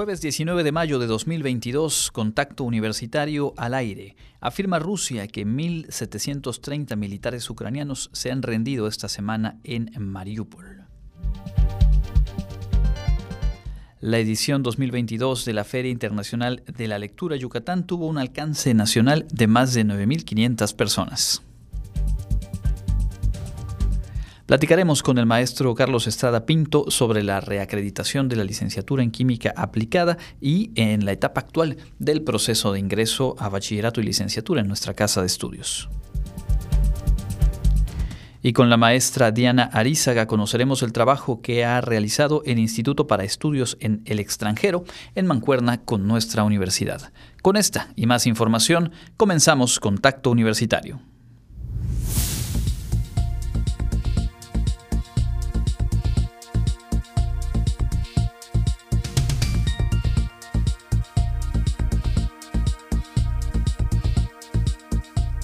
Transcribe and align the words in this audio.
Jueves 0.00 0.22
19 0.22 0.62
de 0.62 0.72
mayo 0.72 0.98
de 0.98 1.06
2022, 1.06 2.10
contacto 2.10 2.64
universitario 2.64 3.52
al 3.58 3.74
aire. 3.74 4.16
Afirma 4.40 4.78
Rusia 4.78 5.28
que 5.28 5.46
1.730 5.46 6.96
militares 6.96 7.50
ucranianos 7.50 8.08
se 8.14 8.30
han 8.30 8.40
rendido 8.40 8.86
esta 8.86 9.10
semana 9.10 9.58
en 9.62 9.90
Mariupol. 9.98 10.86
La 14.00 14.18
edición 14.18 14.62
2022 14.62 15.44
de 15.44 15.52
la 15.52 15.64
Feria 15.64 15.92
Internacional 15.92 16.62
de 16.64 16.88
la 16.88 16.98
Lectura 16.98 17.36
Yucatán 17.36 17.86
tuvo 17.86 18.06
un 18.06 18.16
alcance 18.16 18.72
nacional 18.72 19.26
de 19.30 19.48
más 19.48 19.74
de 19.74 19.84
9.500 19.84 20.76
personas. 20.76 21.42
Platicaremos 24.50 25.04
con 25.04 25.16
el 25.18 25.26
maestro 25.26 25.76
Carlos 25.76 26.08
Estrada 26.08 26.44
Pinto 26.44 26.86
sobre 26.88 27.22
la 27.22 27.40
reacreditación 27.40 28.28
de 28.28 28.34
la 28.34 28.42
licenciatura 28.42 29.04
en 29.04 29.12
química 29.12 29.54
aplicada 29.56 30.18
y 30.40 30.72
en 30.74 31.04
la 31.04 31.12
etapa 31.12 31.42
actual 31.42 31.76
del 32.00 32.22
proceso 32.22 32.72
de 32.72 32.80
ingreso 32.80 33.36
a 33.38 33.48
bachillerato 33.48 34.00
y 34.00 34.02
licenciatura 34.02 34.60
en 34.60 34.66
nuestra 34.66 34.94
casa 34.94 35.20
de 35.20 35.28
estudios. 35.28 35.88
Y 38.42 38.52
con 38.52 38.70
la 38.70 38.76
maestra 38.76 39.30
Diana 39.30 39.70
Arizaga 39.72 40.26
conoceremos 40.26 40.82
el 40.82 40.92
trabajo 40.92 41.42
que 41.42 41.64
ha 41.64 41.80
realizado 41.80 42.42
el 42.44 42.58
Instituto 42.58 43.06
para 43.06 43.22
Estudios 43.22 43.76
en 43.78 44.02
el 44.04 44.18
extranjero 44.18 44.82
en 45.14 45.28
Mancuerna 45.28 45.84
con 45.84 46.08
nuestra 46.08 46.42
universidad. 46.42 47.12
Con 47.40 47.56
esta 47.56 47.92
y 47.94 48.06
más 48.06 48.26
información 48.26 48.90
comenzamos 49.16 49.78
Contacto 49.78 50.28
Universitario. 50.28 51.00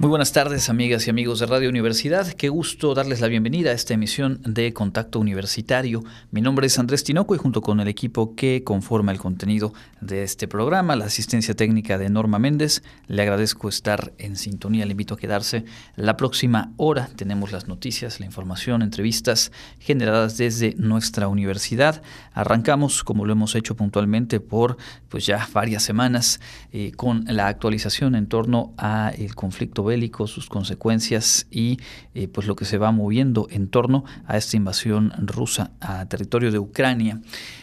Muy 0.00 0.08
buenas 0.08 0.32
tardes, 0.32 0.70
amigas 0.70 1.06
y 1.06 1.10
amigos 1.10 1.40
de 1.40 1.46
Radio 1.46 1.68
Universidad. 1.68 2.26
Qué 2.26 2.48
gusto 2.48 2.94
darles 2.94 3.20
la 3.20 3.28
bienvenida 3.28 3.68
a 3.68 3.74
esta 3.74 3.92
emisión 3.92 4.40
de 4.46 4.72
Contacto 4.72 5.20
Universitario. 5.20 6.02
Mi 6.30 6.40
nombre 6.40 6.68
es 6.68 6.78
Andrés 6.78 7.04
Tinoco 7.04 7.34
y 7.34 7.38
junto 7.38 7.60
con 7.60 7.80
el 7.80 7.88
equipo 7.88 8.34
que 8.34 8.64
conforma 8.64 9.12
el 9.12 9.18
contenido 9.18 9.74
de 10.00 10.22
este 10.22 10.48
programa, 10.48 10.96
la 10.96 11.04
asistencia 11.04 11.54
técnica 11.54 11.98
de 11.98 12.08
Norma 12.08 12.38
Méndez, 12.38 12.82
le 13.08 13.20
agradezco 13.20 13.68
estar 13.68 14.14
en 14.16 14.36
sintonía. 14.36 14.86
Le 14.86 14.92
invito 14.92 15.12
a 15.12 15.18
quedarse 15.18 15.66
la 15.96 16.16
próxima 16.16 16.72
hora. 16.78 17.10
Tenemos 17.14 17.52
las 17.52 17.68
noticias, 17.68 18.20
la 18.20 18.26
información, 18.26 18.80
entrevistas 18.80 19.52
generadas 19.80 20.38
desde 20.38 20.74
nuestra 20.78 21.28
universidad. 21.28 22.00
Arrancamos, 22.32 23.04
como 23.04 23.26
lo 23.26 23.32
hemos 23.32 23.54
hecho 23.54 23.76
puntualmente, 23.76 24.40
por 24.40 24.78
pues 25.10 25.26
ya 25.26 25.46
varias 25.52 25.82
semanas 25.82 26.40
eh, 26.72 26.92
con 26.96 27.26
la 27.26 27.48
actualización 27.48 28.14
en 28.14 28.28
torno 28.28 28.72
al 28.78 29.34
conflicto 29.34 29.89
sus 30.26 30.48
consecuencias 30.48 31.46
y 31.50 31.78
eh, 32.14 32.28
pues 32.28 32.46
lo 32.46 32.56
que 32.56 32.64
se 32.64 32.78
va 32.78 32.92
moviendo 32.92 33.46
en 33.50 33.68
torno 33.68 34.04
a 34.26 34.36
esta 34.36 34.56
invasión 34.56 35.12
rusa 35.18 35.72
a 35.80 36.06
territorio 36.06 36.50
de 36.50 36.58
Ucrania. 36.58 37.20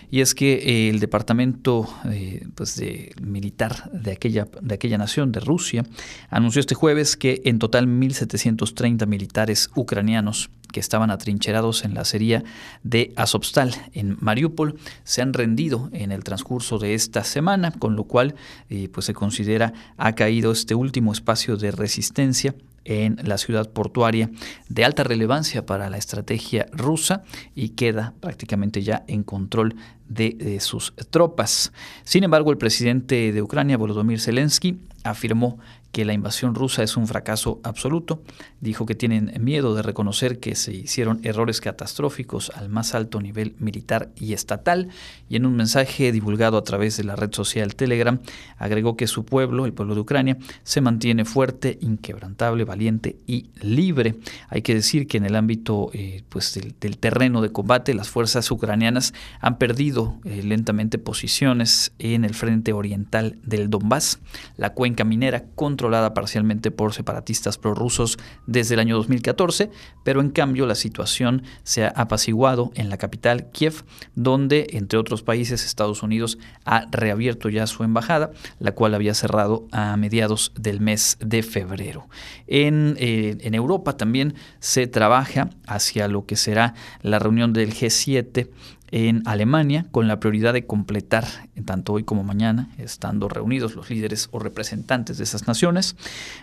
Y 0.10 0.22
es 0.22 0.34
que 0.34 0.54
eh, 0.54 0.90
el 0.90 1.00
departamento 1.00 1.88
eh, 2.06 2.48
pues 2.56 2.78
de 2.78 3.12
militar 3.22 3.92
de 3.92 4.14
aquella, 4.14 4.48
de 4.62 4.76
aquella 4.76 4.98
nación, 4.98 5.32
de 5.32 5.42
Rusia, 5.42 5.84
anunció 6.30 6.62
este 6.62 6.76
jueves 6.76 7.18
que 7.18 7.42
en 7.46 7.60
total 7.60 7.88
1.730 7.88 9.06
militares 9.06 9.70
ucranianos 9.76 10.50
que 10.72 10.80
estaban 10.80 11.12
atrincherados 11.12 11.84
en 11.84 11.94
la 11.94 12.02
acería 12.02 12.44
de 12.84 13.14
Azovstal 13.16 13.76
en 13.94 14.18
Mariupol 14.20 14.78
se 15.04 15.22
han 15.22 15.34
rendido 15.34 15.90
en 15.94 16.12
el 16.12 16.24
transcurso 16.24 16.78
de 16.80 16.94
esta 16.94 17.24
semana, 17.24 17.72
con 17.72 17.96
lo 17.96 18.04
cual 18.04 18.36
eh, 18.70 18.90
pues 18.90 19.06
se 19.06 19.14
considera 19.14 19.74
ha 19.98 20.14
caído 20.14 20.52
este 20.52 20.76
último 20.76 21.12
espacio 21.12 21.58
de 21.58 21.72
resistencia 21.72 22.56
en 22.88 23.18
la 23.24 23.38
ciudad 23.38 23.70
portuaria 23.70 24.30
de 24.70 24.86
alta 24.86 25.04
relevancia 25.04 25.66
para 25.66 25.90
la 25.90 25.98
estrategia 25.98 26.68
rusa 26.72 27.24
y 27.54 27.70
queda 27.70 28.14
prácticamente 28.22 28.82
ya 28.82 29.04
en 29.08 29.24
control 29.24 29.76
de, 30.08 30.58
sus 30.62 30.94
tropas. 31.10 31.74
Sin 32.06 32.24
embargo, 32.24 32.52
el 32.52 32.58
presidente 32.58 33.34
de 33.34 33.42
Ucrania, 33.42 33.78
Volodymyr 33.78 34.22
Zelensky, 34.22 34.80
afirmó 35.04 35.60
que 35.92 36.06
la 36.06 36.14
invasión 36.14 36.56
rusa 36.56 36.82
es 36.84 36.96
un 36.96 37.08
fracaso 37.08 37.60
absoluto. 37.64 38.22
Dijo 38.60 38.86
que 38.86 38.96
tienen 38.96 39.34
miedo 39.40 39.74
de 39.76 39.82
reconocer 39.82 40.40
que 40.40 40.56
se 40.56 40.74
hicieron 40.74 41.20
errores 41.24 41.62
catastróficos 41.62 42.52
al 42.56 42.70
más 42.70 42.94
alto 42.94 43.22
nivel 43.22 43.56
militar 43.60 44.10
y 44.16 44.34
estatal. 44.34 44.90
Y 45.30 45.36
en 45.38 45.46
un 45.46 45.56
mensaje 45.56 46.12
divulgado 46.12 46.58
a 46.58 46.64
través 46.64 46.98
de 46.98 47.04
la 47.04 47.16
red 47.16 47.34
social 47.34 47.76
Telegram, 47.76 48.20
agregó 48.58 48.98
que 48.98 49.08
su 49.08 49.26
pueblo, 49.26 49.66
el 49.66 49.74
pueblo 49.74 49.96
de 49.96 50.02
Ucrania, 50.02 50.38
se 50.64 50.82
mantiene 50.82 51.24
fuerte, 51.24 51.78
inquebrantable, 51.82 52.66
valiente 52.66 53.16
y 53.26 53.50
libre. 53.62 54.16
Hay 54.50 54.62
que 54.62 54.76
decir 54.76 55.08
que 55.08 55.18
en 55.18 55.26
el 55.26 55.36
ámbito 55.36 55.90
eh, 55.94 56.24
pues 56.30 56.54
del, 56.54 56.98
terreno 56.98 57.42
de 57.42 57.52
combate, 57.52 57.94
las 57.94 58.10
fuerzas 58.10 58.50
ucranianas 58.52 59.14
han 59.40 59.58
perdido 59.58 60.18
eh, 60.26 60.42
lentamente 60.44 60.98
posiciones 60.98 61.94
en 62.00 62.26
el 62.26 62.34
frente 62.34 62.74
oriental 62.74 63.38
del 63.44 63.70
Donbass, 63.70 64.20
la 64.58 64.74
cuenca 64.74 65.04
minera 65.04 65.46
controlada 65.56 65.78
controlada 65.78 66.16
parcialmente 66.16 66.72
por 66.72 66.94
separatistas 66.94 67.60
prorrusos 67.60 68.18
desde 68.48 68.74
el 68.74 68.80
año 68.80 68.96
2014, 68.96 69.70
pero 70.04 70.22
en 70.22 70.30
cambio 70.30 70.66
la 70.66 70.74
situación 70.76 71.44
se 71.64 71.86
ha 71.86 71.90
apaciguado 71.90 72.72
en 72.76 72.90
la 72.90 72.98
capital, 72.98 73.52
Kiev, 73.52 73.84
donde, 74.16 74.68
entre 74.72 74.98
otros 74.98 75.22
países, 75.22 75.64
Estados 75.64 76.02
Unidos 76.02 76.40
ha 76.66 76.88
reabierto 76.92 77.50
ya 77.50 77.68
su 77.68 77.84
embajada, 77.84 78.32
la 78.60 78.72
cual 78.72 78.96
había 78.96 79.14
cerrado 79.14 79.68
a 79.72 79.96
mediados 79.98 80.54
del 80.60 80.80
mes 80.80 81.18
de 81.20 81.44
febrero. 81.44 82.08
En, 82.48 82.96
eh, 83.00 83.38
Europa 83.58 83.98
también 83.98 84.36
se 84.60 84.86
trabaja 84.86 85.50
hacia 85.66 86.08
lo 86.08 86.28
que 86.28 86.36
será 86.36 86.76
la 87.02 87.18
reunión 87.18 87.54
del 87.54 87.74
G7 87.74 88.50
en 88.92 89.24
Alemania 89.26 89.88
con 89.92 90.08
la 90.08 90.20
prioridad 90.20 90.54
de 90.54 90.66
completar, 90.66 91.26
tanto 91.66 91.94
hoy 91.94 92.04
como 92.04 92.24
mañana, 92.24 92.70
estando 92.78 93.30
reunidos 93.30 93.76
los 93.76 93.90
líderes 93.90 94.30
o 94.32 94.40
representantes 94.40 95.18
de 95.18 95.24
esas 95.24 95.48
naciones, 95.48 95.96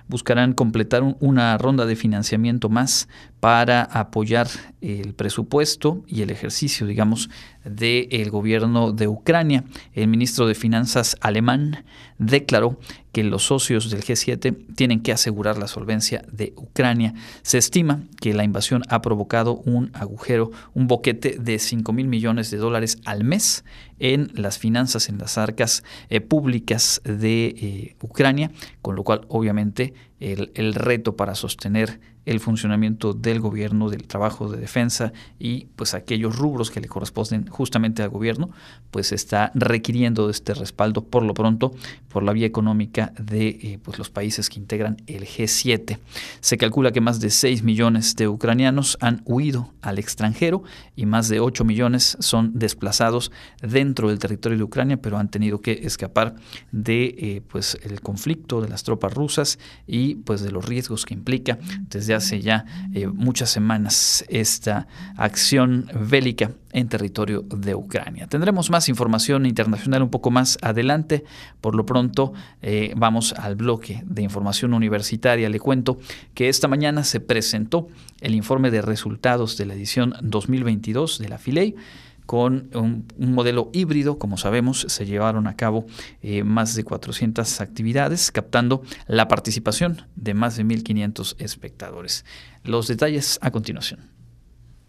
buscarán 0.09 0.53
completar 0.53 1.03
una 1.21 1.57
ronda 1.59 1.87
de 1.87 1.97
financiamiento 1.97 2.69
más 2.69 3.09
para 3.41 3.83
apoyar 3.83 4.49
el 4.81 5.15
presupuesto 5.15 6.03
y 6.07 6.23
el 6.23 6.31
ejercicio, 6.31 6.87
digamos, 6.87 7.29
del 7.65 8.31
gobierno 8.31 8.93
de 8.93 9.09
Ucrania. 9.09 9.65
El 9.93 10.09
ministro 10.09 10.47
de 10.47 10.55
Finanzas 10.55 11.17
alemán 11.21 11.85
declaró 12.19 12.79
que 13.13 13.23
los 13.23 13.45
socios 13.45 13.91
del 13.91 14.03
G7 14.03 14.75
tienen 14.75 15.01
que 15.01 15.13
asegurar 15.13 15.57
la 15.57 15.69
solvencia 15.69 16.25
de 16.33 16.53
Ucrania. 16.57 17.15
Se 17.43 17.59
estima 17.59 18.03
que 18.21 18.35
la 18.35 18.45
invasión 18.45 18.83
ha 18.89 19.03
provocado 19.03 19.57
un 19.57 19.91
agujero, 19.95 20.51
un 20.75 20.87
boquete 20.87 21.37
de 21.39 21.59
5 21.59 21.93
mil 21.93 22.09
millones 22.09 22.51
de 22.51 22.57
dólares 22.57 22.99
al 23.05 23.25
mes 23.25 23.65
en 23.99 24.33
las 24.35 24.59
finanzas, 24.59 25.04
en 25.09 25.19
las 25.19 25.39
arcas 25.39 25.85
eh, 26.09 26.21
públicas 26.21 27.01
de 27.05 27.47
eh, 27.47 27.97
Ucrania, 28.03 28.51
con 28.83 28.97
lo 28.97 29.05
cual 29.05 29.23
obviamente 29.29 29.95
el, 30.21 30.53
el 30.55 30.75
reto 30.75 31.17
para 31.17 31.35
sostener 31.35 32.01
el 32.27 32.41
funcionamiento 32.41 33.13
del 33.13 33.41
gobierno, 33.41 33.91
del 33.91 34.05
trabajo 34.07 34.51
de 34.51 34.59
defensa 34.59 35.13
y 35.39 35.67
pues 35.77 35.95
aquellos 35.95 36.37
rubros 36.37 36.71
que 36.71 36.81
le 36.81 36.89
corresponden 36.89 37.47
justamente 37.49 38.03
al 38.03 38.09
gobierno, 38.09 38.51
pues 38.91 39.13
está 39.13 39.51
requiriendo 39.55 40.31
este 40.31 40.55
respaldo 40.55 41.05
por 41.05 41.23
lo 41.23 41.35
pronto 41.35 41.73
por 42.09 42.23
la 42.23 42.33
vía 42.33 42.47
económica 42.47 43.13
de 43.19 43.49
eh, 43.49 43.79
pues 43.83 43.99
los 43.99 44.11
países 44.11 44.49
que 44.49 44.61
integran 44.61 44.97
el 45.07 45.25
G7. 45.25 45.99
Se 46.41 46.57
calcula 46.57 46.93
que 46.93 47.01
más 47.01 47.21
de 47.21 47.31
6 47.31 47.63
millones 47.63 48.15
de 48.17 48.29
ucranianos 48.29 48.97
han 49.01 49.23
huido 49.25 49.73
al 49.83 49.99
extranjero 49.99 50.63
y 50.97 51.07
más 51.07 51.29
de 51.29 51.41
8 51.41 51.65
millones 51.65 52.17
son 52.21 52.53
desplazados 52.59 53.33
dentro 53.61 54.09
del 54.09 54.19
territorio 54.19 54.59
de 54.59 54.65
Ucrania, 54.65 54.97
pero 54.97 55.19
han 55.19 55.29
tenido 55.29 55.61
que 55.61 55.81
escapar 55.83 56.37
de 56.73 57.15
eh, 57.19 57.43
pues 57.49 57.79
el 57.83 58.01
conflicto 58.01 58.61
de 58.61 58.69
las 58.69 58.85
tropas 58.85 59.13
rusas 59.13 59.59
y 59.87 60.17
pues 60.17 60.41
de 60.41 60.51
los 60.51 60.65
riesgos 60.65 61.05
que 61.05 61.15
implica 61.15 61.59
desde 61.91 62.14
hace 62.15 62.41
ya 62.41 62.65
eh, 62.95 63.07
muchas 63.07 63.51
semanas 63.51 64.25
esta 64.29 64.87
acción 65.17 65.91
bélica 65.95 66.51
en 66.73 66.89
territorio 66.89 67.43
de 67.43 67.75
Ucrania. 67.75 68.27
Tendremos 68.27 68.71
más 68.71 68.89
información 68.89 69.47
internacional 69.47 70.03
un 70.03 70.11
poco 70.11 70.31
más 70.31 70.59
adelante. 70.61 71.25
Por 71.61 71.75
lo 71.75 71.87
pronto 71.87 72.33
eh, 72.63 72.93
vamos 72.97 73.33
al 73.33 73.55
bloque 73.55 74.03
de 74.05 74.23
información 74.23 74.75
universitaria. 74.75 75.49
Le 75.49 75.61
cuento 75.61 75.99
que 76.35 76.49
esta 76.49 76.67
mañana 76.69 77.05
se 77.05 77.21
presentó 77.21 77.89
el 78.21 78.35
informe 78.35 78.71
de 78.71 78.83
resultados 78.83 79.57
de 79.57 79.67
la 79.67 79.75
edición 79.75 80.15
2022 80.23 81.19
de 81.19 81.29
la 81.29 81.39
FILEI 81.39 81.77
con 82.27 82.71
un, 82.75 83.07
modelo 83.19 83.71
híbrido, 83.73 84.19
como 84.19 84.37
sabemos, 84.37 84.87
se 84.89 85.07
llevaron 85.07 85.47
a 85.47 85.57
cabo 85.57 85.87
eh, 86.23 86.43
más 86.45 86.75
de 86.75 86.85
400 86.85 87.61
actividades, 87.61 88.31
captando 88.31 88.83
la 89.07 89.29
participación 89.29 90.07
de 90.17 90.35
más 90.35 90.57
de 90.57 90.65
1.500 90.65 91.37
espectadores. 91.39 92.25
Los 92.63 92.89
detalles 92.89 93.39
a 93.43 93.51
continuación. 93.51 94.15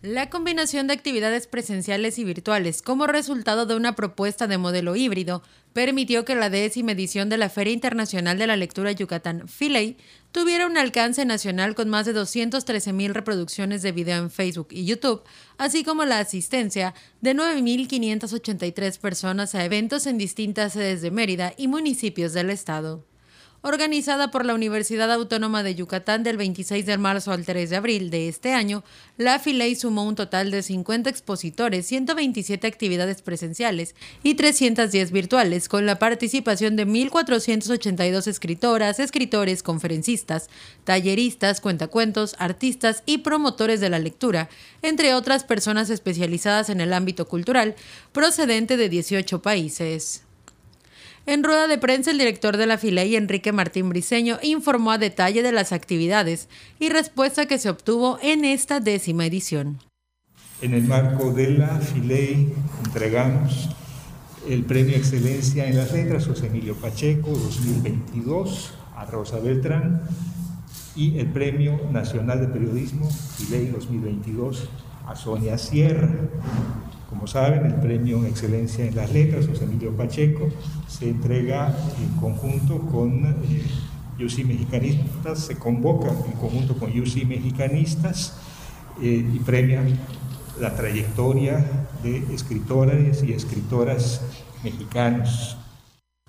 La 0.06 0.30
combinación 0.30 0.86
de 0.86 0.94
actividades 0.94 1.48
presenciales 1.48 2.20
y 2.20 2.24
virtuales 2.24 2.84
como 2.84 3.08
resultado 3.08 3.66
de 3.66 3.76
una 3.76 3.96
propuesta 3.96 4.46
de 4.46 4.60
modelo 4.60 4.96
híbrido 4.96 5.42
permitió 5.74 6.26
que 6.26 6.36
la 6.36 6.52
décima 6.52 6.92
edición 6.92 7.28
de 7.28 7.38
la 7.38 7.50
Feria 7.50 7.74
Internacional 7.74 8.38
de 8.38 8.46
la 8.46 8.56
Lectura 8.56 8.92
Yucatán, 8.92 9.48
Filey, 9.48 9.98
tuviera 10.36 10.68
un 10.68 10.78
alcance 10.78 11.24
nacional 11.24 11.76
con 11.76 11.88
más 11.88 12.06
de 12.06 12.12
213 12.12 12.92
mil 12.92 13.14
reproducciones 13.16 13.82
de 13.82 13.94
video 13.94 14.18
en 14.18 14.30
Facebook 14.30 14.68
y 14.72 14.84
YouTube, 14.84 15.24
así 15.58 15.86
como 15.86 16.04
la 16.04 16.20
asistencia 16.20 16.94
de 17.22 17.34
9.583 17.34 19.00
personas 19.00 19.56
a 19.56 19.64
eventos 19.64 20.06
en 20.08 20.18
distintas 20.18 20.74
sedes 20.74 21.02
de 21.02 21.10
Mérida 21.10 21.54
y 21.56 21.70
municipios 21.70 22.34
del 22.34 22.50
estado 22.50 23.06
organizada 23.66 24.30
por 24.30 24.46
la 24.46 24.54
Universidad 24.54 25.12
Autónoma 25.12 25.64
de 25.64 25.74
Yucatán 25.74 26.22
del 26.22 26.38
26 26.38 26.86
de 26.86 27.00
marzo 27.00 27.32
al 27.32 27.46
3 27.46 27.72
de 27.72 27.76
abril 27.76 28.12
de 28.12 28.28
este 28.28 28.54
año, 28.54 28.84
la 29.18 29.40
Filey 29.40 29.76
sumó 29.76 30.04
un 30.04 30.14
total 30.14 30.52
de 30.52 30.62
50 30.62 31.10
expositores, 31.10 31.88
127 31.88 32.68
actividades 32.68 33.24
presenciales 33.24 33.96
y 34.22 34.36
310 34.36 35.12
virtuales, 35.12 35.68
con 35.68 35.88
la 35.88 35.98
participación 35.98 36.76
de 36.76 36.86
1.482 36.86 38.28
escritoras, 38.28 39.00
escritores, 39.00 39.64
conferencistas, 39.64 40.48
talleristas, 40.84 41.60
cuentacuentos, 41.60 42.36
artistas 42.38 43.02
y 43.08 43.20
promotores 43.20 43.80
de 43.80 43.90
la 43.90 43.98
lectura, 43.98 44.48
entre 44.84 45.16
otras 45.16 45.44
personas 45.44 45.90
especializadas 45.90 46.70
en 46.70 46.82
el 46.82 46.94
ámbito 46.94 47.28
cultural, 47.28 47.74
procedente 48.12 48.78
de 48.78 48.90
18 48.90 49.42
países. 49.42 50.25
En 51.28 51.44
rueda 51.44 51.68
de 51.68 51.80
prensa, 51.80 52.12
el 52.12 52.20
director 52.20 52.56
de 52.56 52.68
la 52.68 52.78
FILEI, 52.78 53.16
Enrique 53.16 53.52
Martín 53.52 53.90
Briceño, 53.90 54.38
informó 54.44 54.92
a 54.92 55.00
detalle 55.00 55.42
de 55.42 55.52
las 55.52 55.72
actividades 55.72 56.50
y 56.80 56.90
respuesta 56.90 57.48
que 57.48 57.58
se 57.58 57.70
obtuvo 57.70 58.20
en 58.22 58.46
esta 58.46 58.80
décima 58.80 59.26
edición. 59.26 59.80
En 60.62 60.76
el 60.76 60.84
marco 60.84 61.34
de 61.34 61.50
la 61.50 61.80
FILEI 61.80 62.54
entregamos 62.86 63.70
el 64.48 64.64
Premio 64.66 64.96
Excelencia 64.96 65.68
en 65.68 65.78
las 65.78 65.92
Letras 65.92 66.28
José 66.28 66.46
Emilio 66.46 66.76
Pacheco 66.76 67.32
2022 67.32 68.76
a 68.96 69.06
Rosa 69.06 69.40
Beltrán 69.40 70.04
y 70.96 71.18
el 71.18 71.28
Premio 71.32 71.90
Nacional 71.92 72.40
de 72.40 72.48
Periodismo 72.48 73.10
FILEI 73.10 73.70
2022 73.70 74.70
a 75.08 75.16
Sonia 75.16 75.58
Sierra. 75.58 76.08
Como 77.16 77.28
saben, 77.28 77.66
el 77.66 77.76
premio 77.76 78.26
Excelencia 78.26 78.86
en 78.86 78.94
las 78.94 79.10
Letras, 79.14 79.48
José 79.48 79.64
Emilio 79.64 79.96
Pacheco, 79.96 80.50
se 80.86 81.08
entrega 81.10 81.74
en 81.98 82.10
conjunto 82.20 82.82
con 82.82 83.26
eh, 83.26 84.44
Mexicanistas, 84.46 85.40
se 85.40 85.58
convoca 85.58 86.10
en 86.10 86.34
conjunto 86.34 86.76
con 86.76 86.90
UC 86.90 87.26
Mexicanistas 87.26 88.34
eh, 89.02 89.26
y 89.34 89.40
premia 89.40 89.82
la 90.60 90.76
trayectoria 90.76 91.88
de 92.04 92.18
escritoras 92.34 93.24
y 93.24 93.32
escritoras 93.32 94.20
mexicanos. 94.62 95.56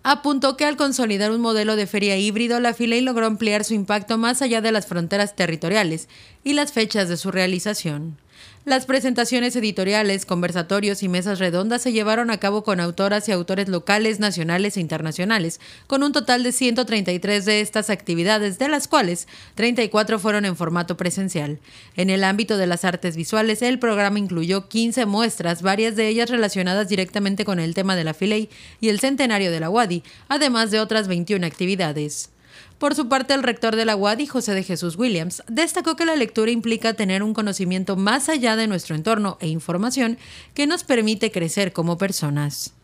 Apuntó 0.04 0.56
que 0.56 0.66
al 0.66 0.76
consolidar 0.76 1.32
un 1.32 1.40
modelo 1.40 1.74
de 1.74 1.88
feria 1.88 2.16
híbrido, 2.16 2.60
la 2.60 2.74
FILEI 2.74 3.00
logró 3.00 3.26
ampliar 3.26 3.64
su 3.64 3.74
impacto 3.74 4.18
más 4.18 4.40
allá 4.40 4.60
de 4.60 4.70
las 4.70 4.86
fronteras 4.86 5.34
territoriales 5.34 6.08
y 6.44 6.52
las 6.52 6.70
fechas 6.70 7.08
de 7.08 7.16
su 7.16 7.32
realización. 7.32 8.18
Las 8.66 8.84
presentaciones 8.84 9.54
editoriales, 9.54 10.26
conversatorios 10.26 11.04
y 11.04 11.08
mesas 11.08 11.38
redondas 11.38 11.82
se 11.82 11.92
llevaron 11.92 12.32
a 12.32 12.38
cabo 12.38 12.64
con 12.64 12.80
autoras 12.80 13.28
y 13.28 13.32
autores 13.32 13.68
locales, 13.68 14.18
nacionales 14.18 14.76
e 14.76 14.80
internacionales, 14.80 15.60
con 15.86 16.02
un 16.02 16.10
total 16.10 16.42
de 16.42 16.50
133 16.50 17.44
de 17.44 17.60
estas 17.60 17.90
actividades, 17.90 18.58
de 18.58 18.66
las 18.66 18.88
cuales 18.88 19.28
34 19.54 20.18
fueron 20.18 20.44
en 20.44 20.56
formato 20.56 20.96
presencial. 20.96 21.60
En 21.94 22.10
el 22.10 22.24
ámbito 22.24 22.56
de 22.56 22.66
las 22.66 22.84
artes 22.84 23.14
visuales, 23.14 23.62
el 23.62 23.78
programa 23.78 24.18
incluyó 24.18 24.66
15 24.68 25.06
muestras, 25.06 25.62
varias 25.62 25.94
de 25.94 26.08
ellas 26.08 26.28
relacionadas 26.28 26.88
directamente 26.88 27.44
con 27.44 27.60
el 27.60 27.72
tema 27.72 27.94
de 27.94 28.02
la 28.02 28.14
Filey 28.14 28.50
y 28.80 28.88
el 28.88 28.98
centenario 28.98 29.52
de 29.52 29.60
la 29.60 29.70
Wadi, 29.70 30.02
además 30.26 30.72
de 30.72 30.80
otras 30.80 31.06
21 31.06 31.46
actividades. 31.46 32.30
Por 32.78 32.94
su 32.94 33.08
parte, 33.08 33.32
el 33.32 33.42
rector 33.42 33.74
de 33.74 33.86
la 33.86 33.96
UADI, 33.96 34.26
José 34.26 34.52
de 34.52 34.62
Jesús 34.62 34.96
Williams, 34.96 35.42
destacó 35.48 35.96
que 35.96 36.04
la 36.04 36.14
lectura 36.14 36.50
implica 36.50 36.92
tener 36.92 37.22
un 37.22 37.32
conocimiento 37.32 37.96
más 37.96 38.28
allá 38.28 38.54
de 38.54 38.66
nuestro 38.66 38.94
entorno 38.94 39.38
e 39.40 39.48
información 39.48 40.18
que 40.52 40.66
nos 40.66 40.84
permite 40.84 41.30
crecer 41.30 41.72
como 41.72 41.96
personas. 41.96 42.74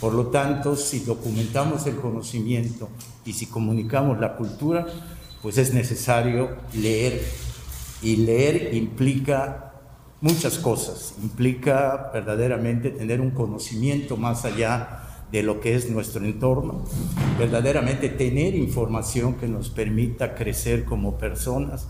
Por 0.00 0.14
lo 0.14 0.28
tanto, 0.28 0.74
si 0.74 1.00
documentamos 1.00 1.86
el 1.86 1.96
conocimiento 1.96 2.88
y 3.26 3.34
si 3.34 3.44
comunicamos 3.44 4.18
la 4.20 4.36
cultura, 4.36 4.86
pues 5.42 5.58
es 5.58 5.74
necesario 5.74 6.56
leer. 6.72 7.22
Y 8.00 8.16
leer 8.16 8.74
implica 8.74 9.72
muchas 10.22 10.58
cosas, 10.58 11.14
implica 11.22 12.10
verdaderamente 12.12 12.90
tener 12.90 13.20
un 13.20 13.32
conocimiento 13.32 14.16
más 14.16 14.46
allá 14.46 15.02
de 15.32 15.42
lo 15.42 15.60
que 15.60 15.74
es 15.74 15.90
nuestro 15.90 16.24
entorno, 16.24 16.84
verdaderamente 17.38 18.08
tener 18.08 18.54
información 18.54 19.34
que 19.34 19.48
nos 19.48 19.70
permita 19.70 20.34
crecer 20.34 20.84
como 20.84 21.18
personas, 21.18 21.88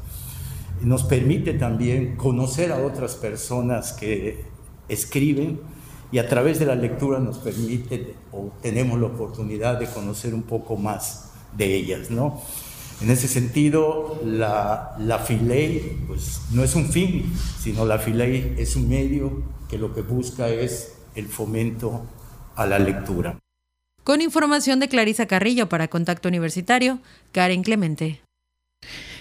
nos 0.83 1.05
permite 1.05 1.55
también 1.55 2.17
conocer 2.17 2.73
a 2.73 2.85
otras 2.85 3.15
personas 3.15 3.93
que 3.93 4.45
escriben 4.89 5.61
y 6.13 6.19
a 6.19 6.29
través 6.29 6.59
de 6.59 6.67
la 6.67 6.75
lectura 6.75 7.19
nos 7.19 7.39
permite 7.39 8.15
o 8.33 8.51
tenemos 8.63 9.01
la 9.01 9.07
oportunidad 9.07 9.79
de 9.79 9.87
conocer 9.87 10.35
un 10.35 10.43
poco 10.43 10.77
más 10.77 11.31
de 11.57 11.75
ellas, 11.75 12.11
¿no? 12.11 12.41
En 13.03 13.11
ese 13.11 13.29
sentido, 13.29 14.19
la, 14.25 14.97
la 14.99 15.19
Filey 15.19 15.99
pues, 16.07 16.41
no 16.53 16.63
es 16.65 16.75
un 16.75 16.87
fin, 16.87 17.31
sino 17.61 17.85
la 17.85 17.99
Filey 17.99 18.55
es 18.57 18.77
un 18.77 18.89
medio 18.89 19.43
que 19.69 19.77
lo 19.77 19.93
que 19.95 20.01
busca 20.01 20.49
es 20.49 20.95
el 21.15 21.27
fomento 21.27 22.03
a 22.57 22.67
la 22.67 22.79
lectura. 22.79 23.39
Con 24.03 24.21
información 24.21 24.81
de 24.81 24.89
Clarisa 24.89 25.27
Carrillo 25.27 25.69
para 25.69 25.89
Contacto 25.89 26.29
Universitario, 26.29 27.01
Karen 27.33 27.63
Clemente. 27.63 28.23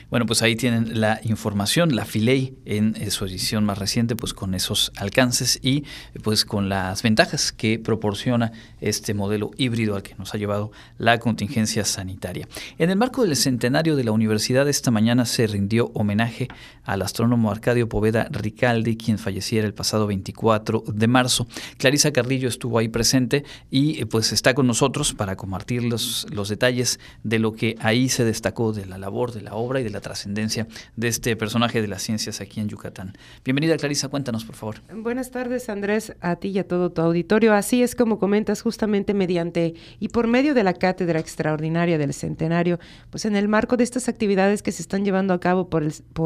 Bueno, 0.09 0.25
pues 0.25 0.41
ahí 0.41 0.55
tienen 0.55 0.99
la 0.99 1.19
información, 1.23 1.95
la 1.95 2.05
Filey 2.05 2.57
en 2.65 3.11
su 3.11 3.25
edición 3.25 3.65
más 3.65 3.77
reciente, 3.77 4.15
pues 4.15 4.33
con 4.33 4.53
esos 4.53 4.91
alcances 4.97 5.59
y 5.61 5.83
pues 6.23 6.45
con 6.45 6.69
las 6.69 7.01
ventajas 7.03 7.51
que 7.51 7.79
proporciona 7.79 8.51
este 8.81 9.13
modelo 9.13 9.51
híbrido 9.57 9.95
al 9.95 10.03
que 10.03 10.15
nos 10.15 10.33
ha 10.33 10.37
llevado 10.37 10.71
la 10.97 11.19
contingencia 11.19 11.85
sanitaria. 11.85 12.47
En 12.77 12.89
el 12.89 12.97
marco 12.97 13.23
del 13.23 13.35
centenario 13.35 13.95
de 13.95 14.03
la 14.03 14.11
universidad, 14.11 14.67
esta 14.69 14.91
mañana 14.91 15.25
se 15.25 15.47
rindió 15.47 15.91
homenaje 15.93 16.47
al 16.83 17.01
astrónomo 17.01 17.51
Arcadio 17.51 17.89
Poveda 17.89 18.27
Ricaldi, 18.29 18.97
quien 18.97 19.17
falleciera 19.17 19.65
el 19.65 19.73
pasado 19.73 20.07
24 20.07 20.83
de 20.87 21.07
marzo. 21.07 21.47
Clarisa 21.77 22.11
Carrillo 22.11 22.47
estuvo 22.47 22.77
ahí 22.77 22.87
presente 22.87 23.43
y 23.71 24.05
pues 24.05 24.31
está 24.31 24.53
con 24.53 24.67
nosotros 24.67 25.13
para 25.13 25.35
compartir 25.35 25.83
los, 25.83 26.27
los 26.31 26.49
detalles 26.49 26.99
de 27.23 27.39
lo 27.39 27.53
que 27.53 27.75
ahí 27.79 28.09
se 28.09 28.23
destacó 28.23 28.71
de 28.71 28.85
la 28.85 28.97
labor, 28.97 29.31
de 29.31 29.41
la 29.41 29.55
obra 29.55 29.79
y 29.79 29.83
de 29.83 29.89
la 29.89 30.01
trascendencia 30.05 30.67
de 30.95 31.07
este 31.07 31.35
personaje 31.35 31.81
de 31.81 31.87
las 31.87 32.03
ciencias 32.03 32.39
aquí 32.39 32.59
en 32.59 32.69
Yucatán. 32.69 33.17
Bienvenida 33.43 33.75
Clarisa, 33.75 34.07
cuéntanos 34.07 34.45
por 34.45 34.55
favor. 34.55 34.75
Buenas 34.93 35.31
tardes 35.31 35.67
Andrés, 35.67 36.13
a 36.21 36.35
ti 36.35 36.49
y 36.49 36.59
a 36.59 36.67
todo 36.67 36.91
tu 36.91 37.01
auditorio. 37.01 37.55
Así 37.55 37.81
es 37.81 37.95
como 37.95 38.19
comentas 38.19 38.61
justamente 38.61 39.15
mediante 39.15 39.73
y 39.99 40.09
por 40.09 40.27
medio 40.27 40.53
de 40.53 40.61
la 40.61 40.73
cátedra 40.73 41.19
extraordinaria 41.19 41.97
del 41.97 42.13
centenario, 42.13 42.77
pues 43.09 43.25
en 43.25 43.35
el 43.35 43.47
marco 43.47 43.77
de 43.77 43.83
estas 43.83 44.07
actividades 44.07 44.61
que 44.61 44.71
se 44.71 44.83
están 44.83 45.05
llevando 45.05 45.33
a 45.33 45.39
cabo 45.39 45.71
por, 45.71 45.83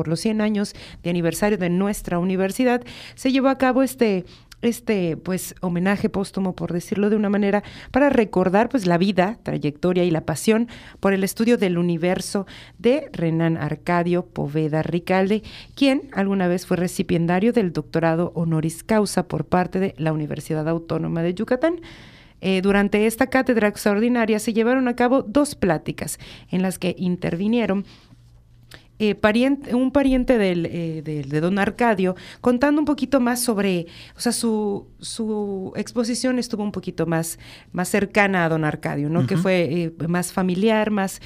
los 0.07 0.19
100 0.19 0.41
años 0.41 0.73
de 1.01 1.09
aniversario 1.09 1.57
de 1.57 1.69
nuestra 1.69 2.19
universidad, 2.19 2.83
se 3.15 3.31
llevó 3.31 3.47
a 3.47 3.57
cabo 3.57 3.81
este 3.81 4.25
este 4.61 5.17
pues 5.17 5.55
homenaje 5.61 6.09
póstumo 6.09 6.55
por 6.55 6.73
decirlo 6.73 7.09
de 7.09 7.15
una 7.15 7.29
manera 7.29 7.63
para 7.91 8.09
recordar 8.09 8.69
pues 8.69 8.85
la 8.85 8.97
vida, 8.97 9.39
trayectoria 9.43 10.03
y 10.03 10.11
la 10.11 10.25
pasión 10.25 10.67
por 10.99 11.13
el 11.13 11.23
estudio 11.23 11.57
del 11.57 11.77
universo 11.77 12.45
de 12.77 13.09
Renan 13.13 13.57
Arcadio 13.57 14.25
Poveda 14.25 14.81
Ricalde, 14.81 15.43
quien 15.75 16.09
alguna 16.13 16.47
vez 16.47 16.65
fue 16.65 16.77
recipiendario 16.77 17.53
del 17.53 17.73
doctorado 17.73 18.31
honoris 18.35 18.83
causa 18.83 19.27
por 19.27 19.45
parte 19.45 19.79
de 19.79 19.95
la 19.97 20.13
Universidad 20.13 20.67
Autónoma 20.67 21.21
de 21.23 21.33
Yucatán. 21.33 21.81
Eh, 22.41 22.61
durante 22.61 23.05
esta 23.05 23.27
cátedra 23.27 23.67
extraordinaria 23.67 24.39
se 24.39 24.53
llevaron 24.53 24.87
a 24.87 24.95
cabo 24.95 25.23
dos 25.23 25.55
pláticas 25.55 26.19
en 26.49 26.61
las 26.61 26.79
que 26.79 26.95
intervinieron 26.97 27.85
eh, 28.99 29.15
pariente, 29.15 29.73
un 29.73 29.91
pariente 29.91 30.35
eh, 30.35 31.01
del, 31.01 31.29
de 31.29 31.39
don 31.39 31.57
Arcadio, 31.57 32.15
contando 32.41 32.81
un 32.81 32.85
poquito 32.85 33.19
más 33.19 33.41
sobre, 33.41 33.87
o 34.15 34.19
sea, 34.19 34.33
su, 34.33 34.87
su 34.99 35.71
exposición 35.75 36.37
estuvo 36.37 36.63
un 36.63 36.73
poquito 36.73 37.05
más, 37.05 37.39
más 37.71 37.87
cercana 37.87 38.43
a 38.45 38.49
don 38.49 38.65
Arcadio, 38.65 39.09
¿no? 39.09 39.25
Que 39.25 39.37
fue 39.37 39.61
eh, 39.71 39.93
más 40.07 40.33
familiar, 40.33 40.91
más 40.91 41.21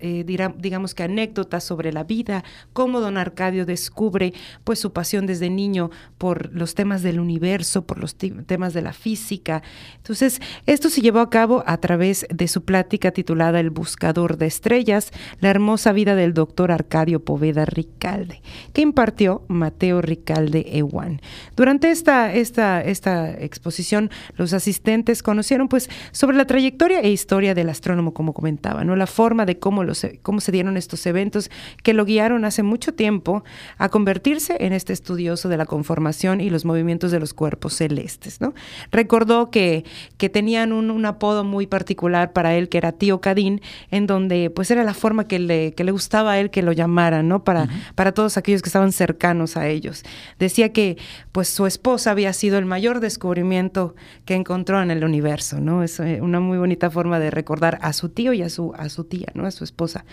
eh, 0.00 0.24
digamos 0.24 0.94
que 0.94 1.02
anécdotas 1.02 1.64
sobre 1.64 1.92
la 1.92 2.04
vida, 2.04 2.44
cómo 2.72 3.00
don 3.00 3.16
Arcadio 3.16 3.66
descubre 3.66 4.32
pues 4.64 4.78
su 4.78 4.92
pasión 4.92 5.26
desde 5.26 5.50
niño 5.50 5.90
por 6.18 6.52
los 6.54 6.74
temas 6.74 7.02
del 7.02 7.20
universo, 7.20 7.86
por 7.86 7.98
los 7.98 8.16
temas 8.16 8.74
de 8.74 8.82
la 8.82 8.92
física. 8.92 9.62
Entonces, 9.96 10.40
esto 10.66 10.90
se 10.90 11.00
llevó 11.00 11.20
a 11.20 11.30
cabo 11.30 11.64
a 11.66 11.78
través 11.78 12.26
de 12.28 12.48
su 12.48 12.64
plática 12.64 13.10
titulada 13.10 13.60
El 13.60 13.70
buscador 13.70 14.36
de 14.36 14.46
estrellas, 14.46 15.12
la 15.40 15.50
hermosa 15.50 15.92
vida 15.92 16.14
del 16.14 16.34
doctor 16.34 16.70
Arcadio 16.70 17.24
Poveda 17.24 17.64
Ricalde, 17.64 18.42
que 18.72 18.82
impartió 18.82 19.44
Mateo 19.48 20.02
Ricalde 20.02 20.78
Ewan. 20.78 21.20
Durante 21.56 21.90
esta, 21.90 22.32
esta, 22.32 22.82
esta 22.82 23.30
exposición, 23.32 24.10
los 24.36 24.52
asistentes 24.52 25.22
conocieron 25.22 25.68
pues 25.68 25.88
sobre 26.12 26.36
la 26.36 26.46
trayectoria 26.46 27.00
e 27.00 27.10
historia 27.10 27.54
del 27.54 27.68
astrónomo, 27.68 28.12
como 28.12 28.32
comentaba, 28.32 28.84
¿no? 28.84 28.96
La 28.96 29.06
forma 29.06 29.46
de 29.46 29.58
cómo, 29.58 29.71
los, 29.82 30.06
cómo 30.20 30.40
se 30.40 30.52
dieron 30.52 30.76
estos 30.76 31.06
eventos 31.06 31.50
que 31.82 31.94
lo 31.94 32.04
guiaron 32.04 32.44
hace 32.44 32.62
mucho 32.62 32.92
tiempo 32.94 33.44
a 33.78 33.88
convertirse 33.88 34.56
en 34.60 34.72
este 34.72 34.92
estudioso 34.92 35.48
de 35.48 35.56
la 35.56 35.66
conformación 35.66 36.40
y 36.40 36.50
los 36.50 36.64
movimientos 36.64 37.10
de 37.10 37.20
los 37.20 37.34
cuerpos 37.34 37.74
celestes, 37.74 38.40
¿no? 38.40 38.54
Recordó 38.90 39.50
que, 39.50 39.84
que 40.18 40.28
tenían 40.28 40.72
un, 40.72 41.02
apodo 41.06 41.42
muy 41.42 41.66
particular 41.66 42.32
para 42.32 42.54
él, 42.54 42.68
que 42.68 42.78
era 42.78 42.92
Tío 42.92 43.20
Cadín, 43.20 43.60
en 43.90 44.06
donde 44.06 44.50
pues 44.50 44.70
era 44.70 44.84
la 44.84 44.94
forma 44.94 45.26
que 45.26 45.38
le, 45.38 45.72
que 45.72 45.84
le 45.84 45.90
gustaba 45.90 46.32
a 46.32 46.38
él 46.38 46.50
que 46.50 46.62
lo 46.62 46.72
llamaran, 46.72 47.26
¿no? 47.26 47.44
Para, 47.44 47.68
para 47.94 48.12
todos 48.12 48.36
aquellos 48.36 48.62
que 48.62 48.68
estaban 48.68 48.92
cercanos 48.92 49.56
a 49.56 49.68
ellos. 49.68 50.04
Decía 50.38 50.72
que 50.72 50.98
pues 51.32 51.48
su 51.48 51.66
esposa 51.66 52.10
había 52.10 52.32
sido 52.32 52.58
el 52.58 52.66
mayor 52.66 53.00
descubrimiento 53.00 53.94
que 54.24 54.34
encontró 54.34 54.82
en 54.82 54.90
el 54.90 55.04
universo, 55.04 55.60
¿no? 55.60 55.82
Es 55.82 55.98
eh, 56.00 56.20
una 56.20 56.40
muy 56.40 56.58
bonita 56.58 56.90
forma 56.90 57.18
de 57.18 57.30
recordar 57.30 57.78
a 57.82 57.92
su 57.92 58.08
tío 58.08 58.32
y 58.32 58.42
a 58.42 58.48
su, 58.48 58.72
a 58.76 58.88
su 58.88 59.04
tía, 59.04 59.28
¿no? 59.34 59.46
A 59.46 59.50
su 59.50 59.61
esposa. 59.64 60.04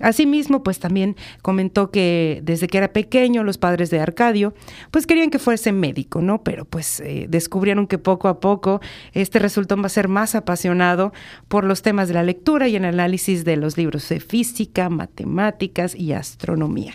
Asimismo, 0.00 0.62
pues 0.62 0.78
también 0.78 1.16
comentó 1.42 1.90
que 1.90 2.40
desde 2.42 2.66
que 2.68 2.78
era 2.78 2.92
pequeño 2.92 3.44
los 3.44 3.58
padres 3.58 3.90
de 3.90 4.00
Arcadio, 4.00 4.54
pues 4.90 5.06
querían 5.06 5.30
que 5.30 5.38
fuese 5.38 5.72
médico, 5.72 6.20
¿no? 6.20 6.42
Pero 6.42 6.64
pues 6.64 7.00
eh, 7.00 7.26
descubrieron 7.28 7.86
que 7.86 7.98
poco 7.98 8.28
a 8.28 8.40
poco 8.40 8.80
este 9.12 9.38
resultó 9.38 9.76
va 9.76 9.86
a 9.86 9.90
ser 9.90 10.08
más 10.08 10.34
apasionado 10.34 11.12
por 11.48 11.64
los 11.64 11.82
temas 11.82 12.08
de 12.08 12.14
la 12.14 12.22
lectura 12.22 12.68
y 12.68 12.76
el 12.76 12.84
análisis 12.84 13.44
de 13.44 13.56
los 13.56 13.76
libros 13.76 14.08
de 14.08 14.20
física, 14.20 14.88
matemáticas 14.88 15.94
y 15.94 16.12
astronomía. 16.12 16.94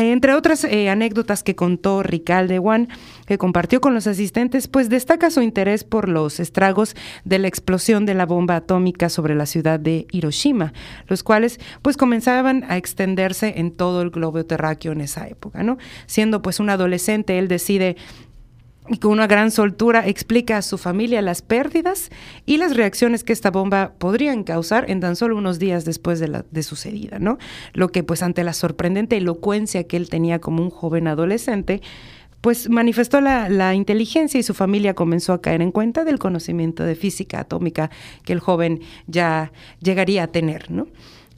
Entre 0.00 0.32
otras 0.32 0.62
eh, 0.62 0.88
anécdotas 0.90 1.42
que 1.42 1.56
contó 1.56 2.04
Ricalde 2.04 2.60
Juan, 2.60 2.88
que 3.26 3.36
compartió 3.36 3.80
con 3.80 3.94
los 3.94 4.06
asistentes, 4.06 4.68
pues 4.68 4.88
destaca 4.88 5.28
su 5.28 5.42
interés 5.42 5.82
por 5.82 6.08
los 6.08 6.38
estragos 6.38 6.94
de 7.24 7.40
la 7.40 7.48
explosión 7.48 8.06
de 8.06 8.14
la 8.14 8.24
bomba 8.24 8.54
atómica 8.54 9.08
sobre 9.08 9.34
la 9.34 9.44
ciudad 9.44 9.80
de 9.80 10.06
Hiroshima, 10.12 10.72
los 11.08 11.24
cuales 11.24 11.58
pues 11.82 11.96
comenzaban 11.96 12.64
a 12.68 12.76
extenderse 12.76 13.54
en 13.56 13.72
todo 13.72 14.00
el 14.02 14.10
globo 14.10 14.44
terráqueo 14.46 14.92
en 14.92 15.00
esa 15.00 15.26
época, 15.26 15.64
¿no? 15.64 15.78
Siendo 16.06 16.42
pues 16.42 16.60
un 16.60 16.70
adolescente, 16.70 17.36
él 17.40 17.48
decide 17.48 17.96
y 18.90 18.98
con 18.98 19.12
una 19.12 19.26
gran 19.26 19.50
soltura 19.50 20.06
explica 20.06 20.56
a 20.56 20.62
su 20.62 20.78
familia 20.78 21.22
las 21.22 21.42
pérdidas 21.42 22.10
y 22.46 22.56
las 22.56 22.76
reacciones 22.76 23.24
que 23.24 23.32
esta 23.32 23.50
bomba 23.50 23.92
podrían 23.98 24.44
causar 24.44 24.90
en 24.90 25.00
tan 25.00 25.16
solo 25.16 25.36
unos 25.36 25.58
días 25.58 25.84
después 25.84 26.20
de, 26.20 26.28
la, 26.28 26.44
de 26.50 26.62
sucedida, 26.62 27.18
¿no? 27.18 27.38
Lo 27.74 27.88
que 27.88 28.02
pues 28.02 28.22
ante 28.22 28.44
la 28.44 28.52
sorprendente 28.52 29.16
elocuencia 29.16 29.84
que 29.84 29.96
él 29.96 30.08
tenía 30.08 30.38
como 30.38 30.62
un 30.62 30.70
joven 30.70 31.08
adolescente, 31.08 31.82
pues 32.40 32.70
manifestó 32.70 33.20
la, 33.20 33.48
la, 33.48 33.74
inteligencia 33.74 34.38
y 34.38 34.42
su 34.42 34.54
familia 34.54 34.94
comenzó 34.94 35.32
a 35.32 35.42
caer 35.42 35.60
en 35.60 35.72
cuenta 35.72 36.04
del 36.04 36.18
conocimiento 36.18 36.84
de 36.84 36.94
física 36.94 37.40
atómica 37.40 37.90
que 38.24 38.32
el 38.32 38.40
joven 38.40 38.80
ya 39.06 39.52
llegaría 39.80 40.24
a 40.24 40.26
tener, 40.28 40.70
¿no? 40.70 40.86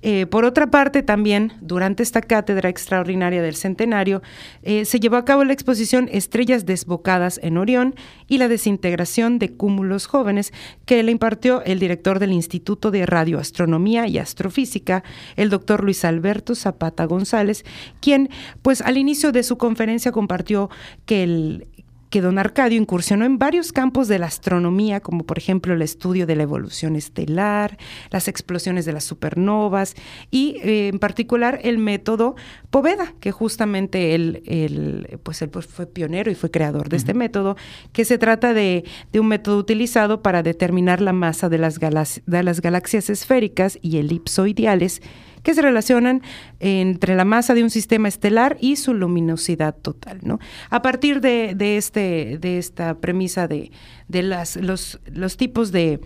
Eh, 0.02 0.26
por 0.26 0.44
otra 0.44 0.70
parte, 0.70 1.02
también 1.02 1.52
durante 1.60 2.02
esta 2.02 2.22
cátedra 2.22 2.68
extraordinaria 2.68 3.42
del 3.42 3.54
centenario, 3.54 4.22
eh, 4.62 4.84
se 4.84 4.98
llevó 4.98 5.16
a 5.16 5.24
cabo 5.24 5.44
la 5.44 5.52
exposición 5.52 6.08
Estrellas 6.10 6.64
desbocadas 6.64 7.38
en 7.42 7.58
Orión 7.58 7.94
y 8.26 8.38
la 8.38 8.48
desintegración 8.48 9.38
de 9.38 9.52
cúmulos 9.52 10.06
jóvenes 10.06 10.52
que 10.86 11.02
le 11.02 11.12
impartió 11.12 11.62
el 11.64 11.78
director 11.78 12.18
del 12.18 12.32
Instituto 12.32 12.90
de 12.90 13.04
Radioastronomía 13.04 14.06
y 14.06 14.18
Astrofísica, 14.18 15.04
el 15.36 15.50
doctor 15.50 15.84
Luis 15.84 16.04
Alberto 16.04 16.54
Zapata 16.54 17.04
González, 17.04 17.64
quien 18.00 18.30
pues 18.62 18.80
al 18.80 18.96
inicio 18.96 19.32
de 19.32 19.42
su 19.42 19.58
conferencia 19.58 20.12
compartió 20.12 20.70
que 21.04 21.22
el, 21.22 21.66
que 22.10 22.20
don 22.20 22.38
Arcadio 22.38 22.78
incursionó 22.78 23.24
en 23.24 23.38
varios 23.38 23.72
campos 23.72 24.08
de 24.08 24.18
la 24.18 24.26
astronomía, 24.26 25.00
como 25.00 25.24
por 25.24 25.38
ejemplo 25.38 25.74
el 25.74 25.82
estudio 25.82 26.26
de 26.26 26.36
la 26.36 26.42
evolución 26.42 26.96
estelar, 26.96 27.78
las 28.10 28.26
explosiones 28.28 28.84
de 28.84 28.92
las 28.92 29.04
supernovas 29.04 29.94
y 30.30 30.56
eh, 30.62 30.88
en 30.88 30.98
particular 30.98 31.60
el 31.62 31.78
método 31.78 32.34
Poveda, 32.70 33.14
que 33.20 33.32
justamente 33.32 34.14
él, 34.14 35.20
pues 35.22 35.40
él 35.42 35.50
pues, 35.50 35.66
fue 35.66 35.86
pionero 35.86 36.30
y 36.30 36.34
fue 36.34 36.50
creador 36.50 36.88
de 36.88 36.96
este 36.96 37.14
método, 37.14 37.56
que 37.92 38.04
se 38.04 38.18
trata 38.18 38.52
de, 38.52 38.84
un 39.14 39.28
método 39.28 39.58
utilizado 39.58 40.22
para 40.22 40.42
determinar 40.42 41.00
la 41.00 41.12
masa 41.12 41.48
de 41.48 41.58
las, 41.58 41.78
de 41.78 42.42
las 42.42 42.60
galaxias 42.60 43.10
esféricas 43.10 43.78
y 43.82 43.98
elipsoideales 43.98 45.02
que 45.42 45.54
se 45.54 45.62
relacionan 45.62 46.22
entre 46.58 47.14
la 47.14 47.24
masa 47.24 47.54
de 47.54 47.62
un 47.62 47.70
sistema 47.70 48.08
estelar 48.08 48.56
y 48.60 48.76
su 48.76 48.94
luminosidad 48.94 49.74
total. 49.74 50.20
¿no? 50.22 50.38
A 50.70 50.82
partir 50.82 51.20
de, 51.20 51.54
este, 51.76 52.38
de 52.40 52.58
esta 52.58 52.94
premisa 52.94 53.48
de, 53.48 53.70
de 54.08 54.22
las, 54.22 54.56
los, 54.56 55.00
los 55.06 55.36
tipos 55.36 55.72
de 55.72 56.00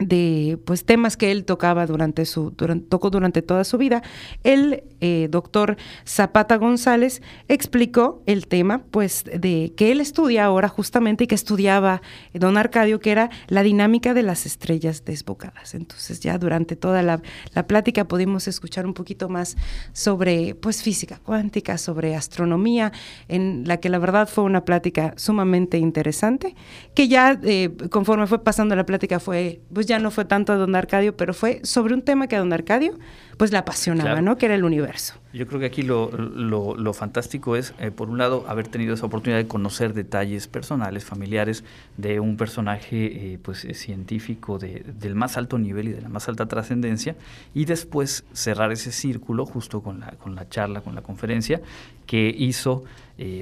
de 0.00 0.58
pues 0.64 0.84
temas 0.84 1.16
que 1.16 1.30
él 1.30 1.44
tocaba 1.44 1.86
durante 1.86 2.24
su 2.24 2.52
tocó 2.52 3.10
durante 3.10 3.42
toda 3.42 3.64
su 3.64 3.76
vida 3.76 4.02
el 4.44 4.82
eh, 5.00 5.28
doctor 5.30 5.76
Zapata 6.06 6.56
González 6.56 7.20
explicó 7.48 8.22
el 8.26 8.46
tema 8.46 8.82
pues 8.90 9.24
de 9.24 9.72
que 9.76 9.92
él 9.92 10.00
estudia 10.00 10.46
ahora 10.46 10.68
justamente 10.68 11.24
y 11.24 11.26
que 11.26 11.34
estudiaba 11.34 12.00
don 12.32 12.56
Arcadio 12.56 12.98
que 12.98 13.10
era 13.10 13.30
la 13.48 13.62
dinámica 13.62 14.14
de 14.14 14.22
las 14.22 14.46
estrellas 14.46 15.04
desbocadas. 15.04 15.74
Entonces 15.74 16.20
ya 16.20 16.38
durante 16.38 16.76
toda 16.76 17.02
la, 17.02 17.20
la 17.54 17.66
plática 17.66 18.06
pudimos 18.06 18.48
escuchar 18.48 18.86
un 18.86 18.94
poquito 18.94 19.28
más 19.28 19.56
sobre 19.92 20.54
pues 20.54 20.82
física 20.82 21.20
cuántica 21.22 21.76
sobre 21.76 22.16
astronomía 22.16 22.92
en 23.28 23.64
la 23.66 23.78
que 23.78 23.90
la 23.90 23.98
verdad 23.98 24.28
fue 24.28 24.44
una 24.44 24.64
plática 24.64 25.12
sumamente 25.16 25.76
interesante 25.76 26.54
que 26.94 27.08
ya 27.08 27.38
eh, 27.42 27.70
conforme 27.90 28.26
fue 28.26 28.42
pasando 28.42 28.74
la 28.74 28.86
plática 28.86 29.20
fue 29.20 29.60
pues 29.72 29.89
ya 29.90 29.98
no 29.98 30.12
fue 30.12 30.24
tanto 30.24 30.52
a 30.52 30.56
don 30.56 30.76
Arcadio, 30.76 31.16
pero 31.16 31.34
fue 31.34 31.60
sobre 31.64 31.94
un 31.94 32.02
tema 32.02 32.28
que 32.28 32.36
a 32.36 32.38
don 32.38 32.52
Arcadio 32.52 32.96
pues 33.36 33.50
le 33.50 33.58
apasionaba, 33.58 34.20
¿no? 34.20 34.38
Que 34.38 34.46
era 34.46 34.54
el 34.54 34.62
universo. 34.62 35.14
Yo 35.32 35.46
creo 35.48 35.58
que 35.58 35.66
aquí 35.66 35.82
lo, 35.82 36.10
lo, 36.12 36.92
fantástico 36.92 37.56
es, 37.56 37.74
eh, 37.80 37.90
por 37.90 38.08
un 38.08 38.18
lado, 38.18 38.44
haber 38.46 38.68
tenido 38.68 38.94
esa 38.94 39.06
oportunidad 39.06 39.38
de 39.38 39.48
conocer 39.48 39.94
detalles 39.94 40.46
personales, 40.46 41.04
familiares, 41.04 41.64
de 41.96 42.20
un 42.20 42.36
personaje 42.36 43.32
eh, 43.32 43.38
pues 43.42 43.64
eh, 43.64 43.74
científico 43.74 44.58
de, 44.58 44.84
del 45.00 45.16
más 45.16 45.36
alto 45.36 45.58
nivel 45.58 45.88
y 45.88 45.92
de 45.92 46.02
la 46.02 46.08
más 46.08 46.28
alta 46.28 46.46
trascendencia, 46.46 47.16
y 47.52 47.64
después 47.64 48.24
cerrar 48.32 48.70
ese 48.70 48.92
círculo 48.92 49.44
justo 49.44 49.80
con 49.80 50.00
la, 50.00 50.12
con 50.12 50.36
la 50.36 50.48
charla, 50.48 50.82
con 50.82 50.94
la 50.94 51.02
conferencia, 51.02 51.60
que 52.06 52.32
hizo 52.36 52.84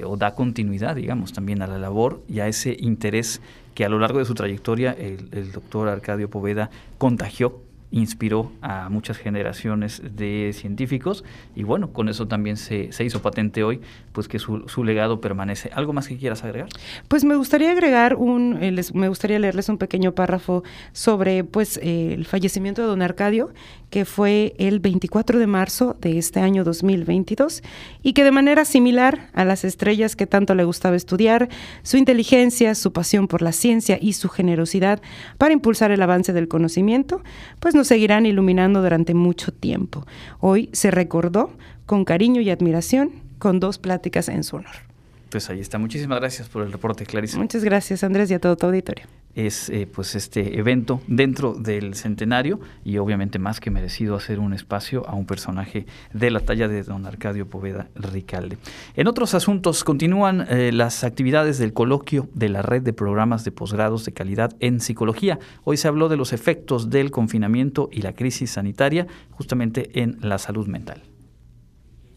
o 0.05 0.17
da 0.17 0.35
continuidad, 0.35 0.97
digamos, 0.97 1.31
también 1.31 1.61
a 1.61 1.67
la 1.67 1.79
labor 1.79 2.21
y 2.27 2.41
a 2.41 2.49
ese 2.49 2.75
interés 2.81 3.39
que 3.79 3.85
a 3.85 3.89
lo 3.89 3.97
largo 3.97 4.19
de 4.19 4.25
su 4.25 4.33
trayectoria 4.33 4.91
el, 4.91 5.53
doctor 5.53 5.87
Arcadio 5.87 6.29
Poveda 6.29 6.69
contagió 6.97 7.61
inspiró 7.91 8.51
a 8.61 8.89
muchas 8.89 9.15
generaciones 9.15 10.01
de 10.03 10.51
científicos 10.53 11.23
y 11.55 11.63
bueno, 11.63 11.93
con 11.93 12.09
eso 12.09 12.27
también 12.27 12.57
se, 12.57 12.91
se 12.91 13.05
hizo 13.05 13.21
patente 13.21 13.63
hoy, 13.63 13.79
pues 14.11 14.27
que 14.27 14.37
su, 14.37 14.67
su, 14.67 14.83
legado 14.83 15.21
permanece. 15.21 15.71
¿Algo 15.73 15.93
más 15.93 16.09
que 16.09 16.17
quieras 16.17 16.43
agregar? 16.43 16.67
Pues 17.07 17.23
me 17.23 17.37
gustaría 17.37 17.71
agregar 17.71 18.15
un, 18.15 18.57
eh, 18.61 18.75
me 18.93 19.07
gustaría 19.07 19.39
leerles 19.39 19.69
un 19.69 19.77
pequeño 19.77 20.13
párrafo 20.13 20.63
sobre 20.91 21.45
pues 21.45 21.77
eh, 21.77 22.13
el 22.13 22.25
fallecimiento 22.25 22.81
de 22.81 22.89
don 22.89 23.01
Arcadio, 23.01 23.49
que 23.89 24.05
fue 24.05 24.53
el 24.57 24.79
24 24.79 25.39
de 25.39 25.47
marzo 25.47 25.97
de 25.99 26.17
este 26.17 26.39
año 26.39 26.63
2022 26.63 27.63
y 28.03 28.13
que 28.13 28.23
de 28.23 28.31
manera 28.31 28.65
similar 28.65 29.29
a 29.33 29.45
las 29.45 29.63
estrellas 29.63 30.15
que 30.15 30.27
tanto 30.27 30.55
le 30.55 30.63
gustaba 30.63 30.95
estudiar, 30.95 31.49
su 31.83 31.97
inteligencia, 31.97 32.75
su 32.75 32.93
pasión 32.93 33.27
por 33.27 33.41
la 33.41 33.51
ciencia 33.51 33.97
y 33.99 34.13
su 34.13 34.29
generosidad 34.29 35.01
para 35.37 35.53
impulsar 35.53 35.91
el 35.91 36.01
avance 36.01 36.33
del 36.33 36.47
conocimiento, 36.47 37.21
pues 37.59 37.75
nos 37.75 37.87
seguirán 37.87 38.25
iluminando 38.25 38.81
durante 38.81 39.13
mucho 39.13 39.51
tiempo. 39.51 40.05
Hoy 40.39 40.69
se 40.73 40.91
recordó 40.91 41.51
con 41.85 42.05
cariño 42.05 42.41
y 42.41 42.49
admiración 42.49 43.11
con 43.39 43.59
dos 43.59 43.79
pláticas 43.79 44.29
en 44.29 44.43
su 44.43 44.57
honor. 44.57 44.89
Pues 45.29 45.49
ahí 45.49 45.59
está. 45.59 45.77
Muchísimas 45.77 46.19
gracias 46.19 46.49
por 46.49 46.63
el 46.63 46.71
reporte, 46.71 47.05
Clarice. 47.05 47.37
Muchas 47.37 47.63
gracias, 47.63 48.03
Andrés, 48.03 48.31
y 48.31 48.33
a 48.33 48.39
todo 48.39 48.57
tu 48.57 48.65
auditorio. 48.65 49.05
Es 49.45 49.69
eh, 49.69 49.87
pues 49.91 50.15
este 50.15 50.59
evento 50.59 51.01
dentro 51.07 51.53
del 51.53 51.95
centenario 51.95 52.59
y 52.83 52.97
obviamente 52.97 53.39
más 53.39 53.59
que 53.59 53.71
merecido 53.71 54.15
hacer 54.15 54.39
un 54.39 54.53
espacio 54.53 55.07
a 55.07 55.15
un 55.15 55.25
personaje 55.25 55.85
de 56.13 56.31
la 56.31 56.39
talla 56.39 56.67
de 56.67 56.83
don 56.83 57.05
Arcadio 57.05 57.47
Poveda 57.49 57.89
Ricalde. 57.95 58.57
En 58.95 59.07
otros 59.07 59.33
asuntos 59.33 59.83
continúan 59.83 60.45
eh, 60.49 60.71
las 60.71 61.03
actividades 61.03 61.57
del 61.57 61.73
coloquio 61.73 62.27
de 62.33 62.49
la 62.49 62.61
red 62.61 62.81
de 62.81 62.93
programas 62.93 63.43
de 63.43 63.51
posgrados 63.51 64.05
de 64.05 64.13
calidad 64.13 64.55
en 64.59 64.79
psicología. 64.79 65.39
Hoy 65.63 65.77
se 65.77 65.87
habló 65.87 66.09
de 66.09 66.17
los 66.17 66.33
efectos 66.33 66.89
del 66.89 67.11
confinamiento 67.11 67.89
y 67.91 68.01
la 68.01 68.13
crisis 68.13 68.51
sanitaria 68.51 69.07
justamente 69.31 70.01
en 70.01 70.17
la 70.21 70.37
salud 70.37 70.67
mental. 70.67 71.08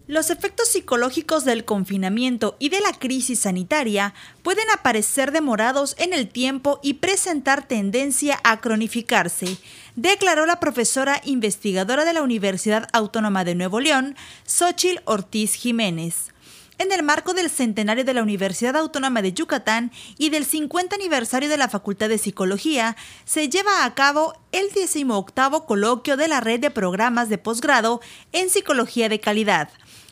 Los 0.09 0.30
efectos 0.30 0.68
psicológicos 0.68 1.44
del 1.44 1.64
confinamiento 1.64 2.56
y 2.59 2.71
de 2.71 2.80
la 2.80 2.92
crisis 2.92 3.38
sanitaria 3.38 4.14
pueden 4.42 4.68
aparecer 4.71 5.30
demorados 5.30 5.94
en 5.97 6.12
el 6.12 6.28
tiempo 6.28 6.80
y 6.82 6.94
presentar 6.94 7.68
tendencia 7.68 8.40
a 8.42 8.61
cronificarse, 8.61 9.59
declaró 9.94 10.44
la 10.44 10.59
profesora 10.59 11.21
investigadora 11.25 12.04
de 12.04 12.14
la 12.14 12.23
Universidad 12.23 12.88
Autónoma 12.92 13.44
de 13.44 13.54
Nuevo 13.54 13.78
León, 13.78 14.16
Xochil 14.44 15.00
Ortiz 15.04 15.54
Jiménez. 15.54 16.32
En 16.78 16.90
el 16.90 17.04
marco 17.04 17.32
del 17.32 17.49
centenario 17.49 18.04
de 18.04 18.12
la 18.12 18.25
Universidad 18.25 18.76
Autónoma 18.76 19.23
de 19.23 19.32
Yucatán 19.32 19.92
y 20.18 20.30
del 20.30 20.44
50 20.44 20.97
aniversario 20.97 21.49
de 21.49 21.56
la 21.56 21.68
Facultad 21.68 22.09
de 22.09 22.18
Psicología, 22.18 22.97
se 23.25 23.49
lleva 23.49 23.85
a 23.85 23.94
cabo 23.94 24.35
el 24.50 24.68
18 24.71 25.26
coloquio 25.64 26.16
de 26.16 26.26
la 26.26 26.40
red 26.40 26.59
de 26.59 26.71
programas 26.73 27.28
de 27.28 27.38
posgrado 27.38 28.00
en 28.32 28.50
Psicología 28.50 29.09
de 29.09 29.21
Calidad, 29.21 29.68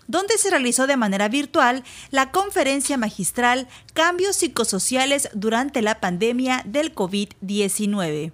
donde 0.07 0.39
se 0.39 0.51
realizó 0.51 0.87
de 0.87 0.97
manera 0.97 1.29
virtual 1.29 1.85
la 2.11 2.31
conferencia 2.31 2.97
magistral 2.97 3.69
Cambios 3.95 4.37
psicosociales 4.37 5.29
durante 5.35 5.83
la 5.83 6.01
pandemia 6.01 6.63
del 6.65 6.95
COVID-19. 6.95 8.33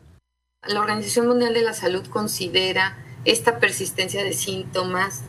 La 0.66 0.80
Organización 0.80 1.28
Mundial 1.28 1.54
de 1.54 1.62
la 1.62 1.74
Salud 1.74 2.06
considera 2.06 2.96
esta 3.24 3.58
persistencia 3.58 4.24
de 4.24 4.32
síntomas 4.32 5.22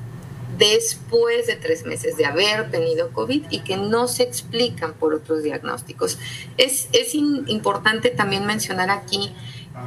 después 0.58 1.48
de 1.48 1.56
tres 1.56 1.86
meses 1.86 2.17
de 2.17 2.25
haber 2.25 2.72
tenido 2.72 3.12
COVID 3.12 3.46
y 3.50 3.60
que 3.60 3.77
no 3.77 4.08
se 4.08 4.24
explican 4.24 4.94
por 4.94 5.13
otros 5.13 5.44
diagnósticos. 5.44 6.17
Es, 6.58 6.88
importante 7.13 8.10
también 8.10 8.46
mencionar 8.46 8.89
aquí 8.89 9.32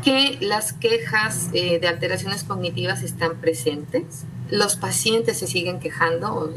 que 0.04 0.38
las 0.40 0.72
quejas 0.72 1.48
eh, 1.52 1.78
de 1.80 1.88
alteraciones 1.88 2.44
cognitivas 2.44 3.02
están 3.02 3.40
presentes. 3.40 4.24
Los 4.50 4.76
pacientes 4.76 5.38
se 5.38 5.46
siguen 5.46 5.78
quejando, 5.78 6.52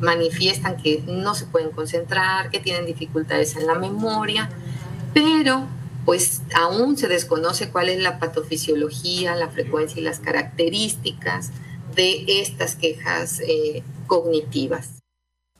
manifiestan 0.00 0.76
que 0.76 1.02
no 1.06 1.34
se 1.34 1.46
pueden 1.46 1.70
concentrar, 1.70 2.50
que 2.50 2.60
tienen 2.60 2.84
dificultades 2.84 3.56
en 3.56 3.66
la 3.66 3.74
memoria, 3.74 4.50
pero 5.14 5.66
pues 6.04 6.42
aún 6.54 6.96
se 6.96 7.06
desconoce 7.06 7.70
cuál 7.70 7.90
es 7.90 8.02
la 8.02 8.18
patofisiología, 8.18 9.36
la 9.36 9.48
frecuencia 9.50 10.00
y 10.00 10.04
las 10.04 10.20
características 10.20 11.50
de 11.94 12.24
estas 12.40 12.76
quejas 12.76 13.40
eh, 13.40 13.82
cognitivas. 14.06 14.97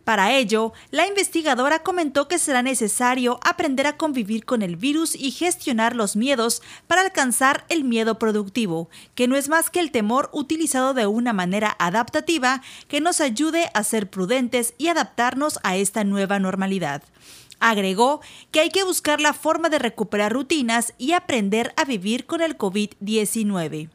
Para 0.08 0.32
ello, 0.32 0.72
la 0.90 1.06
investigadora 1.06 1.80
comentó 1.80 2.28
que 2.28 2.38
será 2.38 2.62
necesario 2.62 3.38
aprender 3.42 3.86
a 3.86 3.98
convivir 3.98 4.46
con 4.46 4.62
el 4.62 4.76
virus 4.76 5.14
y 5.14 5.32
gestionar 5.32 5.94
los 5.94 6.16
miedos 6.16 6.62
para 6.86 7.02
alcanzar 7.02 7.66
el 7.68 7.84
miedo 7.84 8.18
productivo, 8.18 8.88
que 9.14 9.28
no 9.28 9.36
es 9.36 9.50
más 9.50 9.68
que 9.68 9.80
el 9.80 9.90
temor 9.90 10.30
utilizado 10.32 10.94
de 10.94 11.06
una 11.06 11.34
manera 11.34 11.76
adaptativa 11.78 12.62
que 12.88 13.02
nos 13.02 13.20
ayude 13.20 13.70
a 13.74 13.84
ser 13.84 14.08
prudentes 14.08 14.72
y 14.78 14.88
adaptarnos 14.88 15.58
a 15.62 15.76
esta 15.76 16.04
nueva 16.04 16.38
normalidad. 16.38 17.02
Agregó 17.60 18.22
que 18.50 18.60
hay 18.60 18.70
que 18.70 18.84
buscar 18.84 19.20
la 19.20 19.34
forma 19.34 19.68
de 19.68 19.78
recuperar 19.78 20.32
rutinas 20.32 20.94
y 20.96 21.12
aprender 21.12 21.74
a 21.76 21.84
vivir 21.84 22.24
con 22.24 22.40
el 22.40 22.56
COVID-19 22.56 23.90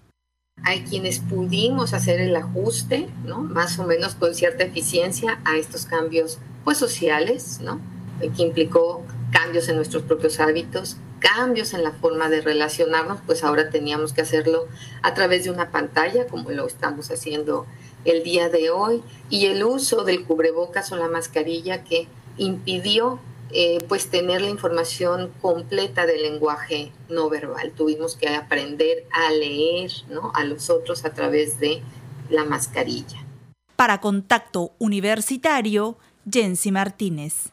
hay 0.73 0.83
quienes 0.83 1.19
pudimos 1.19 1.93
hacer 1.93 2.19
el 2.19 2.35
ajuste, 2.35 3.07
¿no? 3.25 3.39
Más 3.41 3.77
o 3.79 3.83
menos 3.83 4.15
con 4.15 4.33
cierta 4.33 4.63
eficiencia 4.63 5.39
a 5.45 5.57
estos 5.57 5.85
cambios, 5.85 6.39
pues 6.63 6.77
sociales, 6.77 7.59
¿no? 7.61 7.79
Que 8.19 8.41
implicó 8.41 9.03
cambios 9.31 9.67
en 9.69 9.75
nuestros 9.75 10.03
propios 10.03 10.39
hábitos, 10.39 10.97
cambios 11.19 11.73
en 11.73 11.83
la 11.83 11.91
forma 11.91 12.29
de 12.29 12.41
relacionarnos, 12.41 13.19
pues 13.25 13.43
ahora 13.43 13.69
teníamos 13.69 14.13
que 14.13 14.21
hacerlo 14.21 14.67
a 15.01 15.13
través 15.13 15.43
de 15.43 15.51
una 15.51 15.69
pantalla, 15.69 16.27
como 16.27 16.49
lo 16.49 16.65
estamos 16.65 17.11
haciendo 17.11 17.67
el 18.05 18.23
día 18.23 18.49
de 18.49 18.69
hoy, 18.69 19.03
y 19.29 19.47
el 19.47 19.63
uso 19.63 20.03
del 20.03 20.23
cubrebocas 20.23 20.91
o 20.91 20.97
la 20.97 21.07
mascarilla 21.07 21.83
que 21.83 22.07
impidió 22.37 23.19
eh, 23.53 23.77
pues 23.87 24.09
tener 24.09 24.41
la 24.41 24.49
información 24.49 25.31
completa 25.41 26.05
del 26.05 26.23
lenguaje 26.23 26.91
no 27.09 27.29
verbal. 27.29 27.71
Tuvimos 27.71 28.15
que 28.15 28.29
aprender 28.29 29.05
a 29.11 29.31
leer 29.31 29.91
a 30.33 30.43
los 30.43 30.69
otros 30.69 31.05
a 31.05 31.13
través 31.13 31.59
de 31.59 31.81
la 32.29 32.45
mascarilla. 32.45 33.23
Para 33.75 34.01
contacto 34.01 34.71
universitario, 34.79 35.97
Jensi 36.29 36.71
Martínez. 36.71 37.51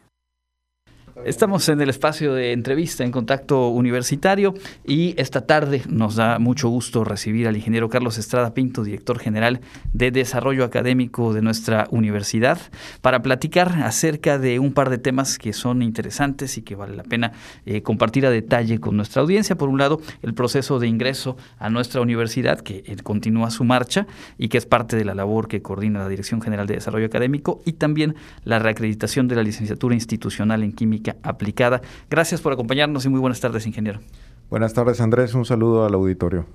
Estamos 1.24 1.68
en 1.68 1.80
el 1.80 1.90
espacio 1.90 2.34
de 2.34 2.52
entrevista 2.52 3.04
en 3.04 3.10
contacto 3.10 3.68
universitario 3.68 4.54
y 4.86 5.14
esta 5.18 5.42
tarde 5.46 5.82
nos 5.88 6.16
da 6.16 6.38
mucho 6.38 6.68
gusto 6.68 7.04
recibir 7.04 7.46
al 7.46 7.56
ingeniero 7.56 7.88
Carlos 7.88 8.16
Estrada 8.16 8.54
Pinto, 8.54 8.84
director 8.84 9.18
general 9.18 9.60
de 9.92 10.10
Desarrollo 10.10 10.64
Académico 10.64 11.34
de 11.34 11.42
nuestra 11.42 11.88
universidad, 11.90 12.58
para 13.02 13.22
platicar 13.22 13.82
acerca 13.82 14.38
de 14.38 14.58
un 14.58 14.72
par 14.72 14.88
de 14.88 14.98
temas 14.98 15.38
que 15.38 15.52
son 15.52 15.82
interesantes 15.82 16.56
y 16.58 16.62
que 16.62 16.74
vale 16.74 16.96
la 16.96 17.02
pena 17.02 17.32
eh, 17.66 17.82
compartir 17.82 18.24
a 18.24 18.30
detalle 18.30 18.80
con 18.80 18.96
nuestra 18.96 19.22
audiencia. 19.22 19.56
Por 19.56 19.68
un 19.68 19.78
lado, 19.78 20.00
el 20.22 20.34
proceso 20.34 20.78
de 20.78 20.88
ingreso 20.88 21.36
a 21.58 21.70
nuestra 21.70 22.00
universidad, 22.00 22.60
que 22.60 22.82
eh, 22.86 22.96
continúa 23.02 23.50
su 23.50 23.64
marcha 23.64 24.06
y 24.38 24.48
que 24.48 24.58
es 24.58 24.66
parte 24.66 24.96
de 24.96 25.04
la 25.04 25.14
labor 25.14 25.48
que 25.48 25.60
coordina 25.60 26.00
la 26.00 26.08
Dirección 26.08 26.40
General 26.40 26.66
de 26.66 26.74
Desarrollo 26.74 27.06
Académico, 27.06 27.60
y 27.66 27.72
también 27.72 28.14
la 28.44 28.58
reacreditación 28.58 29.28
de 29.28 29.36
la 29.36 29.42
licenciatura 29.42 29.94
institucional 29.94 30.62
en 30.62 30.72
química 30.72 31.09
aplicada. 31.22 31.80
Gracias 32.08 32.40
por 32.40 32.52
acompañarnos 32.52 33.04
y 33.04 33.08
muy 33.08 33.20
buenas 33.20 33.40
tardes, 33.40 33.66
ingeniero. 33.66 34.00
Buenas 34.50 34.74
tardes, 34.74 35.00
Andrés. 35.00 35.34
Un 35.34 35.44
saludo 35.44 35.84
al 35.84 35.94
auditorio. 35.94 36.46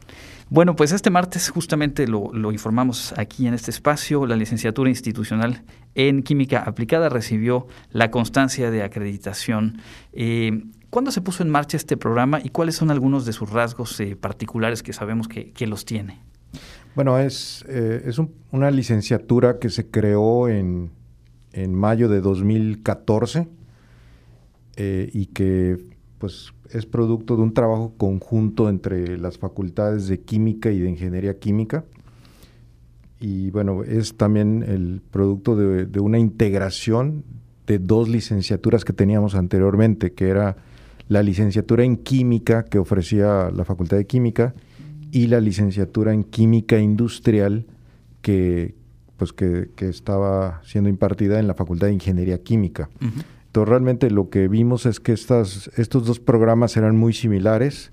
Bueno, 0.50 0.76
pues 0.76 0.92
este 0.92 1.10
martes 1.10 1.50
justamente 1.50 2.08
lo, 2.08 2.52
informamos 2.52 3.14
aquí 3.18 3.48
en 3.48 3.54
este 3.54 3.72
espacio. 3.72 4.28
La 4.28 4.36
licenciatura 4.36 4.90
institucional 4.90 5.64
en 5.96 6.22
química 6.22 6.60
aplicada 6.60 7.10
recibió 7.10 7.68
la 7.92 8.12
constancia 8.12 8.70
de 8.70 8.84
acreditación. 8.84 9.80
Eh, 10.14 10.66
¿Cuándo 10.90 11.12
se 11.12 11.22
puso 11.22 11.42
en 11.42 11.50
marcha 11.50 11.78
este 11.78 11.98
programa 11.98 12.40
y 12.44 12.50
cuáles 12.50 12.76
son 12.76 12.92
algunos 12.92 13.26
de 13.26 13.34
sus 13.34 13.50
rasgos 13.50 14.00
eh, 14.00 14.16
particulares 14.16 14.84
que 14.84 14.94
sabemos 14.94 15.28
que, 15.28 15.68
los 15.68 15.84
tiene? 15.86 16.20
Bueno, 16.96 17.18
es, 17.18 17.66
eh, 17.68 18.04
es 18.06 18.20
una 18.52 18.72
licenciatura 18.72 19.58
que 19.58 19.70
se 19.70 19.90
creó 19.90 20.48
en, 20.48 20.92
en 21.54 21.74
mayo 21.74 22.08
de 22.08 22.22
2014 22.22 23.48
eh, 24.78 25.10
y 25.14 25.28
que 25.28 25.78
pues 26.18 26.54
es 26.70 26.86
producto 26.86 27.36
de 27.36 27.44
un 27.44 27.54
trabajo 27.54 27.94
conjunto 27.98 28.70
entre 28.70 29.18
las 29.18 29.38
facultades 29.38 30.08
de 30.08 30.20
química 30.20 30.72
y 30.72 30.80
de 30.80 30.90
ingeniería 30.90 31.40
química. 31.40 31.86
Y 33.20 33.52
bueno, 33.52 33.84
es 33.84 34.16
también 34.16 34.64
el 34.68 35.02
producto 35.12 35.56
de, 35.56 36.00
una 36.00 36.20
integración 36.20 37.24
de 37.68 37.80
dos 37.80 38.10
licenciaturas 38.10 38.84
que 38.84 38.94
teníamos 38.94 39.36
anteriormente, 39.36 40.14
que 40.14 40.28
era 40.28 40.58
la 41.08 41.24
licenciatura 41.24 41.84
en 41.84 41.98
química 41.98 42.66
que 42.66 42.78
ofrecía 42.78 43.52
la 43.52 43.64
Facultad 43.64 43.98
de 43.98 44.06
Química 44.06 44.54
y 45.12 45.28
la 45.28 45.40
licenciatura 45.40 46.14
en 46.14 46.24
química 46.24 46.80
industrial 46.80 47.66
que, 48.22 48.76
pues 49.18 49.32
que 49.32 49.70
estaba 49.80 50.62
siendo 50.66 50.90
impartida 50.90 51.40
en 51.40 51.48
la 51.48 51.54
Facultad 51.54 51.88
de 51.88 51.94
Ingeniería 51.94 52.44
Química 52.44 52.90
realmente 53.64 54.12
lo 54.12 54.30
que 54.30 54.48
vimos 54.50 54.86
es 54.86 55.00
que 55.00 55.14
estas, 55.14 55.70
estos 55.78 56.06
dos 56.06 56.20
programas 56.20 56.76
eran 56.76 56.98
muy 56.98 57.14
similares, 57.14 57.92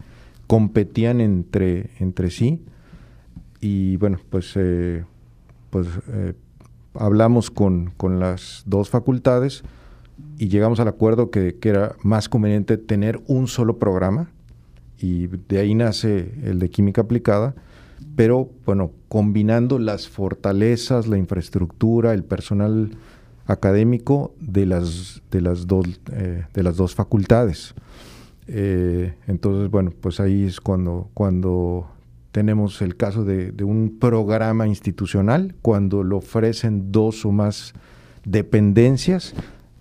competían 0.49 1.21
entre, 1.21 1.91
entre 2.01 2.31
sí 2.31 2.61
y 3.61 3.97
bueno, 3.97 4.19
pues, 4.29 4.53
eh, 4.57 5.05
pues 5.71 5.87
eh, 6.09 6.35
hablamos 6.95 7.51
con, 7.51 7.93
las 8.19 8.65
dos 8.67 8.91
facultades 8.91 9.63
y 10.39 10.49
llegamos 10.49 10.81
al 10.81 10.89
acuerdo 10.89 11.31
que, 11.31 11.55
que, 11.59 11.69
era 11.69 11.95
más 12.03 12.29
conveniente 12.29 12.77
tener 12.77 13.21
un 13.29 13.47
solo 13.47 13.79
programa 13.79 14.31
y 14.99 15.29
de 15.29 15.61
ahí 15.61 15.75
nace 15.75 16.35
el 16.43 16.59
de 16.59 16.71
química 16.71 17.03
aplicada, 17.03 17.55
pero 18.17 18.51
bueno, 18.67 18.91
combinando 19.09 19.79
las 19.79 20.09
fortalezas, 20.09 21.07
la 21.07 21.19
infraestructura, 21.19 22.15
el 22.15 22.25
personal 22.25 22.91
académico 23.47 24.35
de 24.41 24.67
las, 24.67 25.23
de 25.31 25.41
las, 25.41 25.67
dos, 25.67 25.87
eh, 26.13 26.45
de 26.53 26.63
las 26.63 26.77
dos 26.77 26.95
facultades. 26.95 27.75
Eh, 28.47 29.15
entonces, 29.27 29.71
bueno, 29.71 29.93
pues 30.01 30.21
ahí 30.21 30.45
es 30.45 30.61
cuando, 30.61 31.09
cuando 31.15 31.87
tenemos 32.33 32.83
el 32.83 32.97
caso 32.97 33.25
de, 33.25 33.53
un 33.63 33.99
programa 33.99 34.67
institucional, 34.67 35.55
cuando 35.63 36.03
lo 36.03 36.19
ofrecen 36.19 36.91
dos 36.91 37.25
o 37.25 37.33
más 37.33 37.75
dependencias, 38.25 39.35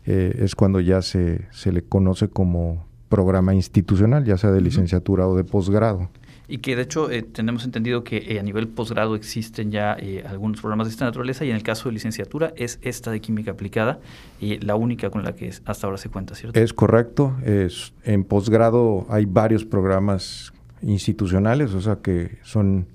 eh, 0.05 0.35
es 0.39 0.55
cuando 0.55 0.79
ya 0.79 1.01
se, 1.01 1.47
se, 1.51 1.71
le 1.71 1.83
conoce 1.83 2.27
como 2.27 2.85
programa 3.09 3.53
institucional, 3.53 4.25
ya 4.25 4.37
sea 4.37 4.51
de 4.51 4.61
licenciatura 4.61 5.27
o 5.27 5.35
de 5.35 5.43
posgrado. 5.43 6.09
Y 6.51 6.57
que 6.57 6.75
de 6.75 6.81
hecho 6.81 7.09
eh, 7.09 7.21
tenemos 7.21 7.63
entendido 7.63 8.03
que 8.03 8.17
eh, 8.17 8.37
a 8.37 8.43
nivel 8.43 8.67
posgrado 8.67 9.15
existen 9.15 9.71
ya 9.71 9.95
eh, 9.97 10.21
algunos 10.27 10.59
programas 10.59 10.87
de 10.87 10.91
esta 10.91 11.05
naturaleza 11.05 11.45
y 11.45 11.49
en 11.49 11.55
el 11.55 11.63
caso 11.63 11.87
de 11.87 11.93
licenciatura 11.93 12.51
es 12.57 12.77
esta 12.81 13.09
de 13.09 13.21
química 13.21 13.51
aplicada 13.51 14.01
y 14.41 14.57
la 14.57 14.75
única 14.75 15.09
con 15.09 15.23
la 15.23 15.33
que 15.33 15.49
hasta 15.63 15.87
ahora 15.87 15.97
se 15.97 16.09
cuenta, 16.09 16.35
¿cierto? 16.35 16.59
Es 16.59 16.73
correcto. 16.73 17.37
Es, 17.45 17.93
en 18.03 18.25
posgrado 18.25 19.05
hay 19.07 19.23
varios 19.23 19.63
programas 19.63 20.51
institucionales, 20.81 21.73
o 21.73 21.79
sea 21.79 21.99
que 22.03 22.39
son 22.43 22.85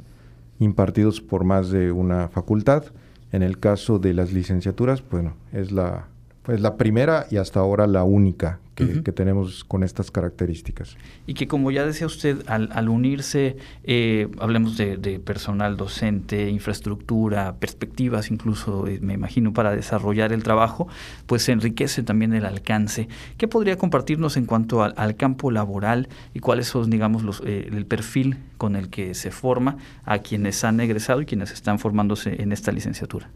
impartidos 0.58 1.22
por 1.22 1.44
más 1.44 1.70
de 1.70 1.92
una 1.92 2.28
facultad. 2.28 2.84
En 3.32 3.42
el 3.42 3.58
caso 3.58 3.98
de 3.98 4.12
las 4.12 4.34
licenciaturas, 4.34 5.02
bueno, 5.10 5.32
es 5.54 5.72
la 5.72 6.08
pues 6.46 6.60
la 6.60 6.76
primera 6.76 7.26
y 7.28 7.38
hasta 7.38 7.58
ahora 7.58 7.88
la 7.88 8.04
única 8.04 8.60
que, 8.76 8.84
tenemos 9.10 9.64
con 9.64 9.82
estas 9.82 10.12
características. 10.12 10.96
Y 11.26 11.34
que 11.34 11.48
como 11.48 11.72
ya 11.72 11.84
decía 11.84 12.06
usted, 12.06 12.44
al, 12.46 12.88
unirse, 12.88 13.56
eh, 13.82 14.28
hablemos 14.38 14.76
de, 14.76 15.18
personal 15.24 15.76
docente, 15.76 16.48
infraestructura, 16.48 17.56
perspectivas 17.58 18.30
incluso, 18.30 18.86
eh, 18.86 19.00
me 19.02 19.14
imagino, 19.14 19.52
para 19.52 19.74
desarrollar 19.74 20.32
el 20.32 20.44
trabajo, 20.44 20.86
pues 21.26 21.42
se 21.42 21.50
enriquece 21.50 22.04
también 22.04 22.32
el 22.32 22.44
alcance. 22.44 23.08
¿Qué 23.38 23.48
podría 23.48 23.76
compartirnos 23.76 24.36
en 24.36 24.46
cuanto 24.46 24.84
al, 24.84 25.16
campo 25.16 25.50
laboral 25.50 26.08
y 26.32 26.38
cuáles 26.38 26.68
son, 26.68 26.90
digamos, 26.90 27.24
los, 27.24 27.42
eh, 27.44 27.68
el 27.72 27.86
perfil 27.86 28.36
con 28.56 28.76
el 28.76 28.88
que 28.88 29.14
se 29.14 29.32
forma 29.32 29.78
a 30.04 30.18
quienes 30.18 30.62
han 30.62 30.78
egresado 30.78 31.22
y 31.22 31.26
quienes 31.26 31.50
están 31.50 31.80
formándose 31.80 32.40
en 32.40 32.52
esta 32.52 32.70
licenciatura? 32.70 33.30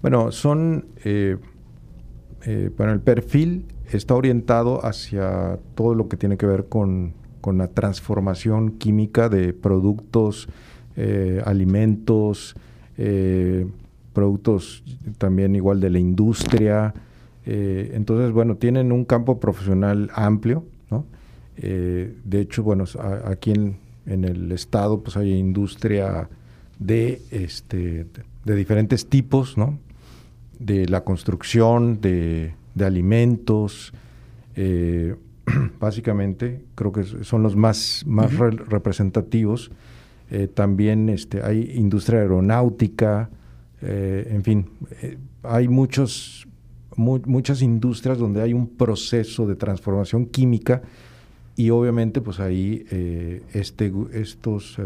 Bueno, 0.00 0.32
son 0.32 0.86
eh, 2.44 2.70
bueno, 2.76 2.92
el 2.92 3.00
perfil 3.00 3.64
está 3.90 4.14
orientado 4.14 4.84
hacia 4.84 5.58
todo 5.74 5.94
lo 5.94 6.08
que 6.08 6.16
tiene 6.16 6.36
que 6.36 6.46
ver 6.46 6.66
con, 6.66 7.14
la 7.46 7.68
transformación 7.68 8.72
química 8.72 9.30
de 9.30 9.54
productos, 9.54 10.50
eh, 10.96 11.40
alimentos, 11.46 12.54
eh, 12.98 13.66
productos 14.12 14.84
también 15.16 15.56
igual 15.56 15.80
de 15.80 15.88
la 15.88 15.98
industria. 15.98 16.92
entonces, 17.46 18.32
bueno, 18.32 18.56
tienen 18.56 18.92
un 18.92 19.06
campo 19.06 19.40
profesional 19.40 20.10
amplio, 20.12 20.66
¿no? 20.90 21.06
de 21.56 22.40
hecho, 22.42 22.62
bueno, 22.62 22.84
aquí 23.24 23.52
en, 23.52 23.78
en, 24.04 24.24
el 24.24 24.52
estado 24.52 25.00
pues 25.02 25.16
hay 25.16 25.32
industria 25.32 26.28
de, 26.78 27.22
este, 27.30 28.04
de 28.44 28.54
diferentes 28.54 29.06
tipos, 29.06 29.56
¿no? 29.56 29.78
De 30.58 30.88
la 30.88 31.04
construcción, 31.04 32.00
de, 32.00 32.54
alimentos, 32.80 33.92
eh, 34.54 35.16
básicamente 35.80 36.64
creo 36.74 36.92
que 36.92 37.04
son 37.04 37.42
los 37.42 37.56
más, 37.56 38.04
más 38.06 38.32
representativos. 38.36 39.70
Eh, 40.30 40.46
también 40.46 41.08
este, 41.08 41.42
hay 41.42 41.72
industria 41.74 42.20
aeronáutica, 42.20 43.30
eh, 43.80 44.28
en 44.30 44.42
fin, 44.42 44.70
hay 45.42 45.68
muchos, 45.68 46.46
muchas 46.96 47.62
industrias 47.62 48.18
donde 48.18 48.42
hay 48.42 48.52
un 48.52 48.68
proceso 48.68 49.46
de 49.46 49.56
transformación 49.56 50.26
química 50.26 50.82
y 51.56 51.70
obviamente 51.70 52.20
pues 52.20 52.40
ahí 52.40 52.84
este, 53.52 53.92
estos, 54.12 54.78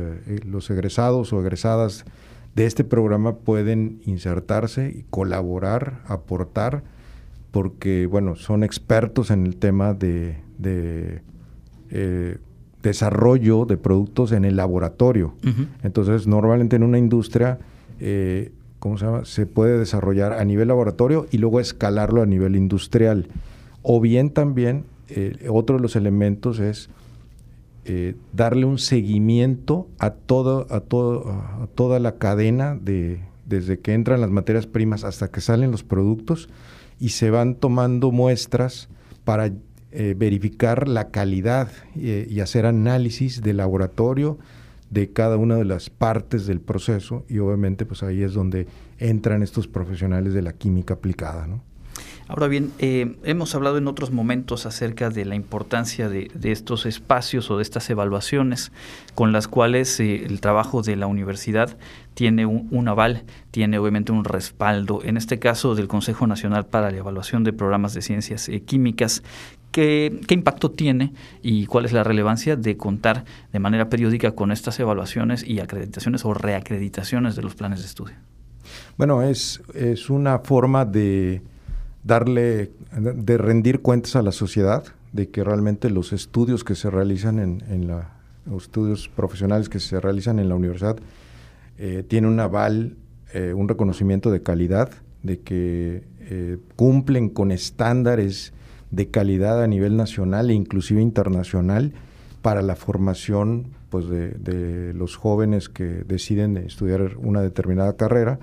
los 0.46 0.70
egresados 0.70 1.32
o 1.32 1.40
egresadas 1.40 2.04
de 2.54 2.66
este 2.66 2.84
programa 2.84 3.36
pueden 3.36 4.00
insertarse 4.04 4.92
y 4.94 5.04
colaborar, 5.08 6.00
aportar, 6.06 6.82
porque, 7.50 8.06
bueno, 8.06 8.36
son 8.36 8.62
expertos 8.62 9.30
en 9.30 9.46
el 9.46 9.56
tema 9.56 9.94
de, 9.94 10.38
eh, 11.90 12.38
desarrollo 12.82 13.64
de 13.64 13.76
productos 13.76 14.32
en 14.32 14.44
el 14.44 14.56
laboratorio. 14.56 15.34
Entonces, 15.82 16.26
normalmente 16.26 16.76
en 16.76 16.82
una 16.82 16.98
industria, 16.98 17.58
eh, 18.00 18.52
¿cómo 18.80 18.98
se 18.98 19.04
llama? 19.04 19.24
Se 19.24 19.46
puede 19.46 19.78
desarrollar 19.78 20.32
a 20.32 20.44
nivel 20.44 20.68
laboratorio 20.68 21.26
y 21.30 21.38
luego 21.38 21.60
escalarlo 21.60 22.22
a 22.22 22.26
nivel 22.26 22.56
industrial. 22.56 23.28
O 23.82 24.00
bien 24.00 24.30
también, 24.30 24.84
eh, 25.08 25.46
otro 25.48 25.76
de 25.76 25.82
los 25.82 25.94
elementos 25.94 26.58
es 26.58 26.88
eh, 27.84 28.14
darle 28.32 28.64
un 28.64 28.78
seguimiento 28.78 29.88
a, 29.98 30.10
todo, 30.10 30.66
a, 30.70 30.80
todo, 30.80 31.28
a 31.28 31.66
toda 31.74 31.98
la 31.98 32.16
cadena 32.16 32.78
de, 32.80 33.20
desde 33.44 33.80
que 33.80 33.92
entran 33.92 34.20
las 34.20 34.30
materias 34.30 34.66
primas 34.66 35.04
hasta 35.04 35.28
que 35.28 35.40
salen 35.40 35.70
los 35.70 35.82
productos 35.82 36.48
y 37.00 37.10
se 37.10 37.30
van 37.30 37.56
tomando 37.56 38.12
muestras 38.12 38.88
para 39.24 39.52
eh, 39.90 40.14
verificar 40.16 40.88
la 40.88 41.10
calidad 41.10 41.70
eh, 41.96 42.26
y 42.30 42.40
hacer 42.40 42.66
análisis 42.66 43.42
de 43.42 43.52
laboratorio 43.52 44.38
de 44.90 45.10
cada 45.10 45.36
una 45.36 45.56
de 45.56 45.64
las 45.64 45.90
partes 45.90 46.46
del 46.46 46.60
proceso 46.60 47.24
y 47.28 47.38
obviamente 47.38 47.84
pues 47.84 48.02
ahí 48.02 48.22
es 48.22 48.34
donde 48.34 48.68
entran 48.98 49.42
estos 49.42 49.66
profesionales 49.66 50.34
de 50.34 50.42
la 50.42 50.52
química 50.52 50.94
aplicada, 50.94 51.46
¿no? 51.46 51.62
Ahora 52.32 52.48
bien, 52.48 52.72
eh, 52.78 53.18
hemos 53.24 53.54
hablado 53.54 53.76
en 53.76 53.86
otros 53.86 54.10
momentos 54.10 54.64
acerca 54.64 55.10
de 55.10 55.26
la 55.26 55.34
importancia 55.34 56.08
de, 56.08 56.30
estos 56.44 56.86
espacios 56.86 57.50
o 57.50 57.58
de 57.58 57.62
estas 57.62 57.90
evaluaciones 57.90 58.72
con 59.14 59.32
las 59.32 59.48
cuales 59.48 60.00
eh, 60.00 60.24
el 60.24 60.40
trabajo 60.40 60.80
de 60.80 60.96
la 60.96 61.06
universidad 61.06 61.76
tiene 62.14 62.46
un, 62.46 62.88
aval, 62.88 63.24
tiene 63.50 63.78
obviamente 63.78 64.12
un 64.12 64.24
respaldo, 64.24 65.02
en 65.04 65.18
este 65.18 65.38
caso 65.38 65.74
del 65.74 65.88
Consejo 65.88 66.26
Nacional 66.26 66.64
para 66.64 66.90
la 66.90 66.96
Evaluación 66.96 67.44
de 67.44 67.52
Programas 67.52 67.92
de 67.92 68.00
Ciencias 68.00 68.48
eh, 68.48 68.62
Químicas. 68.62 69.22
¿Qué, 69.70 70.18
¿Qué 70.26 70.32
impacto 70.32 70.70
tiene 70.70 71.12
y 71.42 71.66
cuál 71.66 71.84
es 71.84 71.92
la 71.92 72.02
relevancia 72.02 72.56
de 72.56 72.78
contar 72.78 73.26
de 73.52 73.58
manera 73.58 73.90
periódica 73.90 74.30
con 74.30 74.52
estas 74.52 74.80
evaluaciones 74.80 75.46
y 75.46 75.60
acreditaciones 75.60 76.24
o 76.24 76.32
reacreditaciones 76.32 77.36
de 77.36 77.42
los 77.42 77.54
planes 77.56 77.80
de 77.80 77.86
estudio? 77.86 78.16
Bueno, 78.96 79.22
es, 79.22 79.60
es 79.74 80.08
una 80.08 80.38
forma 80.38 80.86
de 80.86 81.42
darle, 82.02 82.72
de 82.92 83.38
rendir 83.38 83.80
cuentas 83.80 84.16
a 84.16 84.22
la 84.22 84.32
sociedad 84.32 84.84
de 85.12 85.28
que 85.28 85.44
realmente 85.44 85.90
los 85.90 86.12
estudios 86.12 86.64
que 86.64 86.74
se 86.74 86.90
realizan 86.90 87.38
en, 87.38 87.86
la, 87.86 88.14
los 88.46 88.64
estudios 88.64 89.08
profesionales 89.08 89.68
que 89.68 89.78
se 89.78 90.00
realizan 90.00 90.38
en 90.38 90.48
la 90.48 90.54
universidad 90.54 90.96
eh, 91.78 92.02
tienen 92.06 92.30
un 92.30 92.40
aval, 92.40 92.96
eh, 93.34 93.52
un 93.52 93.68
reconocimiento 93.68 94.30
de 94.30 94.42
calidad, 94.42 94.90
de 95.22 95.40
que 95.40 96.02
eh, 96.20 96.58
cumplen 96.76 97.28
con 97.28 97.52
estándares 97.52 98.52
de 98.90 99.08
calidad 99.08 99.62
a 99.62 99.66
nivel 99.66 99.96
nacional 99.96 100.50
e 100.50 100.54
inclusive 100.54 101.00
internacional 101.00 101.92
para 102.40 102.62
la 102.62 102.74
formación 102.74 103.68
pues, 103.90 104.08
de, 104.08 104.30
de 104.30 104.94
los 104.94 105.16
jóvenes 105.16 105.68
que 105.68 105.84
deciden 105.84 106.56
estudiar 106.56 107.16
una 107.18 107.40
determinada 107.40 107.96
carrera 107.96 108.40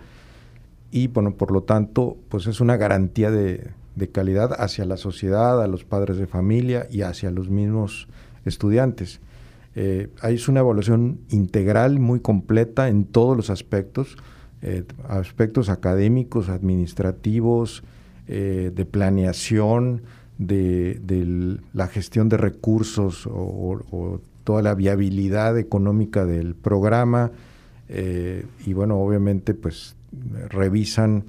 y 0.92 1.08
bueno, 1.08 1.36
por 1.36 1.52
lo 1.52 1.64
tanto, 1.64 2.18
pues 2.30 2.48
es 2.48 2.62
una 2.62 2.78
garantía 2.78 3.32
de, 3.32 3.72
calidad 4.12 4.54
hacia 4.60 4.86
la 4.86 4.96
sociedad, 4.96 5.62
a 5.62 5.68
los 5.68 5.84
padres 5.84 6.18
de 6.18 6.26
familia 6.26 6.88
y 6.90 7.02
hacia 7.02 7.32
los 7.32 7.50
mismos 7.50 8.08
estudiantes. 8.46 9.20
Eh, 9.76 10.08
es 10.24 10.48
una 10.48 10.62
evaluación 10.62 11.20
integral, 11.30 12.00
muy 12.00 12.22
completa 12.22 12.88
en 12.88 13.04
todos 13.04 13.36
los 13.36 13.50
aspectos, 13.50 14.18
eh, 14.62 14.84
aspectos 15.08 15.70
académicos, 15.70 16.48
administrativos, 16.48 17.84
eh, 18.28 18.72
de 18.74 18.86
planeación, 18.86 20.02
de, 20.38 21.60
la 21.74 21.88
gestión 21.88 22.30
de 22.30 22.38
recursos 22.38 23.28
o, 23.30 24.22
toda 24.46 24.62
la 24.62 24.74
viabilidad 24.74 25.58
económica 25.60 26.26
del 26.26 26.56
programa. 26.56 27.32
y 28.66 28.74
bueno, 28.74 28.98
obviamente, 29.00 29.54
pues 29.54 29.96
revisan 30.50 31.26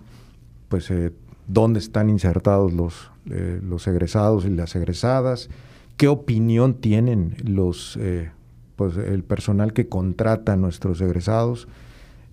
pues 0.69 0.91
eh, 0.91 1.13
dónde 1.47 1.81
están 1.81 2.11
insertados 2.11 2.73
los, 2.73 3.11
eh, 3.31 3.61
los 3.63 3.87
egresados 3.87 4.45
y 4.45 4.51
las 4.51 4.77
egresadas, 4.77 5.51
qué 5.97 6.09
opinión 6.09 6.75
tienen 6.75 7.37
los 7.45 7.99
eh, 8.01 8.31
pues 8.77 8.97
el 8.97 9.25
personal 9.25 9.73
que 9.73 9.89
contrata 9.89 10.55
a 10.55 10.57
nuestros 10.57 11.01
egresados. 11.01 11.69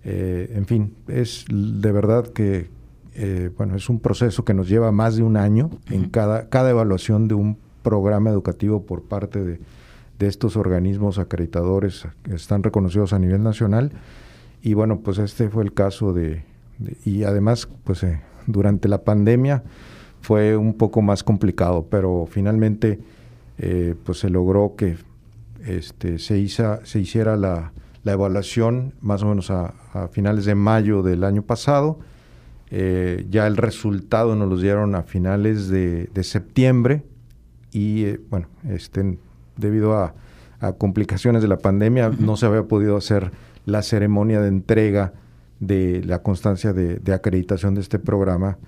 en 0.04 0.64
fin, 0.64 0.94
es 1.08 1.44
de 1.50 1.92
verdad 1.92 2.28
que 2.28 2.70
bueno, 3.58 3.76
es 3.76 3.90
un 3.90 4.00
proceso 4.00 4.44
que 4.44 4.54
nos 4.54 4.68
lleva 4.68 4.90
más 4.90 5.16
de 5.16 5.22
un 5.22 5.36
año 5.36 5.68
en 5.90 6.08
cada, 6.08 6.48
cada 6.48 6.70
evaluación 6.70 7.28
de 7.28 7.34
un 7.34 7.58
programa 7.82 8.30
educativo 8.30 8.86
por 8.86 9.02
parte 9.02 9.44
de, 9.44 9.60
de 10.18 10.26
estos 10.26 10.56
organismos 10.56 11.18
acreditadores 11.18 12.06
que 12.22 12.34
están 12.34 12.62
reconocidos 12.62 13.12
a 13.12 13.18
nivel 13.18 13.42
nacional. 13.42 13.92
Y 14.62 14.74
bueno, 14.74 15.00
pues 15.00 15.18
este 15.18 15.48
fue 15.48 15.64
el 15.64 15.72
caso 15.72 16.12
de, 16.12 16.44
y 17.04 17.24
además, 17.24 17.68
pues 17.84 18.02
eh, 18.02 18.20
durante 18.46 18.88
la 18.88 19.04
pandemia 19.04 19.62
fue 20.20 20.56
un 20.56 20.74
poco 20.74 21.02
más 21.02 21.22
complicado, 21.22 21.86
pero 21.88 22.26
finalmente 22.28 22.98
eh, 23.58 23.94
pues 24.04 24.18
se 24.18 24.30
logró 24.30 24.74
que 24.76 24.96
este, 25.64 26.18
se, 26.18 26.38
hizo, 26.38 26.84
se 26.84 27.00
hiciera 27.00 27.36
la, 27.36 27.72
la, 28.04 28.12
evaluación 28.12 28.94
más 29.00 29.22
o 29.22 29.26
menos 29.26 29.50
a, 29.50 29.74
finales 30.12 30.44
de 30.44 30.54
mayo 30.54 31.02
del 31.02 31.24
año 31.24 31.42
pasado. 31.42 31.98
Eh, 32.70 33.26
ya 33.30 33.46
el 33.46 33.56
resultado 33.56 34.36
nos 34.36 34.48
lo 34.48 34.58
dieron 34.58 34.94
a 34.94 35.02
finales 35.02 35.68
de, 35.68 36.10
de 36.12 36.24
septiembre 36.24 37.02
y 37.72 38.04
eh, 38.04 38.20
bueno, 38.30 38.48
este, 38.68 39.18
debido 39.56 39.94
a, 39.96 40.14
complicaciones 40.76 41.40
de 41.40 41.46
la 41.46 41.58
pandemia 41.58 42.10
no 42.18 42.36
se 42.36 42.44
había 42.44 42.64
podido 42.64 42.96
hacer 42.96 43.30
la 43.68 43.82
ceremonia 43.82 44.40
de 44.40 44.48
entrega 44.48 45.12
de 45.60 46.02
la 46.04 46.22
constancia 46.22 46.72
de 46.72 47.12
acreditación 47.12 47.74
de 47.74 47.80
este 47.80 47.98
programa 47.98 48.58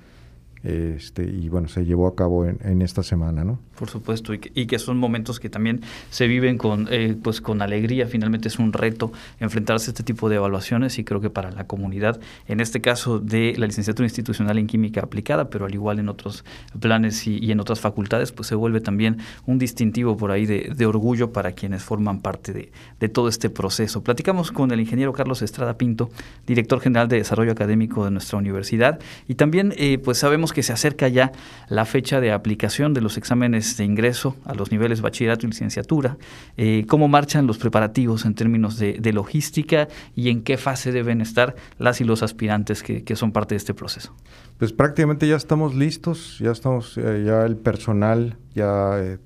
este, 0.62 1.24
y 1.24 1.48
bueno, 1.48 1.68
se 1.68 1.84
llevó 1.84 2.06
a 2.06 2.14
cabo 2.14 2.44
en, 2.44 2.82
esta 2.82 3.02
semana, 3.02 3.44
¿no? 3.44 3.58
Por 3.78 3.88
supuesto, 3.88 4.34
y 4.34 4.66
que, 4.66 4.78
son 4.78 4.98
momentos 4.98 5.40
que 5.40 5.48
también 5.48 5.80
se 6.10 6.26
viven 6.26 6.58
con, 6.58 6.86
eh, 6.90 7.16
pues 7.22 7.40
con 7.40 7.62
alegría. 7.62 8.06
Finalmente 8.06 8.48
es 8.48 8.58
un 8.58 8.74
reto 8.74 9.10
enfrentarse 9.38 9.90
a 9.90 9.92
este 9.92 10.02
tipo 10.02 10.28
de 10.28 10.36
evaluaciones 10.36 10.98
y 10.98 11.04
creo 11.04 11.20
que 11.20 11.30
para 11.30 11.50
la 11.50 11.66
comunidad, 11.66 12.20
en 12.46 12.60
este 12.60 12.82
caso 12.82 13.20
de 13.20 13.54
la 13.56 13.66
licenciatura 13.66 14.06
institucional 14.06 14.58
en 14.58 14.66
química 14.66 15.00
aplicada, 15.00 15.48
pero 15.48 15.64
al 15.64 15.74
igual 15.74 15.98
en 15.98 16.10
otros 16.10 16.44
planes 16.78 17.26
y, 17.26 17.50
en 17.50 17.60
otras 17.60 17.80
facultades, 17.80 18.32
pues 18.32 18.48
se 18.48 18.54
vuelve 18.54 18.80
también 18.80 19.18
un 19.46 19.58
distintivo 19.58 20.16
por 20.16 20.30
ahí 20.30 20.44
de, 20.44 20.86
orgullo 20.86 21.32
para 21.32 21.52
quienes 21.52 21.82
forman 21.82 22.20
parte 22.20 22.52
de, 22.52 23.08
todo 23.08 23.28
este 23.28 23.48
proceso. 23.48 24.02
Platicamos 24.02 24.52
con 24.52 24.72
el 24.72 24.80
ingeniero 24.80 25.12
Carlos 25.12 25.40
Estrada 25.42 25.78
Pinto, 25.78 26.10
director 26.46 26.80
general 26.80 27.08
de 27.08 27.16
Desarrollo 27.16 27.52
Académico 27.52 28.04
de 28.04 28.10
nuestra 28.10 28.38
universidad, 28.38 29.00
y 29.26 29.34
también 29.34 29.72
eh, 29.76 29.98
pues 29.98 30.18
sabemos 30.18 30.49
que 30.52 30.62
se 30.62 30.72
acerca 30.72 31.08
ya 31.08 31.32
la 31.68 31.84
fecha 31.84 32.20
de 32.20 32.32
aplicación 32.32 32.94
de 32.94 33.00
los 33.00 33.16
exámenes 33.16 33.76
de 33.76 33.84
ingreso 33.84 34.36
a 34.44 34.54
los 34.54 34.70
niveles 34.70 35.00
bachillerato 35.00 35.46
y 35.46 35.50
licenciatura. 35.50 36.16
Eh, 36.56 36.84
¿Cómo 36.88 37.08
marchan 37.08 37.46
los 37.46 37.58
preparativos 37.58 38.24
en 38.24 38.34
términos 38.34 38.78
de, 38.78 39.12
logística 39.12 39.88
y 40.14 40.30
en 40.30 40.42
qué 40.42 40.56
fase 40.56 40.92
deben 40.92 41.20
estar 41.20 41.56
las 41.78 42.00
y 42.00 42.04
los 42.04 42.22
aspirantes 42.22 42.82
que, 42.82 43.16
son 43.16 43.32
parte 43.32 43.54
de 43.54 43.58
este 43.58 43.74
proceso? 43.74 44.14
Pues 44.58 44.72
prácticamente 44.72 45.26
ya 45.26 45.36
estamos 45.36 45.74
listos, 45.74 46.38
ya 46.38 46.52
estamos, 46.52 46.96
eh, 46.96 47.24
ya 47.26 47.44
el 47.44 47.56
personal, 47.56 48.36
ya 48.54 48.98
eh, 48.98 49.18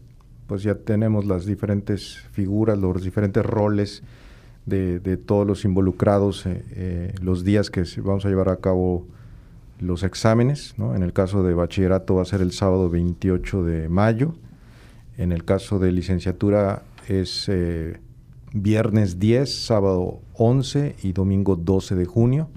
pues 0.46 0.62
ya 0.62 0.74
tenemos 0.74 1.26
las 1.26 1.44
diferentes 1.44 2.18
figuras, 2.32 2.78
los 2.78 3.02
diferentes 3.02 3.44
roles 3.44 4.02
de, 4.64 5.00
de 5.00 5.16
todos 5.16 5.46
los 5.46 5.64
involucrados, 5.64 6.44
los 7.20 7.44
días 7.44 7.70
que 7.70 7.84
vamos 8.02 8.24
a 8.24 8.28
llevar 8.28 8.48
a 8.48 8.56
cabo 8.56 9.06
los 9.84 10.02
exámenes. 10.02 10.74
¿no? 10.76 10.94
En 10.94 11.02
el 11.02 11.12
caso 11.12 11.42
de 11.42 11.54
bachillerato 11.54 12.16
va 12.16 12.22
a 12.22 12.24
ser 12.24 12.40
el 12.40 12.52
sábado 12.52 12.90
28 12.90 13.64
de 13.64 13.88
mayo. 13.88 14.34
En 15.16 15.32
el 15.32 15.44
caso 15.44 15.78
de 15.78 15.92
licenciatura 15.92 16.82
es 17.08 17.48
eh, 17.48 18.00
viernes 18.52 19.18
10, 19.18 19.66
sábado 19.66 20.20
11 20.34 20.96
y 21.02 21.12
domingo 21.12 21.56
12 21.56 21.94
de 21.94 22.04
junio. 22.04 22.48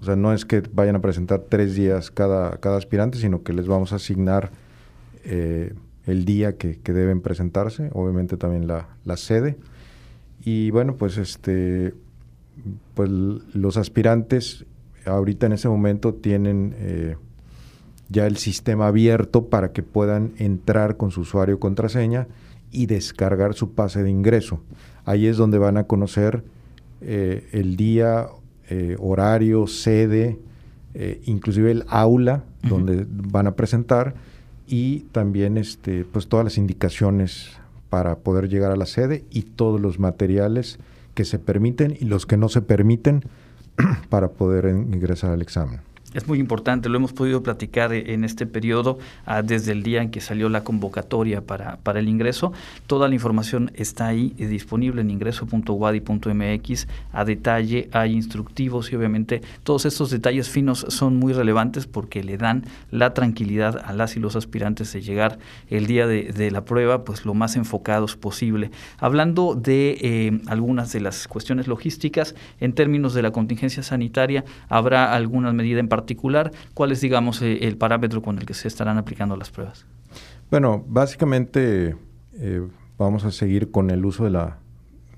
O 0.00 0.04
sea, 0.04 0.16
no 0.16 0.34
es 0.34 0.44
que 0.44 0.62
vayan 0.72 0.96
a 0.96 1.00
presentar 1.00 1.44
tres 1.48 1.74
días 1.74 2.10
cada, 2.10 2.58
cada 2.58 2.76
aspirante, 2.76 3.18
sino 3.18 3.42
que 3.42 3.54
les 3.54 3.66
vamos 3.66 3.92
a 3.92 3.96
asignar 3.96 4.50
eh, 5.24 5.72
el 6.06 6.26
día 6.26 6.58
que, 6.58 6.78
que, 6.80 6.92
deben 6.92 7.22
presentarse, 7.22 7.88
obviamente 7.94 8.36
también 8.36 8.66
la, 8.66 8.88
la 9.04 9.16
sede. 9.16 9.56
Y 10.44 10.70
bueno, 10.70 10.96
pues 10.96 11.16
este 11.16 11.94
pues 12.94 13.10
los 13.10 13.76
aspirantes 13.76 14.64
ahorita 15.06 15.46
en 15.46 15.52
ese 15.52 15.68
momento 15.68 16.14
tienen 16.14 16.74
eh, 16.78 17.16
ya 18.08 18.26
el 18.26 18.36
sistema 18.36 18.88
abierto 18.88 19.46
para 19.46 19.72
que 19.72 19.82
puedan 19.82 20.32
entrar 20.38 20.96
con 20.96 21.10
su 21.10 21.22
usuario 21.22 21.56
y 21.56 21.58
contraseña 21.58 22.26
y 22.70 22.86
descargar 22.86 23.54
su 23.54 23.72
pase 23.72 24.02
de 24.02 24.10
ingreso. 24.10 24.60
Ahí 25.04 25.26
es 25.26 25.36
donde 25.36 25.58
van 25.58 25.76
a 25.76 25.84
conocer 25.84 26.44
eh, 27.00 27.48
el 27.52 27.76
día, 27.76 28.28
eh, 28.68 28.96
horario, 28.98 29.66
sede, 29.66 30.38
inclusive 31.24 31.72
el 31.72 31.84
aula 31.88 32.44
donde 32.62 33.04
van 33.08 33.48
a 33.48 33.56
presentar 33.56 34.14
y 34.68 35.00
también 35.10 35.58
este, 35.58 36.04
pues 36.04 36.28
todas 36.28 36.44
las 36.44 36.56
indicaciones 36.56 37.50
para 37.90 38.18
poder 38.18 38.48
llegar 38.48 38.70
a 38.70 38.76
la 38.76 38.86
sede 38.86 39.24
y 39.28 39.42
todos 39.42 39.80
los 39.80 39.98
materiales 39.98 40.78
que 41.14 41.24
se 41.24 41.40
permiten 41.40 41.96
y 41.98 42.04
los 42.04 42.26
que 42.26 42.36
no 42.36 42.48
se 42.48 42.62
permiten 42.62 43.24
para 44.08 44.28
poder 44.28 44.66
ingresar 44.66 45.32
al 45.32 45.42
examen. 45.42 45.80
Es 46.14 46.28
muy 46.28 46.38
importante, 46.38 46.88
lo 46.88 46.96
hemos 46.96 47.12
podido 47.12 47.42
platicar 47.42 47.92
en 47.92 48.22
este 48.22 48.46
periodo 48.46 49.00
ah, 49.26 49.42
desde 49.42 49.72
el 49.72 49.82
día 49.82 50.00
en 50.00 50.12
que 50.12 50.20
salió 50.20 50.48
la 50.48 50.62
convocatoria 50.62 51.40
para, 51.40 51.78
para 51.78 51.98
el 51.98 52.08
ingreso. 52.08 52.52
Toda 52.86 53.08
la 53.08 53.14
información 53.14 53.72
está 53.74 54.06
ahí 54.06 54.32
eh, 54.38 54.46
disponible 54.46 55.00
en 55.00 55.10
ingreso.wadi.mx 55.10 56.86
a 57.12 57.24
detalle, 57.24 57.88
hay 57.90 58.12
instructivos 58.12 58.92
y 58.92 58.96
obviamente 58.96 59.42
todos 59.64 59.86
estos 59.86 60.10
detalles 60.10 60.48
finos 60.48 60.86
son 60.88 61.16
muy 61.16 61.32
relevantes 61.32 61.88
porque 61.88 62.22
le 62.22 62.38
dan 62.38 62.64
la 62.92 63.12
tranquilidad 63.12 63.82
a 63.84 63.92
las 63.92 64.16
y 64.16 64.20
los 64.20 64.36
aspirantes 64.36 64.92
de 64.92 65.02
llegar 65.02 65.40
el 65.68 65.88
día 65.88 66.06
de, 66.06 66.50
la 66.52 66.64
prueba 66.64 67.04
pues 67.04 67.24
lo 67.24 67.34
más 67.34 67.56
enfocados 67.56 68.14
posible. 68.14 68.70
Hablando 68.98 69.56
de 69.56 69.98
eh, 70.00 70.40
algunas 70.46 70.92
de 70.92 71.00
las 71.00 71.26
cuestiones 71.26 71.66
logísticas, 71.66 72.36
en 72.60 72.72
términos 72.72 73.14
de 73.14 73.22
la 73.22 73.32
contingencia 73.32 73.82
sanitaria, 73.82 74.44
¿habrá 74.68 75.12
alguna 75.12 75.52
medida 75.52 75.80
en 75.80 75.88
particular 75.88 76.03
particular, 76.04 76.52
¿cuál 76.74 76.92
es, 76.92 77.00
digamos, 77.00 77.40
eh, 77.40 77.60
el 77.62 77.78
parámetro 77.78 78.20
con 78.20 78.38
el 78.38 78.44
que 78.44 78.52
se 78.52 78.68
estarán 78.68 78.98
aplicando 78.98 79.36
las 79.36 79.50
pruebas? 79.50 79.86
Bueno, 80.50 80.84
básicamente 80.86 81.96
eh, 82.38 82.68
vamos 82.98 83.24
a 83.24 83.30
seguir 83.30 83.70
con 83.70 83.88
el 83.88 84.04
uso 84.04 84.24
de 84.24 84.30
la, 84.30 84.58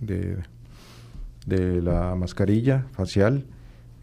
de, 0.01 1.83
la 1.83 2.14
mascarilla 2.14 2.87
facial. 2.92 3.46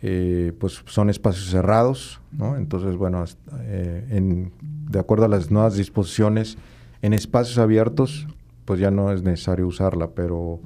Eh, 0.02 0.52
pues 0.60 0.84
son 0.88 1.10
espacios 1.10 1.46
cerrados, 1.46 2.20
¿no? 2.34 2.58
Entonces, 2.58 2.98
bueno, 2.98 3.24
de 3.48 5.00
acuerdo 5.00 5.24
a 5.24 5.30
las 5.30 5.50
nuevas 5.50 5.78
disposiciones, 5.78 6.58
en 7.02 7.14
espacios 7.14 7.58
abiertos, 7.58 8.28
pues 8.66 8.82
ya 8.82 8.92
no 8.92 9.14
es 9.14 9.24
necesario 9.24 9.66
usarla, 9.66 10.10
pero 10.10 10.60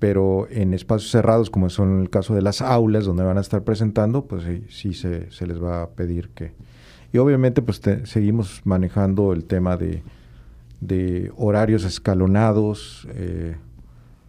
pero 0.00 0.48
en 0.50 0.72
espacios 0.72 1.10
cerrados, 1.10 1.50
como 1.50 1.68
son 1.68 2.00
el 2.00 2.10
caso 2.10 2.34
de 2.34 2.40
las 2.40 2.62
aulas 2.62 3.04
donde 3.04 3.22
van 3.22 3.36
a 3.36 3.42
estar 3.42 3.62
presentando, 3.62 4.24
pues 4.24 4.42
sí, 4.70 4.94
se, 4.94 5.28
les 5.46 5.62
va 5.62 5.82
a 5.82 5.90
pedir 5.90 6.30
que... 6.30 6.52
Y 7.12 7.18
obviamente 7.18 7.60
pues 7.60 7.82
seguimos 8.04 8.62
manejando 8.64 9.34
el 9.34 9.44
tema 9.44 9.76
de, 9.76 10.02
horarios 11.36 11.84
escalonados, 11.84 13.06
eh, 13.10 13.56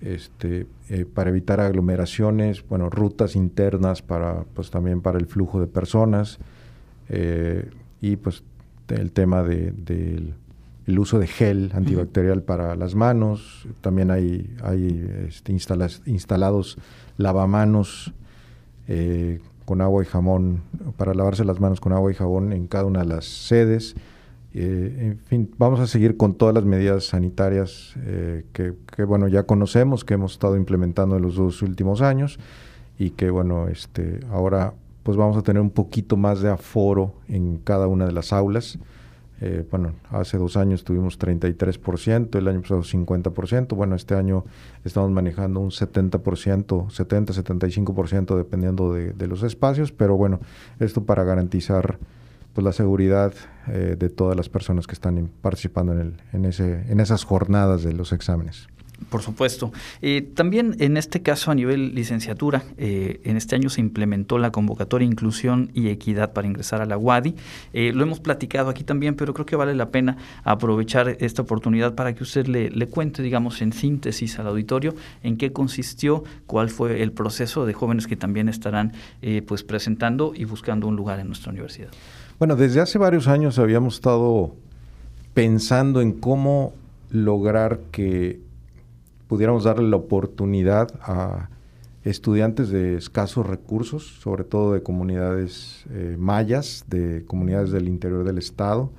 este, 0.01 0.67
eh, 0.89 1.05
para 1.05 1.29
evitar 1.29 1.61
aglomeraciones, 1.61 2.67
bueno, 2.67 2.89
rutas 2.89 3.37
internas 3.37 4.01
para, 4.01 4.43
pues 4.53 4.71
también 4.71 4.99
para 5.01 5.19
el 5.19 5.25
flujo 5.25 5.61
de 5.61 5.67
personas, 5.67 6.39
eh, 7.07 7.69
y 8.01 8.17
pues 8.17 8.43
el 8.89 9.13
tema 9.13 9.41
de, 9.41 9.71
del 9.71 10.33
el 10.91 10.99
uso 10.99 11.19
de 11.19 11.27
gel 11.27 11.71
antibacterial 11.73 12.43
para 12.43 12.75
las 12.75 12.95
manos, 12.95 13.67
también 13.81 14.11
hay, 14.11 14.55
hay 14.61 15.09
este, 15.27 15.53
instalados 15.53 16.77
lavamanos 17.17 18.13
eh, 18.87 19.39
con 19.65 19.81
agua 19.81 20.03
y 20.03 20.05
jabón, 20.05 20.63
para 20.97 21.13
lavarse 21.13 21.45
las 21.45 21.59
manos 21.59 21.79
con 21.79 21.93
agua 21.93 22.11
y 22.11 22.15
jabón 22.15 22.51
en 22.51 22.67
cada 22.67 22.85
una 22.85 22.99
de 22.99 23.05
las 23.05 23.25
sedes. 23.25 23.95
Eh, 24.53 25.13
en 25.13 25.19
fin, 25.19 25.51
vamos 25.57 25.79
a 25.79 25.87
seguir 25.87 26.17
con 26.17 26.35
todas 26.35 26.53
las 26.53 26.65
medidas 26.65 27.05
sanitarias 27.05 27.93
eh, 28.03 28.43
que, 28.51 28.73
que, 28.93 29.05
bueno, 29.05 29.29
ya 29.29 29.43
conocemos, 29.43 30.03
que 30.03 30.15
hemos 30.15 30.33
estado 30.33 30.57
implementando 30.57 31.15
en 31.15 31.21
los 31.21 31.35
dos 31.35 31.61
últimos 31.61 32.01
años 32.01 32.37
y 32.99 33.11
que, 33.11 33.29
bueno, 33.29 33.69
este, 33.69 34.19
ahora 34.29 34.73
pues 35.03 35.17
vamos 35.17 35.37
a 35.37 35.41
tener 35.41 35.61
un 35.61 35.71
poquito 35.71 36.17
más 36.17 36.41
de 36.41 36.49
aforo 36.49 37.15
en 37.27 37.57
cada 37.57 37.87
una 37.87 38.05
de 38.05 38.11
las 38.11 38.33
aulas. 38.33 38.77
Eh, 39.43 39.65
bueno, 39.71 39.93
hace 40.11 40.37
dos 40.37 40.55
años 40.55 40.83
tuvimos 40.83 41.17
33%, 41.17 42.37
el 42.37 42.47
año 42.47 42.61
pasado 42.61 42.83
50%, 42.83 43.75
bueno, 43.75 43.95
este 43.95 44.13
año 44.13 44.45
estamos 44.85 45.09
manejando 45.09 45.59
un 45.59 45.71
70%, 45.71 46.21
70-75% 46.21 48.37
dependiendo 48.37 48.93
de, 48.93 49.27
los 49.27 49.41
espacios, 49.41 49.91
pero 49.91 50.15
bueno, 50.15 50.39
esto 50.79 51.05
para 51.05 51.23
garantizar 51.23 51.97
pues 52.53 52.63
la 52.63 52.71
seguridad 52.71 53.33
eh, 53.67 53.95
de 53.97 54.09
todas 54.09 54.37
las 54.37 54.47
personas 54.47 54.85
que 54.85 54.93
están 54.93 55.31
participando 55.41 55.93
en, 55.93 55.99
el, 55.99 56.13
en, 56.33 56.45
ese, 56.45 56.83
en 56.91 56.99
esas 56.99 57.23
jornadas 57.23 57.81
de 57.81 57.93
los 57.93 58.13
exámenes. 58.13 58.67
Por 59.09 59.21
supuesto. 59.21 59.71
Eh, 60.01 60.21
también 60.21 60.75
en 60.79 60.97
este 60.97 61.21
caso 61.21 61.51
a 61.51 61.55
nivel 61.55 61.95
licenciatura, 61.95 62.63
eh, 62.77 63.19
en 63.23 63.37
este 63.37 63.55
año 63.55 63.69
se 63.69 63.81
implementó 63.81 64.37
la 64.37 64.51
convocatoria 64.51 65.05
Inclusión 65.05 65.71
y 65.73 65.89
Equidad 65.89 66.33
para 66.33 66.47
ingresar 66.47 66.81
a 66.81 66.85
la 66.85 66.97
UADI. 66.97 67.35
Eh, 67.73 67.91
lo 67.93 68.03
hemos 68.03 68.19
platicado 68.19 68.69
aquí 68.69 68.83
también, 68.83 69.15
pero 69.15 69.33
creo 69.33 69.45
que 69.45 69.55
vale 69.55 69.75
la 69.75 69.89
pena 69.89 70.17
aprovechar 70.43 71.17
esta 71.19 71.41
oportunidad 71.41 71.95
para 71.95 72.13
que 72.13 72.23
usted 72.23 72.47
le, 72.47 72.69
le 72.69 72.87
cuente, 72.87 73.21
digamos, 73.21 73.61
en 73.61 73.73
síntesis 73.73 74.39
al 74.39 74.47
auditorio 74.47 74.93
en 75.23 75.37
qué 75.37 75.51
consistió, 75.51 76.23
cuál 76.45 76.69
fue 76.69 77.01
el 77.01 77.11
proceso 77.11 77.65
de 77.65 77.73
jóvenes 77.73 78.07
que 78.07 78.15
también 78.15 78.49
estarán 78.49 78.93
pues 79.45 79.63
presentando 79.63 80.33
y 80.35 80.45
buscando 80.45 80.87
un 80.87 80.95
lugar 80.95 81.19
en 81.19 81.27
nuestra 81.27 81.51
universidad. 81.51 81.89
Bueno, 82.39 82.55
desde 82.55 82.81
hace 82.81 82.97
varios 82.97 83.27
años 83.27 83.59
habíamos 83.59 83.95
estado 83.95 84.55
pensando 85.33 86.01
en 86.01 86.13
cómo 86.13 86.73
lograr 87.11 87.79
que 87.91 88.39
pudiéramos 89.31 89.63
darle 89.63 89.87
la 89.87 89.95
oportunidad 89.95 90.89
a 91.03 91.49
estudiantes 92.03 92.67
de 92.67 92.97
escasos 92.97 93.47
recursos, 93.47 94.05
sobre 94.19 94.43
todo 94.43 94.73
de 94.73 94.83
comunidades 94.83 95.85
eh, 95.89 96.17
mayas, 96.19 96.83
de 96.89 97.23
comunidades 97.27 97.71
del 97.71 97.87
interior 97.87 98.25
del 98.25 98.39
estado. 98.39 98.91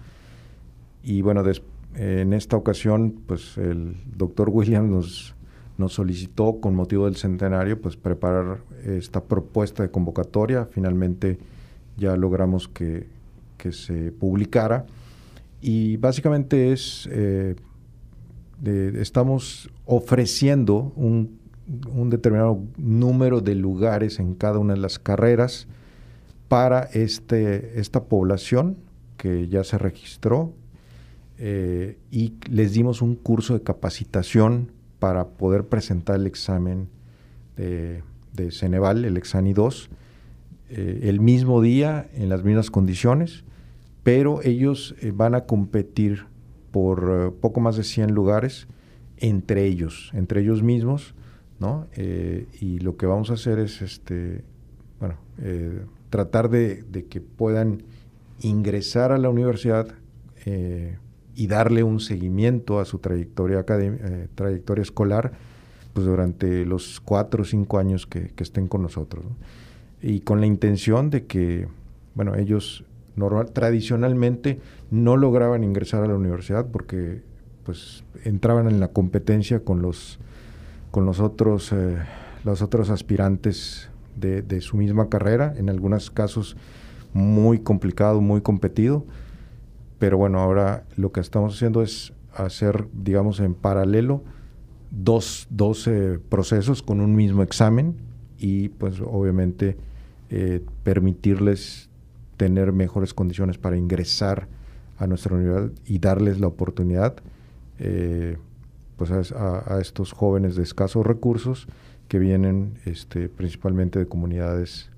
Y 1.03 1.21
bueno, 1.21 1.45
en 1.97 2.33
esta 2.33 2.57
ocasión, 2.57 3.21
pues 3.27 3.59
el 3.59 3.95
doctor 4.17 4.49
Williams 4.49 5.35
nos, 5.77 5.93
solicitó 5.93 6.63
con 6.63 6.75
motivo 6.75 7.05
del 7.05 7.17
centenario, 7.17 7.79
pues 7.79 7.97
preparar 7.97 8.63
esta 8.87 9.23
propuesta 9.23 9.83
de 9.83 9.91
convocatoria. 9.91 10.65
Finalmente 10.65 11.41
ya 11.99 12.17
logramos 12.17 12.69
que, 12.69 13.07
que 13.59 13.71
se 13.71 14.13
publicara 14.13 14.87
y 15.61 15.99
básicamente 15.99 16.73
es, 16.73 17.07
eh, 17.13 17.55
estamos 18.65 19.71
ofreciendo 19.87 20.93
un, 20.97 21.41
determinado 22.11 22.61
número 22.77 23.41
de 23.41 23.55
lugares 23.55 24.19
en 24.19 24.35
cada 24.35 24.59
una 24.59 24.75
de 24.75 24.81
las 24.81 24.99
carreras 24.99 25.67
para 26.49 26.83
este, 26.93 27.81
esta 27.81 28.05
población 28.05 28.77
que 29.17 29.49
ya 29.49 29.65
se 29.65 29.79
registró 29.79 30.53
eh, 31.39 31.99
y 32.11 32.35
les 32.51 32.73
dimos 32.73 33.03
un 33.03 33.17
curso 33.17 33.55
de 33.55 33.63
capacitación 33.63 34.71
para 34.99 35.29
poder 35.29 35.67
presentar 35.67 36.17
el 36.17 36.27
examen 36.27 36.89
de, 37.57 38.03
de 38.33 38.51
Ceneval, 38.51 39.05
el 39.05 39.17
Exani 39.17 39.53
2, 39.53 39.91
eh, 40.71 41.01
el 41.05 41.21
mismo 41.21 41.61
día, 41.61 42.09
en 42.15 42.29
las 42.29 42.45
mismas 42.45 42.71
condiciones, 42.71 43.45
pero 44.03 44.43
ellos 44.43 44.95
eh, 45.01 45.13
van 45.15 45.35
a 45.35 45.43
competir 45.43 46.25
por 46.73 47.35
poco 47.41 47.61
más 47.61 47.77
de 47.77 47.85
100 47.85 48.13
lugares 48.13 48.67
entre 49.19 49.65
ellos, 49.67 50.11
entre 50.15 50.41
ellos 50.41 50.65
mismos, 50.65 51.15
¿no? 51.61 51.87
y 51.97 52.81
lo 52.81 52.97
que 52.97 53.07
vamos 53.07 53.31
a 53.31 53.35
hacer 53.35 53.61
es, 53.61 53.83
este, 53.83 54.43
bueno, 54.99 55.15
tratar 56.13 56.51
de, 56.51 56.85
que 57.09 57.21
puedan 57.23 57.85
ingresar 58.41 59.13
a 59.13 59.19
la 59.19 59.31
universidad 59.31 59.89
eh, 60.45 60.99
y 61.35 61.47
darle 61.47 61.83
un 61.83 62.01
seguimiento 62.01 62.79
a 62.81 62.85
su 62.85 62.99
trayectoria, 62.99 63.65
eh, 63.67 64.29
trayectoria 64.35 64.83
escolar 64.83 65.33
pues 65.95 66.07
durante 66.07 66.67
los 66.67 67.01
cuatro 67.01 67.43
o 67.43 67.45
cinco 67.47 67.79
años 67.79 68.07
que, 68.07 68.31
estén 68.37 68.69
con 68.69 68.83
nosotros. 68.83 69.25
Y 70.03 70.21
con 70.21 70.41
la 70.41 70.47
intención 70.47 71.09
de 71.09 71.25
que, 71.25 71.67
bueno, 72.15 72.35
ellos 72.35 72.85
normal, 73.17 73.53
tradicionalmente 73.53 74.61
no 74.91 75.17
lograban 75.17 75.65
ingresar 75.65 76.03
a 76.05 76.07
la 76.07 76.15
universidad 76.15 76.67
porque 76.67 77.23
pues 77.65 78.05
entraban 78.25 78.69
en 78.69 78.81
la 78.81 78.89
competencia 78.89 79.61
con 79.61 79.83
los, 79.83 80.19
con 80.91 81.07
los 81.07 81.21
otros, 81.21 81.73
eh, 81.73 81.99
los 82.45 82.63
otros 82.63 82.91
aspirantes 82.91 83.89
de, 84.17 84.61
su 84.61 84.77
misma 84.77 85.09
carrera, 85.09 85.55
en 85.57 85.71
algunos 85.71 86.11
casos 86.11 86.57
muy 87.15 87.61
complicado, 87.61 88.21
muy 88.21 88.41
competido, 88.41 89.05
pero 89.99 90.19
bueno, 90.19 90.39
ahora 90.41 90.85
lo 90.97 91.13
que 91.13 91.21
estamos 91.21 91.55
haciendo 91.55 91.83
es 91.83 92.13
hacer, 92.35 92.89
digamos, 92.93 93.41
en 93.41 93.55
paralelo 93.55 94.23
dos, 94.91 95.49
procesos 96.29 96.83
con 96.83 97.01
un 97.01 97.15
mismo 97.15 97.43
examen 97.43 97.97
y 98.39 98.69
pues 98.69 99.01
obviamente 99.01 99.77
eh, 100.31 100.63
permitirles 100.83 101.89
tener 102.43 102.73
mejores 102.73 103.15
condiciones 103.15 103.57
para 103.57 103.77
ingresar 103.77 104.49
a 104.99 105.07
nuestra 105.07 105.37
universidad 105.37 105.71
y 105.87 106.01
darles 106.01 106.41
la 106.41 106.49
oportunidad 106.49 107.15
eh, 107.79 108.37
pues 108.97 109.13
a, 109.13 109.79
estos 109.81 110.11
jóvenes 110.11 110.57
de 110.57 110.65
escasos 110.65 111.07
recursos 111.07 111.69
que 112.09 112.19
vienen 112.19 112.79
este, 112.85 113.29
principalmente 113.29 114.01
de 114.01 114.07
comunidades 114.07 114.91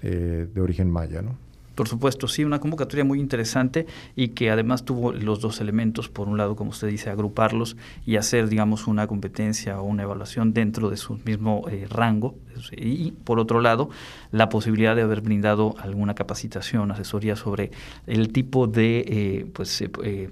eh, 0.00 0.48
de 0.54 0.60
origen 0.62 0.90
maya. 0.90 1.20
¿no? 1.20 1.36
Por 1.74 1.86
supuesto, 1.86 2.28
sí, 2.28 2.44
una 2.44 2.60
convocatoria 2.60 3.04
muy 3.04 3.20
interesante 3.20 3.86
y 4.14 4.28
que 4.28 4.50
además 4.50 4.86
tuvo 4.86 5.12
los 5.12 5.40
dos 5.42 5.60
elementos, 5.60 6.08
por 6.08 6.28
un 6.28 6.38
lado, 6.38 6.56
como 6.56 6.70
usted 6.70 6.88
dice, 6.88 7.10
agruparlos 7.10 7.76
y 8.06 8.16
hacer, 8.16 8.48
digamos, 8.48 8.86
una 8.86 9.06
competencia 9.06 9.78
o 9.82 9.84
una 9.84 10.04
evaluación 10.04 10.54
dentro 10.54 10.88
de 10.88 10.96
su 10.96 11.20
mismo 11.26 11.68
eh, 11.68 11.86
rango 11.90 12.36
y, 12.72 13.12
por 13.12 13.38
otro 13.38 13.60
lado, 13.60 13.90
la 14.30 14.48
posibilidad 14.48 14.96
de 14.96 15.02
haber 15.02 15.20
brindado 15.20 15.74
alguna 15.78 16.14
capacitación, 16.14 16.90
asesoría 16.90 17.36
sobre 17.36 17.70
el 18.06 18.32
tipo 18.32 18.66
de 18.66 19.04
eh, 19.06 19.46
pues, 19.52 19.80
eh, 19.82 20.30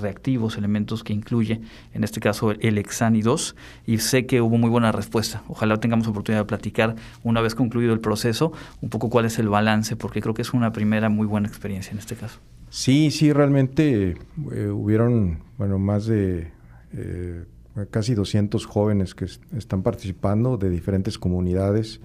reactivos, 0.00 0.56
elementos 0.56 1.04
que 1.04 1.12
incluye, 1.12 1.60
en 1.94 2.04
este 2.04 2.20
caso, 2.20 2.52
el 2.52 2.78
Exani 2.78 3.22
2 3.22 3.56
y 3.86 3.98
sé 3.98 4.26
que 4.26 4.40
hubo 4.40 4.58
muy 4.58 4.70
buena 4.70 4.92
respuesta. 4.92 5.42
Ojalá 5.48 5.78
tengamos 5.78 6.06
oportunidad 6.06 6.42
de 6.42 6.46
platicar 6.46 6.96
una 7.22 7.40
vez 7.40 7.54
concluido 7.54 7.92
el 7.92 8.00
proceso, 8.00 8.52
un 8.80 8.90
poco 8.90 9.10
cuál 9.10 9.26
es 9.26 9.38
el 9.38 9.48
balance, 9.48 9.96
porque 9.96 10.20
creo 10.20 10.34
que 10.34 10.42
es 10.42 10.52
una 10.52 10.72
primera 10.72 11.08
muy 11.08 11.26
buena 11.26 11.48
experiencia 11.48 11.92
en 11.92 11.98
este 11.98 12.16
caso. 12.16 12.38
Sí, 12.70 13.10
sí, 13.10 13.32
realmente 13.32 14.16
eh, 14.52 14.66
hubieron, 14.68 15.40
bueno, 15.58 15.78
más 15.78 16.06
de 16.06 16.50
eh, 16.94 17.44
casi 17.90 18.14
200 18.14 18.66
jóvenes 18.66 19.14
que 19.14 19.26
están 19.56 19.82
participando 19.82 20.56
de 20.56 20.70
diferentes 20.70 21.18
comunidades 21.18 22.00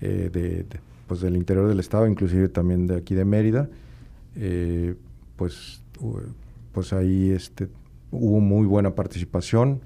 eh, 0.00 0.30
de, 0.32 0.66
pues 1.06 1.20
del 1.20 1.36
interior 1.36 1.68
del 1.68 1.80
estado, 1.80 2.06
inclusive 2.06 2.48
también 2.48 2.86
de 2.86 2.96
aquí 2.96 3.14
de 3.14 3.24
Mérida. 3.24 3.68
pues, 5.36 5.82
pues 6.72 6.92
ahí 6.92 7.30
este, 7.30 7.68
hubo 8.10 8.40
muy 8.40 8.66
buena 8.66 8.94
participación 8.94 9.80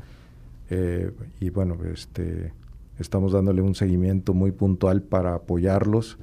y 1.40 1.50
bueno, 1.50 1.76
este, 1.92 2.52
estamos 2.98 3.32
dándole 3.32 3.62
un 3.62 3.76
seguimiento 3.76 4.34
muy 4.34 4.50
puntual 4.50 5.02
para 5.02 5.34
apoyarlos 5.34 6.18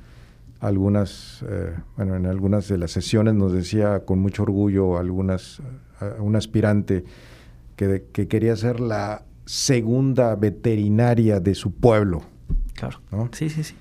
algunas, 0.61 1.43
eh, 1.49 1.73
bueno, 1.97 2.15
en 2.15 2.27
algunas 2.27 2.67
de 2.67 2.77
las 2.77 2.91
sesiones 2.91 3.33
nos 3.33 3.51
decía 3.51 4.05
con 4.05 4.19
mucho 4.19 4.43
orgullo 4.43 4.97
algunas, 4.97 5.59
un 6.19 6.35
aspirante 6.35 7.03
que, 7.81 8.03
que, 8.13 8.27
quería 8.27 8.55
ser 8.55 8.79
la 8.79 9.23
segunda 9.45 10.35
veterinaria 10.35 11.39
de 11.39 11.55
su 11.55 11.73
pueblo. 11.73 12.21
Claro. 12.75 12.99
Sí, 13.31 13.49
sí, 13.49 13.63
sí. 13.63 13.73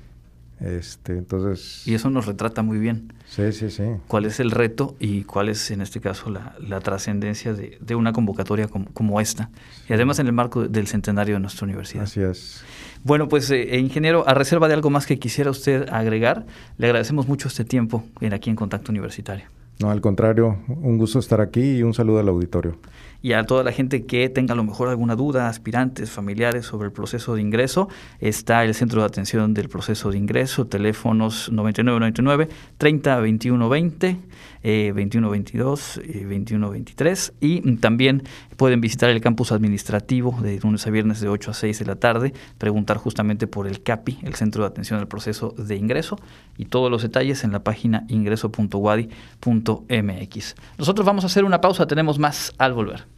Este, 0.58 1.18
entonces... 1.18 1.86
Y 1.86 1.94
eso 1.94 2.08
nos 2.08 2.24
retrata 2.24 2.62
muy 2.62 2.78
bien. 2.78 3.12
Sí, 3.26 3.52
sí, 3.52 3.70
sí. 3.70 3.82
¿Cuál 4.08 4.24
es 4.24 4.40
el 4.40 4.52
reto 4.52 4.96
y 5.00 5.24
cuál 5.24 5.50
es, 5.50 5.70
en 5.70 5.82
este 5.82 6.00
caso, 6.00 6.30
la, 6.30 6.54
la 6.66 6.80
trascendencia 6.80 7.52
de, 7.52 7.76
de, 7.80 7.94
una 7.94 8.14
convocatoria 8.14 8.68
como, 8.68 8.86
como 8.92 9.20
esta? 9.20 9.50
Y 9.86 9.92
además 9.92 10.18
en 10.18 10.28
el 10.28 10.32
marco 10.32 10.66
del 10.66 10.86
centenario 10.86 11.34
de 11.34 11.40
nuestra 11.40 11.66
universidad. 11.66 12.04
Así 12.04 12.20
es. 12.20 12.62
Bueno, 13.04 13.28
pues, 13.28 13.50
eh, 13.50 13.78
ingeniero, 13.78 14.26
a 14.26 14.32
reserva 14.32 14.66
de 14.68 14.74
algo 14.74 14.88
más 14.88 15.06
que 15.06 15.18
quisiera 15.18 15.50
usted 15.50 15.88
agregar, 15.90 16.46
le 16.78 16.86
agradecemos 16.86 17.28
mucho 17.28 17.48
este 17.48 17.66
tiempo 17.66 18.04
aquí 18.32 18.48
en 18.48 18.56
Contacto 18.56 18.92
Universitario. 18.92 19.44
No, 19.78 19.90
al 19.90 20.02
contrario, 20.02 20.58
un 20.68 20.98
gusto 20.98 21.18
estar 21.18 21.40
aquí 21.40 21.78
y 21.78 21.82
un 21.82 21.94
saludo 21.94 22.20
al 22.20 22.28
auditorio 22.28 22.76
y 23.22 23.32
a 23.32 23.44
toda 23.44 23.64
la 23.64 23.72
gente 23.72 24.06
que 24.06 24.28
tenga 24.28 24.54
a 24.54 24.56
lo 24.56 24.64
mejor 24.64 24.88
alguna 24.88 25.16
duda, 25.16 25.48
aspirantes, 25.48 26.10
familiares 26.10 26.66
sobre 26.66 26.86
el 26.86 26.92
proceso 26.92 27.34
de 27.34 27.42
ingreso, 27.42 27.88
está 28.18 28.64
el 28.64 28.74
centro 28.74 29.00
de 29.00 29.06
atención 29.06 29.54
del 29.54 29.68
proceso 29.68 30.10
de 30.10 30.18
ingreso, 30.18 30.66
teléfonos 30.66 31.50
9999 31.52 32.48
30 32.78 33.20
21 33.20 33.68
20, 33.68 34.16
eh, 34.62 34.92
21 34.94 35.30
22, 35.30 35.98
eh, 35.98 36.24
21 36.26 36.70
23 36.70 37.32
y 37.40 37.76
también 37.76 38.22
pueden 38.56 38.80
visitar 38.80 39.10
el 39.10 39.20
campus 39.20 39.52
administrativo 39.52 40.38
de 40.42 40.58
lunes 40.60 40.86
a 40.86 40.90
viernes 40.90 41.20
de 41.20 41.28
8 41.28 41.50
a 41.50 41.54
6 41.54 41.78
de 41.78 41.86
la 41.86 41.96
tarde, 41.96 42.32
preguntar 42.58 42.96
justamente 42.96 43.46
por 43.46 43.66
el 43.66 43.82
CAPI, 43.82 44.18
el 44.22 44.34
centro 44.34 44.62
de 44.62 44.68
atención 44.68 44.98
al 44.98 45.08
proceso 45.08 45.54
de 45.56 45.76
ingreso 45.76 46.18
y 46.56 46.66
todos 46.66 46.90
los 46.90 47.02
detalles 47.02 47.44
en 47.44 47.52
la 47.52 47.62
página 47.62 48.04
ingreso.wadi.mx. 48.08 50.54
Nosotros 50.78 51.06
vamos 51.06 51.24
a 51.24 51.26
hacer 51.26 51.44
una 51.44 51.60
pausa, 51.60 51.86
tenemos 51.86 52.18
más 52.18 52.52
al 52.58 52.72
volver. 52.72 53.09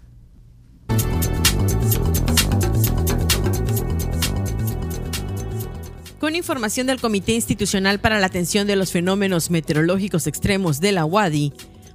Con 6.22 6.36
información 6.36 6.86
del 6.86 7.00
Comité 7.00 7.32
Institucional 7.32 7.98
para 7.98 8.20
la 8.20 8.26
Atención 8.26 8.68
de 8.68 8.76
los 8.76 8.92
Fenómenos 8.92 9.50
Meteorológicos 9.50 10.28
Extremos 10.28 10.78
de 10.78 10.92
la 10.92 11.04
UADI, 11.04 11.52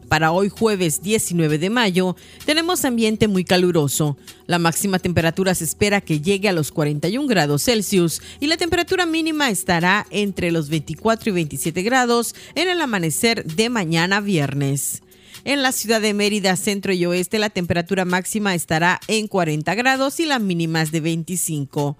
para 0.10 0.34
hoy 0.34 0.50
jueves 0.50 1.02
19 1.02 1.58
de 1.58 1.70
mayo 1.70 2.18
tenemos 2.46 2.84
ambiente 2.84 3.30
muy 3.30 3.46
caluroso. 3.46 4.18
La 4.46 4.60
máxima 4.60 5.00
temperatura 5.00 5.56
se 5.56 5.64
espera 5.64 6.02
que 6.02 6.20
llegue 6.20 6.50
a 6.50 6.52
los 6.52 6.74
41 6.74 7.26
grados 7.26 7.64
Celsius 7.64 8.22
y 8.42 8.48
la 8.48 8.58
temperatura 8.58 9.06
mínima 9.06 9.50
estará 9.50 10.06
entre 10.10 10.52
los 10.52 10.68
24 10.68 11.30
y 11.30 11.34
27 11.34 11.82
grados 11.82 12.36
en 12.56 12.68
el 12.68 12.82
amanecer 12.82 13.46
de 13.46 13.70
mañana 13.70 14.20
viernes. 14.20 15.04
En 15.46 15.62
la 15.62 15.72
ciudad 15.72 16.02
de 16.02 16.14
Mérida, 16.14 16.58
centro 16.58 16.92
y 16.92 17.06
oeste, 17.06 17.40
la 17.40 17.50
temperatura 17.50 18.04
máxima 18.04 18.56
estará 18.56 19.00
en 19.08 19.30
40 19.30 19.74
grados 19.76 20.20
y 20.20 20.26
las 20.26 20.42
mínimas 20.42 20.92
de 20.92 21.00
25. 21.00 21.98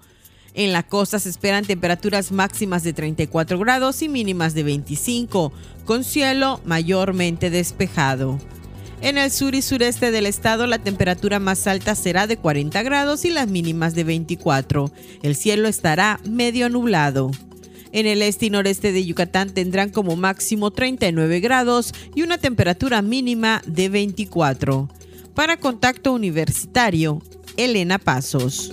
En 0.58 0.72
la 0.72 0.82
costa 0.82 1.20
se 1.20 1.28
esperan 1.28 1.64
temperaturas 1.64 2.32
máximas 2.32 2.82
de 2.82 2.92
34 2.92 3.60
grados 3.60 4.02
y 4.02 4.08
mínimas 4.08 4.54
de 4.54 4.64
25, 4.64 5.52
con 5.84 6.02
cielo 6.02 6.60
mayormente 6.64 7.48
despejado. 7.48 8.40
En 9.00 9.18
el 9.18 9.30
sur 9.30 9.54
y 9.54 9.62
sureste 9.62 10.10
del 10.10 10.26
estado 10.26 10.66
la 10.66 10.80
temperatura 10.80 11.38
más 11.38 11.68
alta 11.68 11.94
será 11.94 12.26
de 12.26 12.38
40 12.38 12.82
grados 12.82 13.24
y 13.24 13.30
las 13.30 13.46
mínimas 13.46 13.94
de 13.94 14.02
24. 14.02 14.90
El 15.22 15.36
cielo 15.36 15.68
estará 15.68 16.18
medio 16.28 16.68
nublado. 16.68 17.30
En 17.92 18.06
el 18.06 18.20
este 18.20 18.46
y 18.46 18.50
noreste 18.50 18.90
de 18.90 19.06
Yucatán 19.06 19.50
tendrán 19.50 19.90
como 19.90 20.16
máximo 20.16 20.72
39 20.72 21.38
grados 21.38 21.94
y 22.16 22.22
una 22.22 22.36
temperatura 22.36 23.00
mínima 23.00 23.62
de 23.64 23.90
24. 23.90 24.88
Para 25.34 25.56
Contacto 25.56 26.12
Universitario, 26.12 27.22
Elena 27.56 28.00
Pasos. 28.00 28.72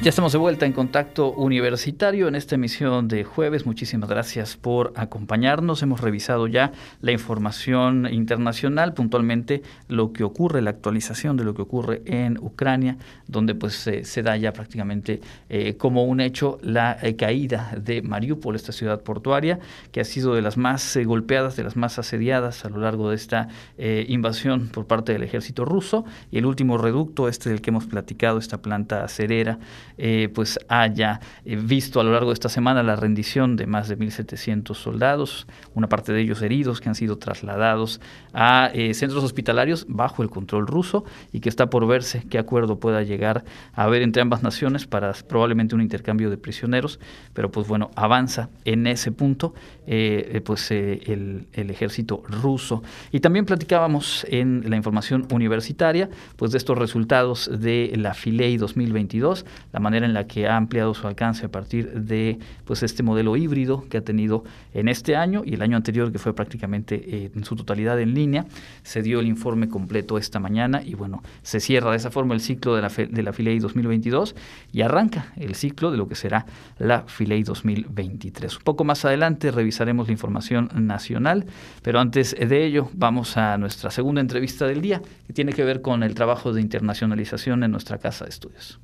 Ya 0.00 0.10
estamos 0.10 0.30
de 0.30 0.38
vuelta 0.38 0.64
en 0.64 0.72
contacto 0.72 1.32
universitario 1.32 2.28
en 2.28 2.36
esta 2.36 2.54
emisión 2.54 3.08
de 3.08 3.24
jueves. 3.24 3.66
Muchísimas 3.66 4.08
gracias 4.08 4.56
por 4.56 4.92
acompañarnos. 4.94 5.82
Hemos 5.82 6.00
revisado 6.00 6.46
ya 6.46 6.70
la 7.00 7.10
información 7.10 8.06
internacional, 8.08 8.94
puntualmente 8.94 9.62
lo 9.88 10.12
que 10.12 10.22
ocurre, 10.22 10.62
la 10.62 10.70
actualización 10.70 11.36
de 11.36 11.42
lo 11.42 11.52
que 11.54 11.62
ocurre 11.62 12.02
en 12.06 12.38
Ucrania, 12.38 12.96
donde 13.26 13.56
pues 13.56 13.74
se 13.74 14.22
da 14.22 14.36
ya 14.36 14.52
prácticamente 14.52 15.20
eh, 15.48 15.74
como 15.76 16.04
un 16.04 16.20
hecho 16.20 16.58
la 16.62 16.96
eh, 17.02 17.16
caída 17.16 17.72
de 17.76 18.00
Mariupol, 18.00 18.54
esta 18.54 18.70
ciudad 18.70 19.02
portuaria, 19.02 19.58
que 19.90 20.00
ha 20.00 20.04
sido 20.04 20.32
de 20.36 20.42
las 20.42 20.56
más 20.56 20.94
eh, 20.94 21.04
golpeadas, 21.06 21.56
de 21.56 21.64
las 21.64 21.74
más 21.74 21.98
asediadas 21.98 22.64
a 22.64 22.68
lo 22.68 22.78
largo 22.78 23.10
de 23.10 23.16
esta 23.16 23.48
invasión 23.78 24.68
por 24.68 24.86
parte 24.86 25.12
del 25.12 25.24
ejército 25.24 25.64
ruso. 25.64 26.04
Y 26.30 26.38
el 26.38 26.46
último 26.46 26.78
reducto, 26.78 27.28
este 27.28 27.50
del 27.50 27.60
que 27.60 27.70
hemos 27.70 27.86
platicado, 27.86 28.38
esta 28.38 28.62
planta 28.62 29.02
acerera, 29.02 29.58
eh, 30.00 30.30
pues 30.32 30.60
haya 30.68 31.20
eh, 31.44 31.56
visto 31.56 32.00
a 32.00 32.04
lo 32.04 32.12
largo 32.12 32.30
de 32.30 32.34
esta 32.34 32.48
semana 32.48 32.84
la 32.84 32.94
rendición 32.94 33.56
de 33.56 33.66
más 33.66 33.88
de 33.88 33.98
1.700 33.98 34.74
soldados, 34.74 35.48
una 35.74 35.88
parte 35.88 36.12
de 36.12 36.20
ellos 36.20 36.40
heridos 36.40 36.80
que 36.80 36.88
han 36.88 36.94
sido 36.94 37.18
trasladados 37.18 38.00
a 38.32 38.70
eh, 38.74 38.94
centros 38.94 39.24
hospitalarios 39.24 39.86
bajo 39.88 40.22
el 40.22 40.30
control 40.30 40.68
ruso 40.68 41.04
y 41.32 41.40
que 41.40 41.48
está 41.48 41.68
por 41.68 41.84
verse 41.88 42.24
qué 42.30 42.38
acuerdo 42.38 42.78
pueda 42.78 43.02
llegar 43.02 43.44
a 43.74 43.82
haber 43.82 44.02
entre 44.02 44.22
ambas 44.22 44.44
naciones 44.44 44.86
para 44.86 45.12
probablemente 45.28 45.74
un 45.74 45.80
intercambio 45.80 46.30
de 46.30 46.36
prisioneros, 46.36 47.00
pero 47.34 47.50
pues 47.50 47.66
bueno, 47.66 47.90
avanza 47.96 48.50
en 48.64 48.86
ese 48.86 49.10
punto 49.10 49.54
pues 50.44 50.70
el, 50.70 51.46
ejército 51.54 52.22
ruso. 52.28 52.82
Y 53.10 53.20
también 53.20 53.46
platicábamos 53.46 54.26
en 54.28 54.68
la 54.68 54.76
información 54.76 55.26
universitaria 55.32 56.10
pues 56.36 56.52
de 56.52 56.58
estos 56.58 56.76
resultados 56.76 57.50
de 57.52 57.92
la 57.96 58.14
FILEI 58.14 58.58
2022, 58.58 59.46
la 59.72 59.80
manera 59.88 60.04
en 60.04 60.12
la 60.12 60.26
que 60.26 60.46
ha 60.46 60.56
ampliado 60.56 60.92
su 60.92 61.06
alcance 61.06 61.46
a 61.46 61.48
partir 61.48 61.92
de 61.92 62.38
pues 62.66 62.82
este 62.82 63.02
modelo 63.02 63.36
híbrido 63.36 63.86
que 63.88 63.96
ha 63.96 64.02
tenido 64.02 64.44
en 64.74 64.88
este 64.88 65.16
año 65.16 65.42
y 65.46 65.54
el 65.54 65.62
año 65.62 65.78
anterior 65.78 66.12
que 66.12 66.18
fue 66.18 66.34
prácticamente 66.34 66.94
eh, 66.96 67.30
en 67.34 67.44
su 67.44 67.56
totalidad 67.56 67.98
en 67.98 68.12
línea. 68.12 68.44
Se 68.82 69.00
dio 69.02 69.20
el 69.20 69.26
informe 69.26 69.68
completo 69.68 70.18
esta 70.18 70.40
mañana 70.40 70.82
y 70.84 70.94
bueno, 70.94 71.22
se 71.42 71.60
cierra 71.60 71.90
de 71.92 71.96
esa 71.96 72.10
forma 72.10 72.34
el 72.34 72.40
ciclo 72.40 72.76
de 72.76 72.82
la, 72.82 72.88
de 72.88 73.22
la 73.22 73.32
FILEI 73.32 73.60
2022 73.60 74.34
y 74.72 74.82
arranca 74.82 75.32
el 75.36 75.54
ciclo 75.54 75.90
de 75.90 75.96
lo 75.96 76.06
que 76.06 76.14
será 76.14 76.44
la 76.78 77.04
FILEI 77.06 77.42
2023. 77.44 78.58
Un 78.58 78.64
poco 78.64 78.84
más 78.84 79.04
adelante 79.06 79.50
revisaremos 79.50 80.08
la 80.08 80.12
información 80.12 80.68
nacional, 80.74 81.46
pero 81.82 81.98
antes 81.98 82.36
de 82.38 82.66
ello 82.66 82.90
vamos 82.92 83.38
a 83.38 83.56
nuestra 83.56 83.90
segunda 83.90 84.20
entrevista 84.20 84.66
del 84.66 84.82
día 84.82 85.00
que 85.26 85.32
tiene 85.32 85.52
que 85.54 85.64
ver 85.64 85.80
con 85.80 86.02
el 86.02 86.14
trabajo 86.14 86.52
de 86.52 86.60
internacionalización 86.60 87.64
en 87.64 87.70
nuestra 87.70 87.98
casa 87.98 88.24
de 88.24 88.30
estudios. 88.30 88.78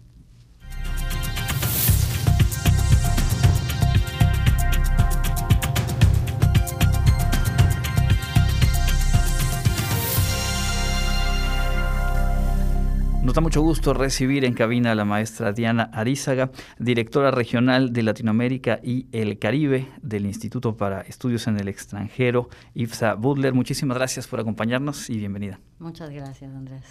Nos 13.25 13.33
da 13.33 13.41
mucho 13.41 13.63
gusto 13.63 13.95
recibir 13.95 14.45
en 14.45 14.53
cabina 14.53 14.93
a 14.93 14.95
la 14.95 15.07
maestra 15.07 15.55
Diana 15.55 15.85
Arizaga, 15.95 16.51
directora 16.79 17.31
regional 17.31 17.91
de 17.95 18.03
Latinoamérica 18.03 18.81
y 18.83 19.07
el 19.13 19.39
Caribe 19.39 19.89
del 20.03 20.27
Instituto 20.27 20.77
para 20.77 21.01
Estudios 21.01 21.47
en 21.47 21.59
el 21.59 21.69
Extranjero, 21.69 22.51
IFSA 22.75 23.15
Butler. 23.15 23.55
Muchísimas 23.55 23.97
gracias 23.97 24.27
por 24.27 24.41
acompañarnos 24.41 25.09
y 25.09 25.17
bienvenida. 25.17 25.59
Muchas 25.79 26.11
gracias, 26.11 26.55
Andrés. 26.55 26.83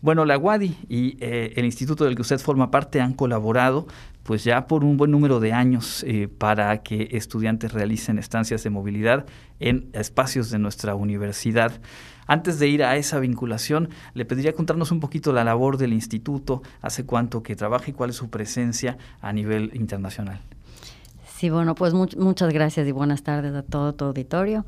Bueno, 0.00 0.24
la 0.24 0.38
UADI 0.38 0.78
y 0.88 1.18
eh, 1.20 1.52
el 1.56 1.66
instituto 1.66 2.04
del 2.04 2.16
que 2.16 2.22
usted 2.22 2.38
forma 2.38 2.70
parte 2.70 3.02
han 3.02 3.12
colaborado 3.12 3.86
pues 4.22 4.44
ya 4.44 4.66
por 4.66 4.84
un 4.84 4.96
buen 4.96 5.10
número 5.10 5.40
de 5.40 5.52
años 5.52 6.04
eh, 6.04 6.26
para 6.26 6.82
que 6.82 7.08
estudiantes 7.12 7.72
realicen 7.72 8.18
estancias 8.18 8.62
de 8.62 8.70
movilidad 8.70 9.26
en 9.60 9.90
espacios 9.92 10.50
de 10.50 10.58
nuestra 10.58 10.94
universidad. 10.94 11.82
Antes 12.32 12.58
de 12.58 12.66
ir 12.66 12.82
a 12.82 12.96
esa 12.96 13.20
vinculación, 13.20 13.90
le 14.14 14.24
pediría 14.24 14.54
contarnos 14.54 14.90
un 14.90 15.00
poquito 15.00 15.34
la 15.34 15.44
labor 15.44 15.76
del 15.76 15.92
instituto, 15.92 16.62
hace 16.80 17.04
cuánto 17.04 17.42
que 17.42 17.56
trabaja 17.56 17.90
y 17.90 17.92
cuál 17.92 18.08
es 18.08 18.16
su 18.16 18.30
presencia 18.30 18.96
a 19.20 19.34
nivel 19.34 19.70
internacional. 19.74 20.40
Sí, 21.42 21.50
bueno, 21.50 21.74
pues 21.74 21.92
muchas 21.92 22.52
gracias 22.52 22.86
y 22.86 22.92
buenas 22.92 23.24
tardes 23.24 23.52
a 23.52 23.64
todo 23.64 23.94
tu 23.94 24.04
auditorio. 24.04 24.64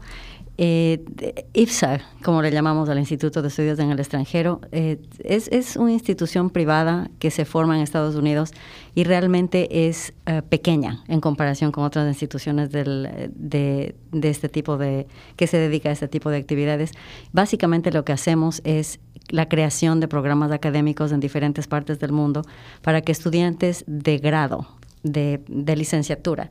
Eh, 0.59 1.05
IFSA, 1.53 2.01
como 2.25 2.43
le 2.43 2.51
llamamos 2.51 2.89
al 2.89 2.99
Instituto 2.99 3.43
de 3.43 3.47
Estudios 3.47 3.79
en 3.79 3.93
el 3.93 4.01
Extranjero, 4.01 4.61
eh, 4.72 5.01
es, 5.22 5.47
es, 5.53 5.77
una 5.77 5.93
institución 5.93 6.51
privada 6.51 7.12
que 7.20 7.31
se 7.31 7.45
forma 7.45 7.77
en 7.77 7.83
Estados 7.85 8.16
Unidos 8.16 8.51
y 8.97 9.05
realmente 9.05 9.87
es 9.87 10.14
eh, 10.27 10.43
pequeña 10.43 11.05
en 11.07 11.20
comparación 11.20 11.70
con 11.70 11.85
otras 11.85 12.09
instituciones 12.09 12.72
del, 12.72 13.31
de, 13.37 13.95
de, 14.11 14.29
este 14.29 14.49
tipo 14.49 14.77
de, 14.77 15.07
que 15.37 15.47
se 15.47 15.59
dedica 15.59 15.91
a 15.91 15.93
este 15.93 16.09
tipo 16.09 16.29
de 16.29 16.39
actividades. 16.39 16.91
Básicamente 17.31 17.93
lo 17.93 18.05
que 18.05 18.11
hacemos 18.11 18.61
es 18.64 18.99
la 19.29 19.49
creación 19.49 20.01
de 20.01 20.09
programas 20.09 20.51
académicos 20.51 21.12
en 21.12 21.20
diferentes 21.20 21.68
partes 21.68 22.01
del 22.01 22.11
mundo 22.11 22.43
para 22.83 23.01
que 23.01 23.12
estudiantes 23.12 23.85
de 23.87 24.18
grado, 24.18 24.66
de, 25.05 25.40
de 25.46 25.76
licenciatura, 25.76 26.50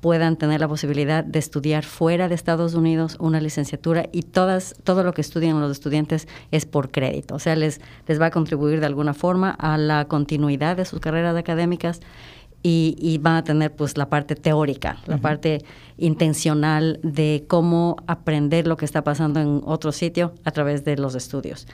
puedan 0.00 0.36
tener 0.36 0.60
la 0.60 0.68
posibilidad 0.68 1.24
de 1.24 1.38
estudiar 1.38 1.84
fuera 1.84 2.28
de 2.28 2.34
Estados 2.34 2.74
Unidos 2.74 3.16
una 3.20 3.40
licenciatura 3.40 4.08
y 4.12 4.22
todas, 4.22 4.74
todo 4.84 5.02
lo 5.02 5.14
que 5.14 5.20
estudian 5.20 5.60
los 5.60 5.72
estudiantes 5.72 6.28
es 6.50 6.66
por 6.66 6.90
crédito. 6.90 7.34
O 7.34 7.38
sea, 7.38 7.56
les, 7.56 7.80
les 8.06 8.20
va 8.20 8.26
a 8.26 8.30
contribuir 8.30 8.80
de 8.80 8.86
alguna 8.86 9.14
forma 9.14 9.50
a 9.50 9.78
la 9.78 10.06
continuidad 10.06 10.76
de 10.76 10.84
sus 10.84 11.00
carreras 11.00 11.36
académicas 11.36 12.00
y, 12.64 13.18
van 13.20 13.36
a 13.36 13.44
tener 13.44 13.74
pues 13.74 13.98
la 13.98 14.08
parte 14.08 14.36
teórica, 14.36 14.98
la 15.06 15.18
parte 15.18 15.64
intencional 15.98 17.00
de 17.02 17.44
cómo 17.48 17.96
aprender 18.06 18.68
lo 18.68 18.76
que 18.76 18.84
está 18.84 19.02
pasando 19.02 19.40
en 19.40 19.62
otro 19.64 19.90
sitio 19.90 20.32
a 20.44 20.52
través 20.52 20.84
de 20.84 20.96
los 20.96 21.14
estudios. 21.14 21.66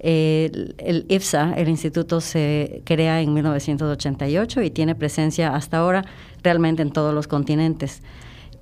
El, 0.00 1.04
IFSA, 1.08 1.54
el 1.54 1.68
instituto, 1.68 2.20
se 2.20 2.82
crea 2.84 3.20
en 3.20 3.34
1988 3.34 4.62
y 4.62 4.70
tiene 4.70 4.94
presencia 4.94 5.54
hasta 5.54 5.78
ahora 5.78 6.04
realmente 6.42 6.82
en 6.82 6.90
todos 6.90 7.14
los 7.14 7.26
continentes. 7.26 8.02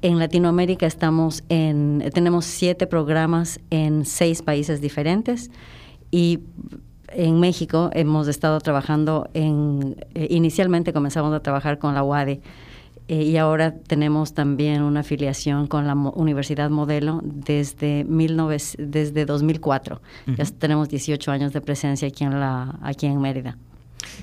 En 0.02 0.18
Latinoamérica 0.18 0.86
estamos 0.86 1.42
en, 1.48 2.04
tenemos 2.12 2.44
siete 2.44 2.86
programas 2.86 3.60
en 3.70 4.04
seis 4.04 4.42
países 4.42 4.80
diferentes 4.80 5.50
y 6.10 6.40
en 7.08 7.40
México 7.40 7.90
hemos 7.92 8.28
estado 8.28 8.60
trabajando 8.60 9.28
en, 9.32 9.96
eh, 10.14 10.26
inicialmente 10.30 10.92
comenzamos 10.92 11.32
a 11.34 11.40
trabajar 11.40 11.78
con 11.78 11.94
la 11.94 12.02
UADE 12.02 12.40
eh, 13.08 13.22
y 13.22 13.36
ahora 13.36 13.74
tenemos 13.74 14.34
también 14.34 14.82
una 14.82 15.00
afiliación 15.00 15.66
con 15.66 15.86
la 15.86 15.94
Universidad 15.94 16.70
Modelo 16.70 17.20
desde, 17.22 18.04
19, 18.04 18.56
desde 18.78 19.24
2004. 19.24 20.00
Ya 20.26 20.44
tenemos 20.44 20.88
18 20.88 21.30
años 21.30 21.52
de 21.52 21.60
presencia 21.60 22.08
aquí 22.08 22.24
en, 22.24 22.40
la, 22.40 22.78
aquí 22.82 23.06
en 23.06 23.20
Mérida. 23.20 23.56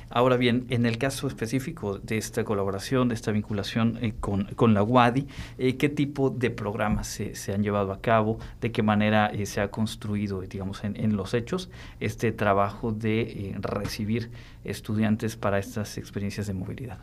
Ahora 0.09 0.37
bien, 0.37 0.65
en 0.69 0.85
el 0.85 0.97
caso 0.97 1.27
específico 1.27 1.97
de 1.97 2.17
esta 2.17 2.43
colaboración, 2.43 3.09
de 3.09 3.15
esta 3.15 3.31
vinculación 3.31 3.97
eh, 4.01 4.13
con, 4.19 4.45
con, 4.55 4.73
la 4.73 4.83
UADI, 4.83 5.27
eh, 5.57 5.77
¿qué 5.77 5.89
tipo 5.89 6.29
de 6.29 6.49
programas 6.49 7.07
se, 7.07 7.35
se, 7.35 7.53
han 7.53 7.63
llevado 7.63 7.91
a 7.91 8.01
cabo? 8.01 8.39
¿De 8.61 8.71
qué 8.71 8.83
manera 8.83 9.27
eh, 9.27 9.45
se 9.45 9.61
ha 9.61 9.69
construido, 9.69 10.41
digamos, 10.41 10.83
en, 10.83 10.95
en, 10.97 11.15
los 11.15 11.33
hechos 11.33 11.69
este 11.99 12.31
trabajo 12.31 12.91
de 12.91 13.55
recibir 13.59 14.31
estudiantes 14.63 15.35
para 15.35 15.59
estas 15.59 15.97
experiencias 15.97 16.47
de 16.47 16.53
movilidad? 16.53 16.99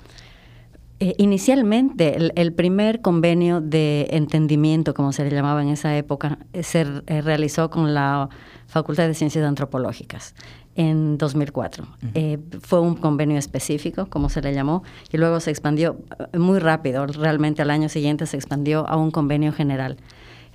Inicialmente, 1.18 2.16
el, 2.16 2.32
el, 2.36 2.52
primer 2.52 3.00
convenio 3.00 3.60
de 3.60 4.06
entendimiento, 4.10 4.94
como 4.94 5.12
se 5.12 5.24
le 5.24 5.30
llamaba 5.30 5.62
en 5.62 5.68
esa 5.68 5.96
época, 5.96 6.38
se 6.60 6.84
realizó 6.84 7.70
con 7.70 7.94
la 7.94 8.28
Facultad 8.66 9.08
de 9.08 9.14
Ciencias 9.14 9.44
Antropológicas 9.44 10.34
en 10.76 11.18
2004. 11.18 11.86
Eh, 12.14 12.38
fue 12.62 12.80
un 12.80 12.94
convenio 12.94 13.36
específico, 13.36 14.06
como 14.06 14.28
se 14.28 14.40
le 14.40 14.54
llamó, 14.54 14.82
y 15.10 15.16
luego 15.16 15.40
se 15.40 15.50
expandió 15.50 15.98
eh, 16.32 16.38
muy 16.38 16.58
rápido, 16.58 17.06
realmente 17.06 17.62
al 17.62 17.70
año 17.70 17.88
siguiente 17.88 18.26
se 18.26 18.36
expandió 18.36 18.88
a 18.88 18.96
un 18.96 19.10
convenio 19.10 19.52
general. 19.52 19.96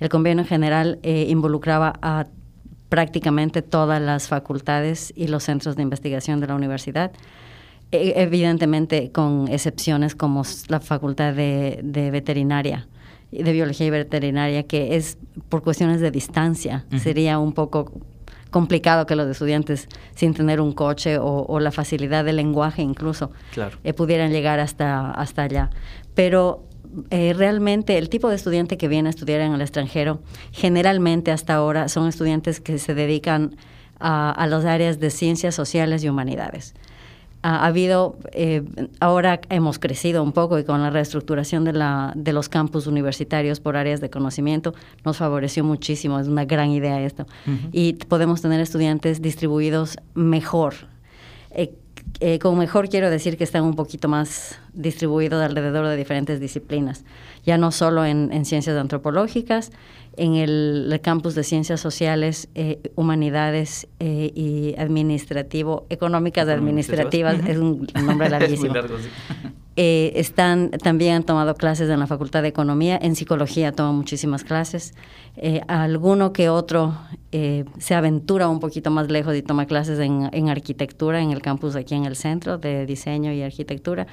El 0.00 0.08
convenio 0.08 0.44
general 0.44 0.98
eh, 1.02 1.26
involucraba 1.28 1.92
a 2.02 2.26
prácticamente 2.88 3.62
todas 3.62 4.00
las 4.00 4.28
facultades 4.28 5.12
y 5.16 5.28
los 5.28 5.44
centros 5.44 5.76
de 5.76 5.82
investigación 5.82 6.40
de 6.40 6.46
la 6.46 6.54
universidad, 6.54 7.12
evidentemente 7.92 9.10
con 9.12 9.48
excepciones 9.48 10.14
como 10.14 10.42
la 10.68 10.80
facultad 10.80 11.34
de, 11.34 11.80
de 11.82 12.10
veterinaria 12.10 12.88
de 13.30 13.52
biología 13.52 13.86
y 13.86 13.90
veterinaria, 13.90 14.62
que 14.64 14.96
es 14.96 15.18
por 15.48 15.62
cuestiones 15.62 16.00
de 16.00 16.10
distancia. 16.10 16.86
Sería 16.98 17.38
un 17.38 17.52
poco 17.52 17.92
complicado 18.50 19.06
que 19.06 19.16
los 19.16 19.28
estudiantes 19.28 19.88
sin 20.14 20.32
tener 20.32 20.60
un 20.60 20.72
coche 20.72 21.18
o, 21.20 21.60
la 21.60 21.72
facilidad 21.72 22.24
del 22.24 22.36
lenguaje 22.36 22.82
incluso 22.82 23.32
eh, 23.84 23.92
pudieran 23.92 24.30
llegar 24.30 24.60
hasta, 24.60 25.10
hasta 25.10 25.42
allá. 25.42 25.70
Pero 26.14 26.64
eh, 27.10 27.34
realmente 27.36 27.98
el 27.98 28.08
tipo 28.08 28.28
de 28.28 28.36
estudiante 28.36 28.78
que 28.78 28.88
viene 28.88 29.08
a 29.08 29.10
estudiar 29.10 29.40
en 29.40 29.52
el 29.52 29.60
extranjero, 29.60 30.22
generalmente 30.52 31.32
hasta 31.32 31.54
ahora 31.54 31.88
son 31.88 32.08
estudiantes 32.08 32.60
que 32.60 32.78
se 32.78 32.94
dedican 32.94 33.56
a, 33.98 34.30
a 34.30 34.46
las 34.46 34.64
áreas 34.64 35.00
de 35.00 35.10
ciencias 35.10 35.54
sociales 35.54 36.04
y 36.04 36.08
humanidades 36.08 36.74
ha, 37.46 37.64
habido, 37.64 38.18
eh, 38.32 38.64
ahora 38.98 39.40
hemos 39.50 39.78
crecido 39.78 40.24
un 40.24 40.32
poco 40.32 40.58
y 40.58 40.64
con 40.64 40.82
la 40.82 40.90
reestructuración 40.90 41.62
de, 41.62 41.74
la, 41.74 42.12
de 42.16 42.32
los 42.32 42.48
campus 42.48 42.88
universitarios 42.88 43.60
por 43.60 43.76
áreas 43.76 44.00
de 44.00 44.10
conocimiento 44.10 44.74
nos 45.04 45.18
favoreció 45.18 45.62
muchísimo, 45.62 46.18
es 46.18 46.26
una 46.26 46.44
gran 46.44 46.70
idea 46.70 47.00
esto. 47.00 47.24
Y 47.70 47.92
podemos 47.92 48.42
tener 48.42 48.60
estudiantes 48.60 49.22
distribuidos 49.22 49.96
mejor. 50.14 50.74
Eh, 51.50 51.72
eh, 52.20 52.38
con 52.38 52.58
mejor 52.58 52.88
quiero 52.88 53.10
decir 53.10 53.36
que 53.36 53.44
están 53.44 53.64
un 53.64 53.74
poquito 53.74 54.08
más 54.08 54.58
distribuidos 54.72 55.42
alrededor 55.42 55.86
de 55.86 55.96
diferentes 55.96 56.40
disciplinas, 56.40 57.04
ya 57.44 57.58
no 57.58 57.72
solo 57.72 58.04
en, 58.04 58.32
en 58.32 58.44
ciencias 58.44 58.76
antropológicas, 58.76 59.70
en 60.16 60.34
el, 60.34 60.98
campus 61.02 61.34
de 61.34 61.44
Ciencias 61.44 61.80
Sociales, 61.80 62.48
eh, 62.54 62.80
Humanidades 62.94 63.86
eh, 64.00 64.32
y 64.34 64.74
Administrativo, 64.78 65.86
Económicas 65.90 66.48
Administrativas, 66.48 67.46
es 67.46 67.58
un 67.58 67.86
nombre 68.04 68.28
larguísimo. 68.30 68.74
Eh, 69.76 70.12
están, 70.16 70.70
también 70.70 71.16
han 71.16 71.22
tomado 71.22 71.54
clases 71.54 71.90
en 71.90 72.00
la 72.00 72.06
Facultad 72.06 72.42
de 72.42 72.48
Economía, 72.48 72.98
en 73.00 73.14
Psicología 73.14 73.72
toman 73.72 73.94
muchísimas 73.94 74.42
clases. 74.42 74.94
alguno 75.68 76.32
que 76.32 76.48
otro 76.48 76.96
se 77.30 77.94
aventura 77.94 78.48
un 78.48 78.58
poquito 78.58 78.90
más 78.90 79.10
lejos 79.10 79.36
y 79.36 79.42
toma 79.42 79.66
clases 79.66 79.98
en, 79.98 80.30
en 80.32 80.48
Arquitectura, 80.48 81.20
en 81.20 81.30
el 81.30 81.42
campus 81.42 81.76
aquí 81.76 81.94
en 81.94 82.06
el 82.06 82.16
centro 82.16 82.56
de 82.56 82.86
Diseño 82.86 83.32
y 83.32 83.42
Arquitectura. 83.42 84.06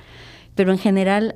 Pero 0.53 0.74
en 0.74 0.78
general 0.78 1.36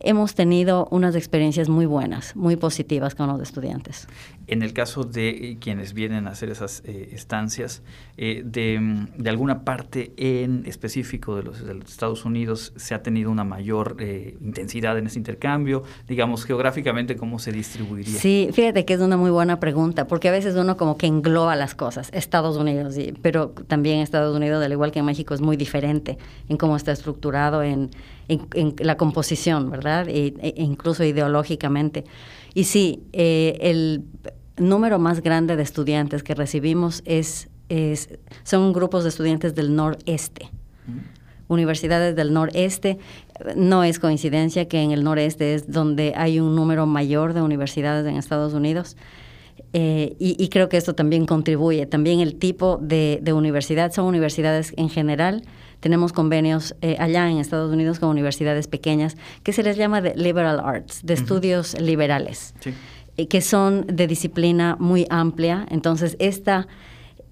hemos 0.00 0.34
tenido 0.34 0.88
unas 0.90 1.14
experiencias 1.14 1.68
muy 1.68 1.86
buenas, 1.86 2.34
muy 2.34 2.56
positivas 2.56 3.14
con 3.14 3.28
los 3.28 3.40
estudiantes. 3.40 4.08
En 4.50 4.62
el 4.62 4.72
caso 4.72 5.04
de 5.04 5.28
eh, 5.28 5.58
quienes 5.60 5.94
vienen 5.94 6.26
a 6.26 6.30
hacer 6.30 6.50
esas 6.50 6.82
eh, 6.84 7.10
estancias, 7.12 7.82
eh, 8.16 8.42
de, 8.44 9.06
de, 9.16 9.30
alguna 9.30 9.62
parte 9.62 10.12
en 10.16 10.64
específico 10.66 11.36
de 11.36 11.44
los, 11.44 11.60
Estados 11.88 12.24
Unidos 12.24 12.72
se 12.74 12.96
ha 12.96 13.02
tenido 13.04 13.30
una 13.30 13.44
mayor 13.44 13.96
intensidad 14.40 14.98
en 14.98 15.06
ese 15.06 15.18
intercambio, 15.18 15.84
digamos 16.08 16.44
geográficamente, 16.44 17.14
¿cómo 17.14 17.38
se 17.38 17.52
distribuiría? 17.52 18.18
Sí, 18.18 18.50
fíjate 18.52 18.84
que 18.84 18.94
es 18.94 19.00
una 19.00 19.16
muy 19.16 19.30
buena 19.30 19.60
pregunta, 19.60 20.08
porque 20.08 20.28
a 20.28 20.32
veces 20.32 20.56
uno 20.56 20.76
como 20.76 20.98
que 20.98 21.06
engloba 21.06 21.54
las 21.54 21.76
cosas, 21.76 22.10
Estados 22.12 22.56
Unidos, 22.56 22.96
pero 23.22 23.50
también 23.68 24.00
Estados 24.00 24.36
Unidos, 24.36 24.64
al 24.64 24.72
igual 24.72 24.90
que 24.90 25.00
México, 25.04 25.32
es 25.32 25.40
muy 25.40 25.56
diferente 25.56 26.18
en 26.48 26.56
cómo 26.56 26.74
está 26.74 26.90
estructurado 26.90 27.62
en, 27.62 27.90
la 28.78 28.96
composición, 28.96 29.70
¿verdad? 29.70 30.08
E, 30.08 30.54
incluso 30.56 31.04
ideológicamente. 31.04 32.04
Y 32.54 32.64
sí, 32.64 33.02
el 33.12 34.04
número 34.60 34.98
más 34.98 35.22
grande 35.22 35.56
de 35.56 35.62
estudiantes 35.62 36.22
que 36.22 36.34
recibimos 36.34 37.02
es, 37.04 37.48
son 38.44 38.72
grupos 38.72 39.02
de 39.02 39.08
estudiantes 39.08 39.54
del 39.54 39.74
noreste. 39.74 40.50
Universidades 41.48 42.14
del 42.14 42.32
noreste, 42.32 42.98
no 43.56 43.82
es 43.82 43.98
coincidencia 43.98 44.68
que 44.68 44.82
en 44.82 44.92
el 44.92 45.02
noreste 45.02 45.54
es 45.54 45.70
donde 45.70 46.12
hay 46.16 46.38
un 46.38 46.54
número 46.54 46.86
mayor 46.86 47.32
de 47.32 47.42
universidades 47.42 48.06
en 48.06 48.16
Estados 48.16 48.54
Unidos. 48.54 48.96
Eh, 49.72 50.16
y, 50.18 50.48
creo 50.48 50.68
que 50.68 50.76
esto 50.76 50.94
también 50.94 51.26
contribuye. 51.26 51.86
También 51.86 52.20
el 52.20 52.36
tipo 52.36 52.78
de, 52.82 53.22
universidad, 53.32 53.92
son 53.92 54.06
universidades 54.06 54.72
en 54.76 54.88
general. 54.88 55.42
Tenemos 55.78 56.12
convenios 56.12 56.74
eh, 56.82 56.96
allá 56.98 57.30
en 57.30 57.38
Estados 57.38 57.72
Unidos 57.72 58.00
con 58.00 58.08
universidades 58.08 58.66
pequeñas 58.66 59.16
que 59.42 59.52
se 59.52 59.62
les 59.62 59.76
llama 59.76 60.00
de 60.00 60.14
liberal 60.16 60.60
arts, 60.60 61.00
de 61.04 61.14
estudios 61.14 61.80
liberales. 61.80 62.54
Sí. 62.60 62.74
Eh, 63.20 63.28
que 63.28 63.42
son 63.42 63.86
de 63.86 64.06
disciplina 64.06 64.76
muy 64.80 65.06
amplia. 65.10 65.66
Entonces, 65.70 66.16
esta 66.20 66.66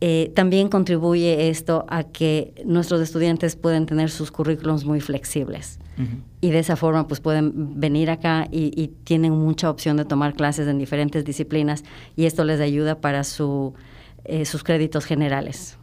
eh, 0.01 0.30
también 0.34 0.68
contribuye 0.68 1.49
esto 1.49 1.86
a 1.89 2.05
que 2.05 2.53
nuestros 2.64 3.01
estudiantes 3.01 3.57
pueden 3.57 3.86
tener 3.86 4.11
sus 4.11 4.30
currículums 4.30 4.84
muy 4.84 5.01
flexibles. 5.01 5.78
Y 6.41 6.51
de 6.51 6.61
esa 6.61 6.76
forma, 6.76 7.09
pues 7.09 7.18
pueden 7.18 7.80
venir 7.80 8.09
acá 8.09 8.47
y, 8.53 8.93
tienen 9.03 9.32
mucha 9.32 9.68
opción 9.68 9.97
de 9.97 10.05
tomar 10.05 10.34
clases 10.34 10.68
en 10.68 10.78
diferentes 10.78 11.24
disciplinas 11.24 11.82
y 12.14 12.26
esto 12.26 12.45
les 12.45 12.61
ayuda 12.61 13.01
para 13.01 13.24
su, 13.24 13.74
eh, 14.24 14.45
sus 14.45 14.62
créditos 14.62 15.05
generales. 15.07 15.76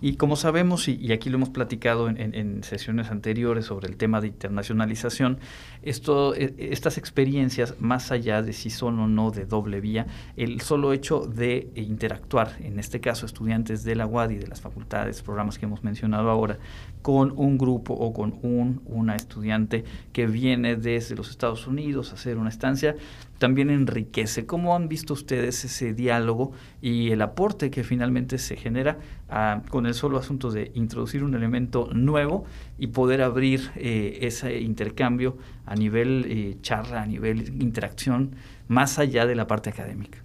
Y 0.00 0.14
como 0.14 0.36
sabemos, 0.36 0.88
y, 0.88 1.12
aquí 1.12 1.30
lo 1.30 1.36
hemos 1.36 1.50
platicado 1.50 2.08
en, 2.08 2.62
sesiones 2.64 3.10
anteriores 3.10 3.66
sobre 3.66 3.88
el 3.88 3.96
tema 3.96 4.20
de 4.20 4.28
internacionalización, 4.28 5.38
esto, 5.82 6.34
e, 6.34 6.54
estas 6.58 6.98
experiencias, 6.98 7.74
más 7.78 8.10
allá 8.10 8.42
de 8.42 8.52
si 8.52 8.70
son 8.70 8.98
o 8.98 9.08
no 9.08 9.30
de 9.30 9.46
doble 9.46 9.80
vía, 9.80 10.06
el 10.36 10.60
solo 10.60 10.92
hecho 10.92 11.20
de 11.20 11.70
interactuar, 11.74 12.56
en 12.60 12.78
este 12.78 13.00
caso 13.00 13.26
estudiantes 13.26 13.84
de 13.84 13.94
la 13.94 14.06
UAD 14.06 14.30
y 14.30 14.36
de 14.36 14.46
las 14.46 14.60
facultades, 14.60 15.22
programas 15.22 15.58
que 15.58 15.66
hemos 15.66 15.84
mencionado 15.84 16.30
ahora, 16.30 16.58
con 17.02 17.32
un 17.36 17.58
grupo 17.58 17.94
o 17.94 18.12
con 18.12 18.38
un, 18.42 18.82
una 18.86 19.16
estudiante 19.16 19.84
que 20.12 20.26
viene 20.26 20.76
desde 20.76 21.16
los 21.16 21.30
Estados 21.30 21.66
Unidos 21.66 22.12
a 22.12 22.14
hacer 22.14 22.38
una 22.38 22.48
estancia, 22.48 22.96
también 23.42 23.70
enriquece. 23.70 24.46
¿Cómo 24.46 24.76
han 24.76 24.86
visto 24.86 25.14
ustedes 25.14 25.64
ese 25.64 25.94
diálogo 25.94 26.52
y 26.80 27.10
el 27.10 27.20
aporte 27.22 27.72
que 27.72 27.82
finalmente 27.82 28.38
se 28.38 28.54
genera 28.54 28.98
ah, 29.28 29.62
con 29.68 29.86
el 29.86 29.94
solo 29.94 30.16
asunto 30.16 30.52
de 30.52 30.70
introducir 30.74 31.24
un 31.24 31.34
elemento 31.34 31.90
nuevo 31.92 32.44
y 32.78 32.86
poder 32.86 33.20
abrir 33.20 33.72
eh, 33.74 34.20
ese 34.20 34.60
intercambio 34.60 35.38
a 35.66 35.74
nivel 35.74 36.24
eh, 36.28 36.56
charla, 36.62 37.02
a 37.02 37.06
nivel 37.06 37.60
interacción, 37.60 38.36
más 38.68 39.00
allá 39.00 39.26
de 39.26 39.34
la 39.34 39.48
parte 39.48 39.70
académica? 39.70 40.18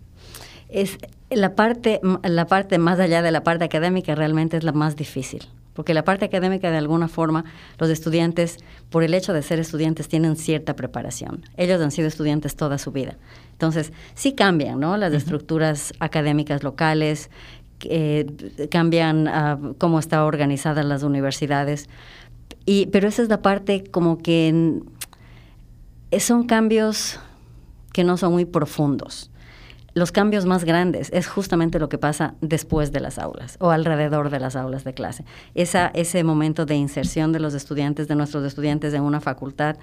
Es 0.70 1.00
la 1.32 1.56
parte, 1.56 2.00
la 2.22 2.46
parte 2.46 2.78
más 2.78 3.00
allá 3.00 3.24
de 3.24 3.32
la 3.32 3.42
parte 3.42 3.66
académica 3.66 4.14
realmente 4.14 4.58
es 4.58 4.64
la 4.64 4.74
más 4.74 4.96
difícil 4.96 5.48
porque 5.78 5.94
la 5.94 6.04
parte 6.04 6.26
académica 6.26 6.72
de 6.72 6.78
alguna 6.78 7.08
forma 7.08 7.46
los 7.78 7.92
estudiantes, 7.92 8.58
por 8.90 9.04
el 9.04 9.14
hecho 9.14 9.32
de 9.32 9.44
ser 9.44 9.60
estudiantes, 9.60 10.08
tienen 10.08 10.36
cierta 10.36 10.76
preparación. 10.76 11.44
Ellos 11.56 11.80
han 11.80 11.92
sido 11.92 12.08
estudiantes 12.08 12.56
toda 12.56 12.80
su 12.80 12.92
vida. 12.92 13.16
Entonces, 13.52 13.94
sí 14.16 14.34
cambian, 14.34 14.80
¿no? 14.80 14.98
Las 14.98 15.14
estructuras 15.14 15.94
académicas 16.00 16.64
locales, 16.64 17.30
eh, 17.82 18.26
cambian 18.72 19.28
uh, 19.28 19.76
cómo 19.78 20.00
están 20.00 20.22
organizadas 20.22 20.84
las 20.84 21.04
universidades. 21.04 21.90
Y, 22.66 22.88
pero 22.88 23.08
esa 23.08 23.22
es 23.22 23.30
la 23.30 23.44
parte 23.44 23.84
como 23.84 24.18
que 24.18 24.82
son 26.18 26.48
cambios 26.48 27.20
que 27.94 28.04
no 28.04 28.18
son 28.18 28.32
muy 28.32 28.46
profundos 28.46 29.30
los 29.98 30.12
cambios 30.12 30.46
más 30.46 30.64
grandes 30.64 31.10
es 31.12 31.26
justamente 31.26 31.80
lo 31.80 31.90
que 31.90 31.98
pasa 31.98 32.36
después 32.40 32.92
de 32.92 33.00
las 33.00 33.18
aulas 33.18 33.58
o 33.60 33.72
alrededor 33.72 34.30
de 34.30 34.40
las 34.40 34.56
aulas 34.56 34.84
de 34.84 34.94
clase. 34.94 35.26
Esa, 35.56 35.88
ese 35.88 36.24
momento 36.24 36.68
de 36.68 36.76
inserción 36.76 37.32
de 37.32 37.40
los 37.40 37.56
estudiantes, 37.56 38.08
de 38.08 38.14
nuestros 38.14 38.46
estudiantes 38.46 38.94
en 38.94 39.02
una 39.02 39.22
facultad, 39.22 39.78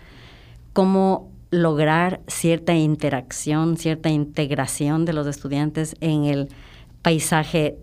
cómo 0.73 1.33
lograr 1.51 2.21
cierta 2.29 2.75
interacción, 2.75 3.77
cierta 3.77 4.09
integración 4.09 5.05
de 5.05 5.15
los 5.15 5.27
estudiantes 5.27 5.97
en 6.01 6.27
el 6.27 6.49
paisaje 7.03 7.77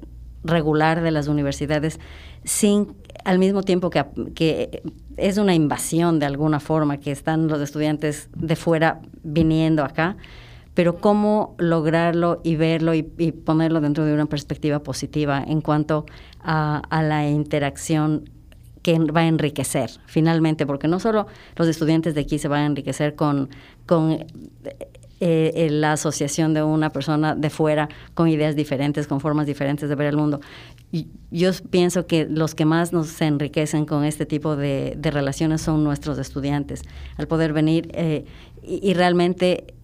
regular 0.46 1.02
de 1.02 1.12
las 1.12 1.28
universidades 1.28 2.00
sin 2.46 2.96
al 3.26 3.40
mismo 3.40 3.62
tiempo 3.64 3.90
que, 3.90 4.06
que, 4.34 4.82
es 5.18 5.38
una 5.38 5.54
invasión 5.54 6.18
de 6.20 6.28
alguna 6.28 6.62
forma 6.62 6.98
que 6.98 7.12
están 7.12 7.50
los 7.50 7.60
estudiantes 7.60 8.30
de 8.38 8.56
fuera 8.56 9.02
viniendo 9.22 9.84
acá 9.84 10.16
pero 10.74 10.98
cómo 10.98 11.56
lograrlo 11.58 12.42
y 12.44 12.56
verlo 12.56 12.94
y, 12.94 13.04
ponerlo 13.04 13.82
dentro 13.82 14.06
de 14.06 14.14
una 14.14 14.26
perspectiva 14.26 14.80
positiva 14.80 15.44
en 15.46 15.62
cuanto 15.62 16.06
a, 16.42 16.82
la 17.04 17.28
interacción 17.28 18.30
que 18.82 18.98
va 18.98 19.22
a 19.22 19.28
enriquecer 19.28 19.92
finalmente, 20.06 20.66
porque 20.66 20.88
no 20.88 21.00
solo 21.00 21.28
los 21.56 21.68
estudiantes 21.68 22.16
de 22.16 22.22
aquí 22.22 22.40
se 22.40 22.48
van 22.48 22.62
a 22.62 22.66
enriquecer 22.68 23.16
con, 23.16 23.50
eh, 25.24 25.52
eh, 25.54 25.68
la 25.70 25.94
asociación 25.94 26.54
de 26.56 26.64
una 26.64 26.90
persona 26.90 27.36
de 27.36 27.50
fuera 27.52 27.90
con 28.16 28.28
ideas 28.28 28.56
diferentes, 28.56 29.06
con 29.06 29.20
formas 29.20 29.46
diferentes 29.46 29.88
de 29.88 29.96
ver 29.96 30.08
el 30.08 30.18
mundo. 30.18 30.40
Yo 31.30 31.52
pienso 31.70 32.08
que 32.08 32.26
los 32.26 32.56
que 32.56 32.66
más 32.66 32.92
nos 32.92 33.22
enriquecen 33.22 33.86
con 33.86 34.04
este 34.04 34.26
tipo 34.26 34.56
de, 34.56 34.98
relaciones 35.02 35.62
son 35.62 35.84
nuestros 35.84 36.18
estudiantes, 36.18 36.82
al 37.18 37.28
poder 37.28 37.54
venir 37.54 37.90
eh, 37.94 38.26
y, 38.64 38.94
realmente 38.94 39.76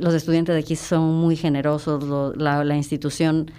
los 0.00 0.14
estudiantes 0.14 0.54
de 0.54 0.60
aquí 0.60 0.76
son 0.76 1.14
muy 1.14 1.36
generosos, 1.36 2.36
la, 2.36 2.76
institución, 2.76 3.50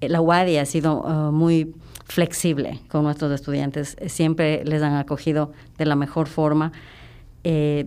eh, 0.00 0.08
la 0.08 0.20
UADI 0.20 0.58
ha 0.58 0.66
sido 0.66 1.02
uh, 1.02 1.32
muy 1.32 1.74
flexible 2.04 2.80
con 2.88 3.04
nuestros 3.04 3.32
estudiantes, 3.32 3.96
siempre 4.06 4.64
les 4.64 4.82
han 4.82 4.96
acogido 4.96 5.52
de 5.78 5.86
la 5.86 5.96
mejor 5.96 6.26
forma. 6.26 6.72
Eh, 7.44 7.86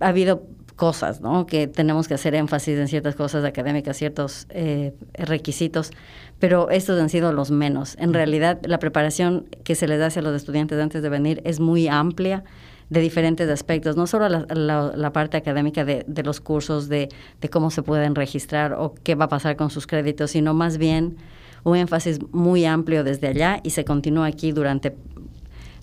ha 0.00 0.08
habido 0.08 0.46
cosas, 0.76 1.20
¿no? 1.20 1.46
Que 1.46 1.66
tenemos 1.66 2.08
que 2.08 2.14
hacer 2.14 2.34
énfasis 2.34 2.78
en 2.78 2.88
ciertas 2.88 3.14
cosas 3.14 3.44
académicas, 3.44 3.96
ciertos 3.96 4.46
eh, 4.50 4.94
requisitos, 5.14 5.90
pero 6.38 6.70
estos 6.70 7.00
han 7.00 7.08
sido 7.08 7.32
los 7.32 7.50
menos. 7.50 7.96
En 7.98 8.12
realidad, 8.12 8.60
la 8.64 8.78
preparación 8.78 9.46
que 9.62 9.74
se 9.74 9.86
les 9.86 10.00
hace 10.00 10.18
a 10.18 10.22
los 10.22 10.34
estudiantes 10.34 10.78
antes 10.80 11.02
de 11.02 11.08
venir 11.08 11.40
es 11.44 11.60
muy 11.60 11.88
amplia 11.88 12.44
de 12.90 13.00
diferentes 13.00 13.48
aspectos, 13.48 13.96
no 13.96 14.06
solo 14.06 14.28
la, 14.28 15.12
parte 15.12 15.36
académica 15.36 15.84
de, 15.84 16.22
los 16.24 16.40
cursos, 16.40 16.88
de, 16.88 17.08
de, 17.40 17.48
cómo 17.48 17.70
se 17.70 17.82
pueden 17.82 18.14
registrar 18.14 18.74
o 18.74 18.94
qué 19.02 19.14
va 19.14 19.26
a 19.26 19.28
pasar 19.28 19.56
con 19.56 19.70
sus 19.70 19.86
créditos, 19.86 20.32
sino 20.32 20.54
más 20.54 20.78
bien 20.78 21.16
un 21.64 21.76
énfasis 21.76 22.18
muy 22.32 22.64
amplio 22.64 23.04
desde 23.04 23.28
allá 23.28 23.60
y 23.62 23.70
se 23.70 23.84
continúa 23.84 24.26
aquí 24.26 24.52
durante 24.52 24.94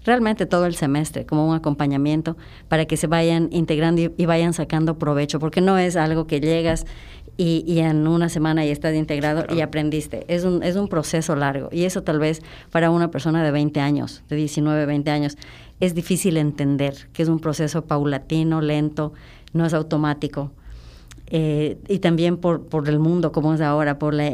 realmente 0.03 0.45
todo 0.45 0.65
el 0.65 0.75
semestre 0.75 1.25
como 1.25 1.47
un 1.47 1.55
acompañamiento 1.55 2.37
para 2.67 2.85
que 2.85 2.97
se 2.97 3.07
vayan 3.07 3.49
integrando 3.51 4.01
y, 4.01 4.25
vayan 4.25 4.53
sacando 4.53 4.97
provecho, 4.97 5.39
porque 5.39 5.61
no 5.61 5.77
es 5.77 5.95
algo 5.95 6.27
que 6.27 6.39
llegas 6.39 6.85
y, 7.43 7.79
en 7.79 8.07
una 8.07 8.29
semana 8.29 8.63
ya 8.63 8.71
estás 8.71 8.93
integrado 8.93 9.45
y 9.53 9.61
aprendiste. 9.61 10.25
Es 10.27 10.43
un, 10.43 10.61
es 10.61 10.75
un 10.75 10.87
proceso 10.87 11.35
largo 11.35 11.69
y 11.71 11.85
eso 11.85 12.03
tal 12.03 12.19
vez 12.19 12.41
para 12.69 12.91
una 12.91 13.09
persona 13.09 13.43
de 13.43 13.49
20 13.49 13.79
años, 13.79 14.23
de 14.29 14.35
19, 14.35 14.85
20 14.85 15.09
años, 15.09 15.37
es 15.79 15.95
difícil 15.95 16.37
entender 16.37 17.07
que 17.13 17.23
es 17.23 17.29
un 17.29 17.39
proceso 17.39 17.85
paulatino, 17.85 18.61
lento, 18.61 19.13
no 19.53 19.65
es 19.65 19.73
automático. 19.73 20.51
Eh, 21.33 21.79
y 21.87 21.99
también 21.99 22.37
por, 22.37 22.67
por 22.67 22.87
el 22.89 22.99
mundo 22.99 23.31
como 23.31 23.53
es 23.53 23.61
ahora, 23.61 23.97
por 23.97 24.13
la 24.13 24.29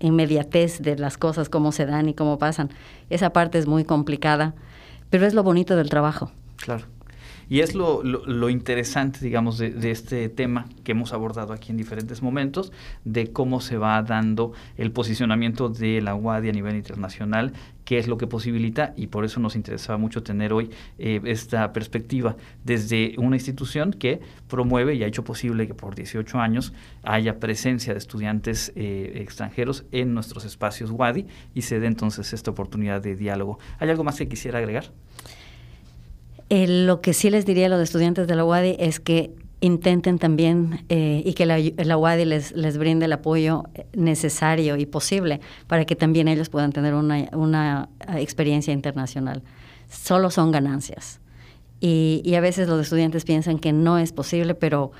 inmediatez 0.00 0.82
de 0.82 0.98
las 0.98 1.16
cosas, 1.16 1.48
cómo 1.48 1.72
se 1.72 1.86
dan 1.86 2.08
y 2.08 2.14
cómo 2.14 2.38
pasan. 2.38 2.68
Esa 3.08 3.32
parte 3.32 3.58
es 3.58 3.66
muy 3.66 3.84
complicada, 3.84 4.54
pero 5.08 5.24
es 5.24 5.32
lo 5.32 5.42
bonito 5.42 5.74
del 5.76 5.88
trabajo. 5.88 6.32
Claro. 6.56 6.84
Y 7.48 7.60
es 7.60 7.74
lo, 7.74 8.02
lo, 8.02 8.50
interesante, 8.50 9.20
digamos, 9.20 9.58
de, 9.58 9.90
este 9.90 10.28
tema 10.28 10.66
que 10.84 10.92
hemos 10.92 11.12
abordado 11.12 11.52
aquí 11.52 11.70
en 11.70 11.78
diferentes 11.78 12.22
momentos, 12.22 12.72
de 13.04 13.32
cómo 13.32 13.60
se 13.60 13.78
va 13.78 14.02
dando 14.02 14.52
el 14.76 14.92
posicionamiento 14.92 15.70
de 15.70 16.02
la 16.02 16.14
UADI 16.14 16.50
a 16.50 16.52
nivel 16.52 16.76
internacional, 16.76 17.52
qué 17.86 17.96
es 17.98 18.06
lo 18.06 18.18
que 18.18 18.26
posibilita, 18.26 18.92
y 18.96 19.06
por 19.06 19.24
eso 19.24 19.40
nos 19.40 19.56
interesaba 19.56 19.96
mucho 19.96 20.22
tener 20.22 20.52
hoy 20.52 20.70
eh, 20.98 21.22
esta 21.24 21.72
perspectiva 21.72 22.36
desde 22.64 23.14
una 23.16 23.36
institución 23.36 23.92
que 23.92 24.20
promueve 24.46 24.94
y 24.94 25.02
ha 25.02 25.06
hecho 25.06 25.24
posible 25.24 25.66
que 25.66 25.74
por 25.74 25.94
18 25.94 26.38
años 26.38 26.74
haya 27.02 27.40
presencia 27.40 27.94
de 27.94 27.98
estudiantes 27.98 28.72
eh, 28.76 29.12
extranjeros 29.22 29.86
en 29.90 30.12
nuestros 30.12 30.44
espacios 30.44 30.90
UADI 30.90 31.26
y 31.54 31.62
se 31.62 31.80
dé 31.80 31.86
entonces 31.86 32.34
esta 32.34 32.50
oportunidad 32.50 33.00
de 33.00 33.16
diálogo. 33.16 33.58
¿Hay 33.78 33.88
algo 33.88 34.04
más 34.04 34.16
que 34.16 34.28
quisiera 34.28 34.58
agregar? 34.58 34.92
Lo 36.50 37.00
que 37.00 37.12
sí 37.12 37.30
les 37.30 37.44
diría 37.44 37.66
a 37.66 37.68
los 37.68 37.80
estudiantes 37.80 38.26
de 38.26 38.34
la 38.34 38.44
UADI 38.44 38.76
es 38.78 39.00
que 39.00 39.34
intenten 39.60 40.18
también 40.18 40.84
eh, 40.88 41.22
y 41.24 41.34
que 41.34 41.44
la, 41.44 41.58
la 41.58 41.96
UADI 41.96 42.24
les, 42.24 42.52
les 42.52 42.78
brinde 42.78 43.06
el 43.06 43.12
apoyo 43.12 43.64
necesario 43.92 44.76
y 44.76 44.86
posible 44.86 45.40
para 45.66 45.84
que 45.84 45.96
también 45.96 46.28
ellos 46.28 46.48
puedan 46.48 46.72
tener 46.72 46.94
una, 46.94 47.28
una 47.32 47.88
experiencia 48.16 48.72
internacional. 48.72 49.42
Solo 49.90 50.30
son 50.30 50.52
ganancias. 50.52 51.20
Y, 51.80 52.22
y, 52.24 52.34
a 52.34 52.40
veces 52.40 52.68
los 52.68 52.80
estudiantes 52.80 53.24
piensan 53.24 53.58
que 53.58 53.72
no 53.72 53.98
es 53.98 54.12
posible, 54.12 54.54
pero, 54.54 54.90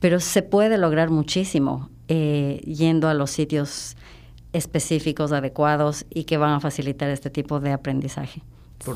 pero 0.00 0.18
se 0.18 0.42
puede 0.42 0.78
lograr 0.78 1.10
muchísimo 1.10 1.90
eh, 2.08 2.60
yendo 2.64 3.08
a 3.08 3.14
los 3.14 3.30
sitios 3.30 3.96
específicos, 4.52 5.30
adecuados 5.30 6.06
y 6.10 6.24
que 6.24 6.36
van 6.36 6.54
a 6.54 6.60
facilitar 6.60 7.08
este 7.10 7.30
tipo 7.30 7.60
de 7.60 7.72
aprendizaje. 7.72 8.42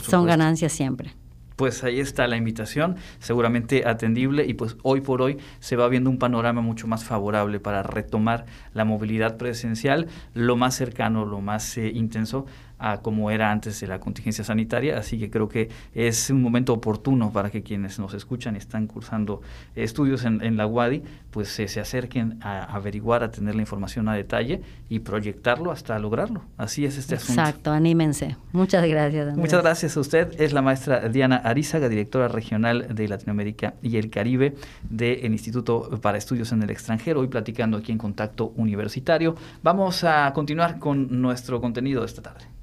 Son 0.03 0.27
ganancias 0.27 0.73
siempre 0.73 1.15
pues 1.59 1.83
ahí 1.83 1.99
está 1.99 2.29
la 2.29 2.37
invitación, 2.37 2.99
seguramente 3.19 3.83
atendible 3.85 4.47
y 4.47 4.55
pues 4.55 4.77
hoy 4.85 5.01
por 5.01 5.21
hoy 5.23 5.39
se 5.59 5.75
va 5.75 5.89
viendo 5.89 6.09
un 6.09 6.17
panorama 6.17 6.61
mucho 6.61 6.87
más 6.87 7.03
favorable 7.03 7.59
para 7.59 7.83
retomar 7.83 8.47
la 8.75 8.85
movilidad 8.85 9.37
presencial, 9.39 10.07
lo 10.35 10.55
más 10.55 10.77
cercano, 10.77 11.27
lo 11.27 11.41
más 11.41 11.77
eh, 11.77 11.89
intenso 11.89 12.47
a 12.79 12.99
como 13.01 13.31
era 13.31 13.51
antes 13.51 13.81
de 13.81 13.87
la 13.87 14.01
contingencia 14.01 14.45
sanitaria, 14.45 14.99
así 14.99 15.19
que 15.19 15.31
creo 15.31 15.49
que 15.49 15.69
es 15.95 16.31
un 16.31 16.43
momento 16.43 16.73
oportuno 16.73 17.33
para 17.33 17.51
que 17.51 17.63
quienes 17.63 17.99
nos 17.99 18.15
escuchan 18.15 18.55
y 18.55 18.59
están 18.59 18.87
cursando 18.87 19.41
estudios 19.75 20.25
en, 20.25 20.57
la 20.57 20.67
UADI, 20.67 21.03
pues 21.31 21.49
se 21.49 21.81
acerquen 21.81 22.39
a, 22.43 22.65
averiguar, 22.65 23.23
a 23.23 23.31
tener 23.31 23.55
la 23.55 23.61
información 23.61 24.09
a 24.09 24.15
detalle 24.15 24.63
y 24.89 25.01
proyectarlo 25.01 25.71
hasta 25.71 25.99
lograrlo. 25.99 26.43
Así 26.57 26.85
es 26.85 26.99
este 26.99 27.17
asunto. 27.17 27.41
Exacto, 27.41 27.71
anímense. 27.71 28.37
Muchas 28.53 28.87
gracias. 28.87 29.37
Muchas 29.37 29.63
gracias 29.63 29.97
a 29.97 30.01
usted. 30.01 30.41
Es 30.41 30.53
la 30.53 30.63
maestra 30.63 31.09
Diana 31.09 31.37
Arizaga, 31.37 31.89
directora 31.89 32.29
regional 32.29 32.95
de 32.95 33.09
Latinoamérica 33.09 33.75
y 33.83 33.97
el 33.97 34.11
Caribe 34.11 34.55
del 34.89 35.33
Instituto 35.33 35.91
para 36.01 36.19
Estudios 36.19 36.53
en 36.53 36.63
el 36.63 36.71
Extranjero, 36.71 37.21
hoy 37.21 37.29
platicando 37.29 37.77
aquí 37.77 37.93
en 37.93 37.99
Contacto 37.99 38.53
Universitario. 38.57 39.37
Vamos 39.63 40.05
a 40.05 40.33
continuar 40.33 40.79
con 40.79 41.21
nuestro 41.21 41.61
contenido 41.61 42.01
de 42.01 42.07
esta 42.07 42.23
tarde. 42.23 42.58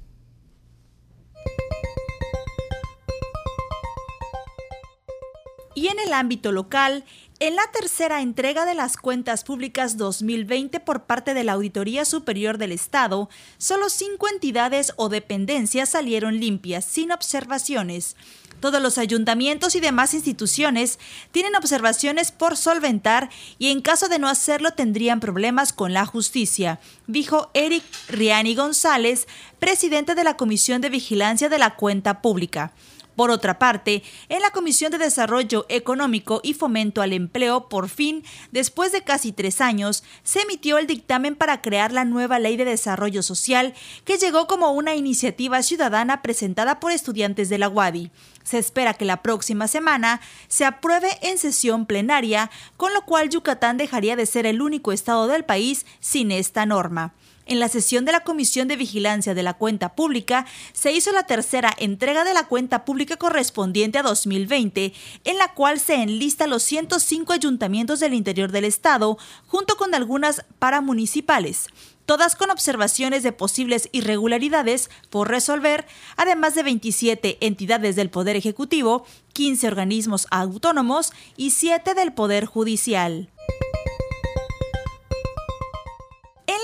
Y 5.76 5.88
en 5.88 6.00
el 6.00 6.14
ámbito 6.14 6.52
local, 6.52 7.04
en 7.38 7.54
la 7.54 7.70
tercera 7.70 8.22
entrega 8.22 8.64
de 8.64 8.74
las 8.74 8.96
cuentas 8.96 9.44
públicas 9.44 9.98
2020 9.98 10.80
por 10.80 11.04
parte 11.04 11.34
de 11.34 11.44
la 11.44 11.52
Auditoría 11.52 12.06
Superior 12.06 12.56
del 12.56 12.72
Estado, 12.72 13.28
solo 13.58 13.90
cinco 13.90 14.26
entidades 14.26 14.94
o 14.96 15.10
dependencias 15.10 15.90
salieron 15.90 16.40
limpias, 16.40 16.86
sin 16.86 17.12
observaciones. 17.12 18.16
Todos 18.60 18.80
los 18.80 18.96
ayuntamientos 18.96 19.74
y 19.74 19.80
demás 19.80 20.14
instituciones 20.14 20.98
tienen 21.30 21.54
observaciones 21.56 22.32
por 22.32 22.56
solventar 22.56 23.28
y 23.58 23.70
en 23.70 23.82
caso 23.82 24.08
de 24.08 24.18
no 24.18 24.28
hacerlo 24.28 24.70
tendrían 24.70 25.20
problemas 25.20 25.74
con 25.74 25.92
la 25.92 26.06
justicia, 26.06 26.80
dijo 27.06 27.50
Eric 27.52 27.84
Riani 28.08 28.54
González, 28.54 29.28
presidente 29.58 30.14
de 30.14 30.24
la 30.24 30.38
Comisión 30.38 30.80
de 30.80 30.88
Vigilancia 30.88 31.50
de 31.50 31.58
la 31.58 31.76
Cuenta 31.76 32.22
Pública. 32.22 32.72
Por 33.16 33.30
otra 33.30 33.58
parte, 33.58 34.02
en 34.28 34.42
la 34.42 34.50
Comisión 34.50 34.92
de 34.92 34.98
Desarrollo 34.98 35.64
Económico 35.70 36.40
y 36.44 36.52
Fomento 36.52 37.00
al 37.00 37.14
Empleo, 37.14 37.68
por 37.70 37.88
fin, 37.88 38.22
después 38.52 38.92
de 38.92 39.02
casi 39.02 39.32
tres 39.32 39.62
años, 39.62 40.04
se 40.22 40.42
emitió 40.42 40.76
el 40.76 40.86
dictamen 40.86 41.34
para 41.34 41.62
crear 41.62 41.92
la 41.92 42.04
nueva 42.04 42.38
Ley 42.38 42.58
de 42.58 42.66
Desarrollo 42.66 43.22
Social, 43.22 43.72
que 44.04 44.18
llegó 44.18 44.46
como 44.46 44.72
una 44.72 44.94
iniciativa 44.94 45.62
ciudadana 45.62 46.20
presentada 46.20 46.78
por 46.78 46.92
estudiantes 46.92 47.48
de 47.48 47.56
la 47.56 47.70
UADI. 47.70 48.10
Se 48.44 48.58
espera 48.58 48.92
que 48.92 49.06
la 49.06 49.22
próxima 49.22 49.66
semana 49.66 50.20
se 50.48 50.66
apruebe 50.66 51.08
en 51.22 51.38
sesión 51.38 51.86
plenaria, 51.86 52.50
con 52.76 52.92
lo 52.92 53.06
cual 53.06 53.30
Yucatán 53.30 53.78
dejaría 53.78 54.14
de 54.14 54.26
ser 54.26 54.44
el 54.44 54.60
único 54.60 54.92
estado 54.92 55.26
del 55.26 55.44
país 55.44 55.86
sin 56.00 56.30
esta 56.30 56.66
norma. 56.66 57.14
En 57.46 57.60
la 57.60 57.68
sesión 57.68 58.04
de 58.04 58.10
la 58.10 58.24
Comisión 58.24 58.66
de 58.66 58.74
Vigilancia 58.74 59.32
de 59.32 59.44
la 59.44 59.54
Cuenta 59.54 59.94
Pública 59.94 60.46
se 60.72 60.90
hizo 60.90 61.12
la 61.12 61.26
tercera 61.26 61.72
entrega 61.78 62.24
de 62.24 62.34
la 62.34 62.48
cuenta 62.48 62.84
pública 62.84 63.16
correspondiente 63.16 63.98
a 63.98 64.02
2020, 64.02 64.92
en 65.24 65.38
la 65.38 65.54
cual 65.54 65.78
se 65.78 65.94
enlista 65.94 66.48
los 66.48 66.64
105 66.64 67.32
ayuntamientos 67.32 68.00
del 68.00 68.14
interior 68.14 68.50
del 68.50 68.64
Estado, 68.64 69.16
junto 69.46 69.76
con 69.76 69.94
algunas 69.94 70.44
paramunicipales 70.58 71.68
todas 72.06 72.36
con 72.36 72.50
observaciones 72.50 73.24
de 73.24 73.32
posibles 73.32 73.88
irregularidades 73.90 74.90
por 75.10 75.28
resolver, 75.28 75.86
además 76.16 76.54
de 76.54 76.62
27 76.62 77.38
entidades 77.40 77.96
del 77.96 78.10
Poder 78.10 78.36
Ejecutivo, 78.36 79.04
15 79.32 79.66
organismos 79.66 80.28
autónomos 80.30 81.12
y 81.36 81.50
7 81.50 81.94
del 81.94 82.12
Poder 82.12 82.46
Judicial. 82.46 83.28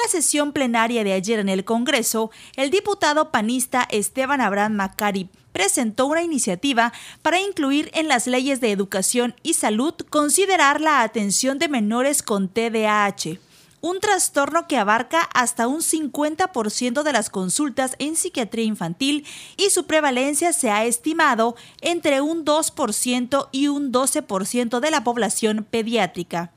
La 0.03 0.09
sesión 0.11 0.53
plenaria 0.53 1.05
de 1.05 1.13
ayer 1.13 1.39
en 1.39 1.49
el 1.49 1.65
Congreso, 1.65 2.31
el 2.57 2.71
diputado 2.71 3.31
panista 3.31 3.87
Esteban 3.91 4.41
Abraham 4.41 4.75
Macari 4.75 5.29
presentó 5.53 6.07
una 6.07 6.23
iniciativa 6.23 6.93
para 7.21 7.41
incluir 7.41 7.91
en 7.95 8.09
las 8.09 8.27
leyes 8.27 8.61
de 8.61 8.73
educación 8.73 9.35
y 9.43 9.55
salud 9.55 9.95
considerar 10.11 10.81
la 10.81 11.03
atención 11.03 11.59
de 11.59 11.69
menores 11.69 12.23
con 12.23 12.49
TDAH 12.49 13.39
un 13.85 13.99
trastorno 13.99 14.69
que 14.69 14.77
abarca 14.77 15.23
hasta 15.35 15.67
un 15.67 15.81
50% 15.81 17.03
de 17.03 17.13
las 17.13 17.31
consultas 17.31 17.97
en 17.99 18.15
psiquiatría 18.15 18.65
infantil 18.65 19.27
y 19.57 19.71
su 19.71 19.87
prevalencia 19.87 20.53
se 20.53 20.71
ha 20.71 20.85
estimado 20.85 21.57
entre 21.81 22.21
un 22.21 22.45
2% 22.45 23.49
y 23.51 23.67
un 23.67 23.93
12% 23.93 24.79
de 24.79 24.91
la 24.93 25.03
población 25.03 25.67
pediátrica. 25.69 26.53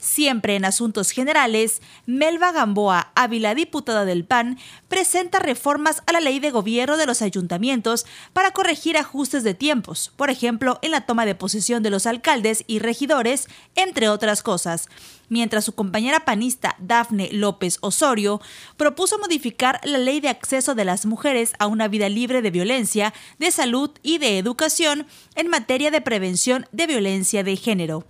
Siempre 0.00 0.56
en 0.56 0.64
asuntos 0.64 1.10
generales, 1.10 1.82
Melba 2.06 2.52
Gamboa 2.52 3.12
Ávila, 3.14 3.54
diputada 3.54 4.04
del 4.04 4.24
PAN, 4.24 4.58
presenta 4.88 5.38
reformas 5.38 6.02
a 6.06 6.12
la 6.12 6.20
ley 6.20 6.40
de 6.40 6.50
gobierno 6.50 6.96
de 6.96 7.06
los 7.06 7.22
ayuntamientos 7.22 8.06
para 8.32 8.52
corregir 8.52 8.96
ajustes 8.96 9.44
de 9.44 9.54
tiempos, 9.54 10.12
por 10.16 10.30
ejemplo, 10.30 10.78
en 10.82 10.90
la 10.92 11.02
toma 11.02 11.26
de 11.26 11.34
posesión 11.34 11.82
de 11.82 11.90
los 11.90 12.06
alcaldes 12.06 12.64
y 12.66 12.78
regidores, 12.78 13.48
entre 13.76 14.08
otras 14.08 14.42
cosas 14.42 14.88
mientras 15.30 15.64
su 15.64 15.74
compañera 15.74 16.26
panista 16.26 16.76
Dafne 16.78 17.30
López 17.32 17.78
Osorio 17.80 18.42
propuso 18.76 19.18
modificar 19.18 19.80
la 19.84 19.96
ley 19.96 20.20
de 20.20 20.28
acceso 20.28 20.74
de 20.74 20.84
las 20.84 21.06
mujeres 21.06 21.54
a 21.58 21.66
una 21.66 21.88
vida 21.88 22.10
libre 22.10 22.42
de 22.42 22.50
violencia, 22.50 23.14
de 23.38 23.50
salud 23.50 23.90
y 24.02 24.18
de 24.18 24.36
educación 24.36 25.06
en 25.36 25.48
materia 25.48 25.90
de 25.90 26.02
prevención 26.02 26.66
de 26.72 26.86
violencia 26.86 27.42
de 27.42 27.56
género. 27.56 28.06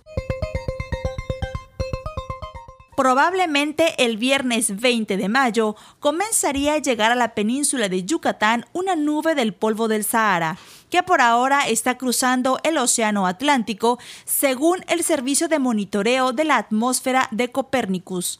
Probablemente 3.01 3.95
el 4.05 4.17
viernes 4.17 4.79
20 4.79 5.17
de 5.17 5.27
mayo 5.27 5.75
comenzaría 5.99 6.75
a 6.75 6.77
llegar 6.77 7.11
a 7.11 7.15
la 7.15 7.33
península 7.33 7.89
de 7.89 8.03
Yucatán 8.03 8.67
una 8.73 8.95
nube 8.95 9.33
del 9.33 9.53
polvo 9.53 9.87
del 9.87 10.03
Sahara, 10.03 10.59
que 10.91 11.01
por 11.01 11.19
ahora 11.19 11.67
está 11.67 11.97
cruzando 11.97 12.59
el 12.63 12.77
Océano 12.77 13.25
Atlántico, 13.25 13.97
según 14.25 14.85
el 14.87 15.03
Servicio 15.03 15.47
de 15.47 15.57
Monitoreo 15.57 16.31
de 16.31 16.45
la 16.45 16.57
Atmósfera 16.57 17.27
de 17.31 17.49
Copérnicus. 17.49 18.39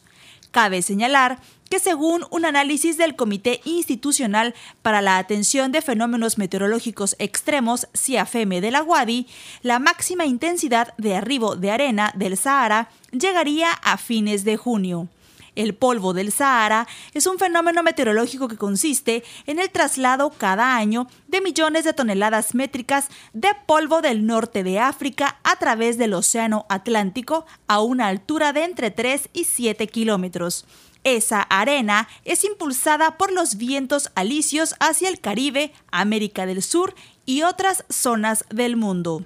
Cabe 0.52 0.82
señalar 0.82 1.40
que 1.72 1.78
según 1.78 2.26
un 2.28 2.44
análisis 2.44 2.98
del 2.98 3.16
Comité 3.16 3.62
Institucional 3.64 4.54
para 4.82 5.00
la 5.00 5.16
Atención 5.16 5.72
de 5.72 5.80
Fenómenos 5.80 6.36
Meteorológicos 6.36 7.16
Extremos, 7.18 7.88
CIAFEME 7.96 8.60
de 8.60 8.70
la 8.70 8.82
UADI, 8.82 9.26
la 9.62 9.78
máxima 9.78 10.26
intensidad 10.26 10.92
de 10.98 11.16
arribo 11.16 11.56
de 11.56 11.70
arena 11.70 12.12
del 12.14 12.36
Sahara 12.36 12.90
llegaría 13.10 13.72
a 13.72 13.96
fines 13.96 14.44
de 14.44 14.58
junio. 14.58 15.08
El 15.56 15.74
polvo 15.74 16.12
del 16.12 16.30
Sahara 16.30 16.86
es 17.14 17.26
un 17.26 17.38
fenómeno 17.38 17.82
meteorológico 17.82 18.48
que 18.48 18.58
consiste 18.58 19.24
en 19.46 19.58
el 19.58 19.70
traslado 19.70 20.28
cada 20.28 20.76
año 20.76 21.08
de 21.28 21.40
millones 21.40 21.84
de 21.84 21.94
toneladas 21.94 22.54
métricas 22.54 23.08
de 23.32 23.48
polvo 23.64 24.02
del 24.02 24.26
norte 24.26 24.62
de 24.62 24.78
África 24.78 25.38
a 25.42 25.56
través 25.56 25.96
del 25.96 26.12
Océano 26.12 26.66
Atlántico 26.68 27.46
a 27.66 27.80
una 27.80 28.08
altura 28.08 28.52
de 28.52 28.64
entre 28.64 28.90
3 28.90 29.30
y 29.32 29.44
7 29.44 29.86
kilómetros. 29.86 30.66
Esa 31.04 31.42
arena 31.42 32.08
es 32.24 32.44
impulsada 32.44 33.18
por 33.18 33.32
los 33.32 33.56
vientos 33.56 34.10
alisios 34.14 34.76
hacia 34.78 35.08
el 35.08 35.20
Caribe, 35.20 35.72
América 35.90 36.46
del 36.46 36.62
Sur 36.62 36.94
y 37.26 37.42
otras 37.42 37.84
zonas 37.88 38.44
del 38.50 38.76
mundo. 38.76 39.24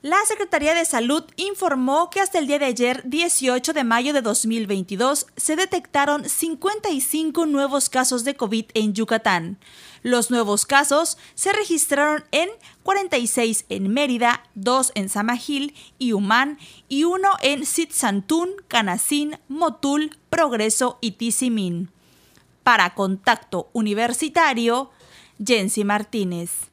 La 0.00 0.18
Secretaría 0.26 0.74
de 0.74 0.84
Salud 0.84 1.24
informó 1.34 2.08
que 2.08 2.20
hasta 2.20 2.38
el 2.38 2.46
día 2.46 2.60
de 2.60 2.66
ayer, 2.66 3.02
18 3.04 3.72
de 3.72 3.82
mayo 3.82 4.12
de 4.12 4.22
2022, 4.22 5.26
se 5.36 5.56
detectaron 5.56 6.28
55 6.28 7.46
nuevos 7.46 7.88
casos 7.88 8.22
de 8.22 8.36
COVID 8.36 8.66
en 8.74 8.94
Yucatán. 8.94 9.58
Los 10.04 10.30
nuevos 10.30 10.66
casos 10.66 11.18
se 11.34 11.52
registraron 11.52 12.24
en 12.30 12.48
46 12.84 13.64
en 13.70 13.92
Mérida, 13.92 14.44
2 14.54 14.92
en 14.94 15.08
Samajil 15.08 15.74
y 15.98 16.12
Humán 16.12 16.60
y 16.88 17.02
1 17.02 17.28
en 17.42 17.66
Sitzantún, 17.66 18.50
Canacín, 18.68 19.40
Motul, 19.48 20.16
Progreso 20.30 20.98
y 21.00 21.12
Tizimín. 21.12 21.90
Para 22.62 22.94
Contacto 22.94 23.68
Universitario, 23.72 24.92
Jensi 25.44 25.82
Martínez. 25.82 26.68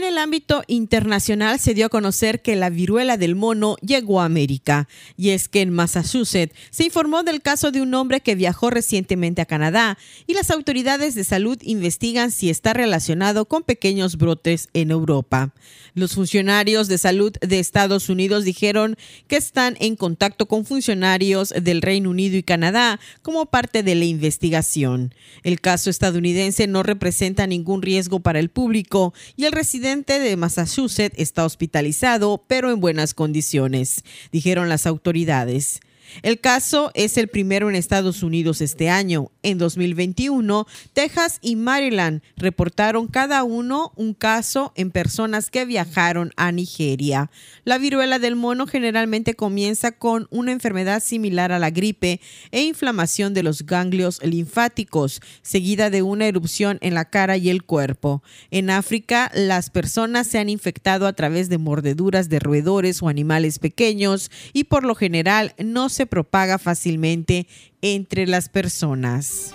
En 0.00 0.06
el 0.06 0.16
ámbito 0.16 0.64
internacional 0.66 1.60
se 1.60 1.74
dio 1.74 1.84
a 1.84 1.90
conocer 1.90 2.40
que 2.40 2.56
la 2.56 2.70
viruela 2.70 3.18
del 3.18 3.36
mono 3.36 3.76
llegó 3.82 4.22
a 4.22 4.24
América. 4.24 4.88
Y 5.18 5.28
es 5.28 5.46
que 5.46 5.60
en 5.60 5.74
Massachusetts 5.74 6.56
se 6.70 6.84
informó 6.84 7.22
del 7.22 7.42
caso 7.42 7.70
de 7.70 7.82
un 7.82 7.92
hombre 7.92 8.22
que 8.22 8.34
viajó 8.34 8.70
recientemente 8.70 9.42
a 9.42 9.44
Canadá 9.44 9.98
y 10.26 10.32
las 10.32 10.50
autoridades 10.50 11.14
de 11.14 11.24
salud 11.24 11.58
investigan 11.60 12.30
si 12.30 12.48
está 12.48 12.72
relacionado 12.72 13.44
con 13.44 13.62
pequeños 13.62 14.16
brotes 14.16 14.70
en 14.72 14.90
Europa. 14.90 15.52
Los 15.92 16.14
funcionarios 16.14 16.88
de 16.88 16.96
salud 16.96 17.34
de 17.42 17.58
Estados 17.58 18.08
Unidos 18.08 18.44
dijeron 18.44 18.96
que 19.26 19.36
están 19.36 19.76
en 19.80 19.96
contacto 19.96 20.48
con 20.48 20.64
funcionarios 20.64 21.50
del 21.50 21.82
Reino 21.82 22.08
Unido 22.08 22.38
y 22.38 22.42
Canadá 22.42 23.00
como 23.20 23.44
parte 23.46 23.82
de 23.82 23.96
la 23.96 24.06
investigación. 24.06 25.14
El 25.42 25.60
caso 25.60 25.90
estadounidense 25.90 26.66
no 26.68 26.82
representa 26.82 27.46
ningún 27.46 27.82
riesgo 27.82 28.20
para 28.20 28.38
el 28.38 28.48
público 28.48 29.12
y 29.36 29.44
el 29.44 29.52
residente 29.52 29.89
de 29.90 30.36
Massachusetts 30.36 31.16
está 31.18 31.44
hospitalizado, 31.44 32.44
pero 32.46 32.70
en 32.70 32.78
buenas 32.80 33.12
condiciones, 33.12 34.04
dijeron 34.30 34.68
las 34.68 34.86
autoridades. 34.86 35.80
El 36.22 36.40
caso 36.40 36.90
es 36.94 37.16
el 37.16 37.28
primero 37.28 37.68
en 37.68 37.76
Estados 37.76 38.22
Unidos 38.22 38.60
este 38.60 38.90
año. 38.90 39.30
En 39.42 39.58
2021, 39.58 40.66
Texas 40.92 41.38
y 41.40 41.56
Maryland 41.56 42.22
reportaron 42.36 43.06
cada 43.06 43.42
uno 43.44 43.92
un 43.96 44.14
caso 44.14 44.72
en 44.76 44.90
personas 44.90 45.50
que 45.50 45.64
viajaron 45.64 46.32
a 46.36 46.52
Nigeria. 46.52 47.30
La 47.64 47.78
viruela 47.78 48.18
del 48.18 48.36
mono 48.36 48.66
generalmente 48.66 49.34
comienza 49.34 49.92
con 49.92 50.26
una 50.30 50.52
enfermedad 50.52 51.02
similar 51.02 51.52
a 51.52 51.58
la 51.58 51.70
gripe 51.70 52.20
e 52.50 52.62
inflamación 52.62 53.34
de 53.34 53.42
los 53.42 53.66
ganglios 53.66 54.20
linfáticos, 54.22 55.20
seguida 55.42 55.90
de 55.90 56.02
una 56.02 56.26
erupción 56.26 56.78
en 56.80 56.94
la 56.94 57.04
cara 57.04 57.36
y 57.36 57.50
el 57.50 57.62
cuerpo. 57.62 58.22
En 58.50 58.70
África, 58.70 59.30
las 59.34 59.70
personas 59.70 60.26
se 60.26 60.38
han 60.38 60.48
infectado 60.48 61.06
a 61.06 61.12
través 61.12 61.48
de 61.48 61.58
mordeduras 61.58 62.28
de 62.28 62.38
roedores 62.38 63.02
o 63.02 63.08
animales 63.08 63.58
pequeños 63.58 64.30
y 64.52 64.64
por 64.64 64.84
lo 64.84 64.94
general 64.94 65.54
no 65.58 65.88
se 65.88 65.99
se 66.00 66.06
propaga 66.06 66.56
fácilmente 66.56 67.46
entre 67.82 68.26
las 68.26 68.48
personas. 68.48 69.52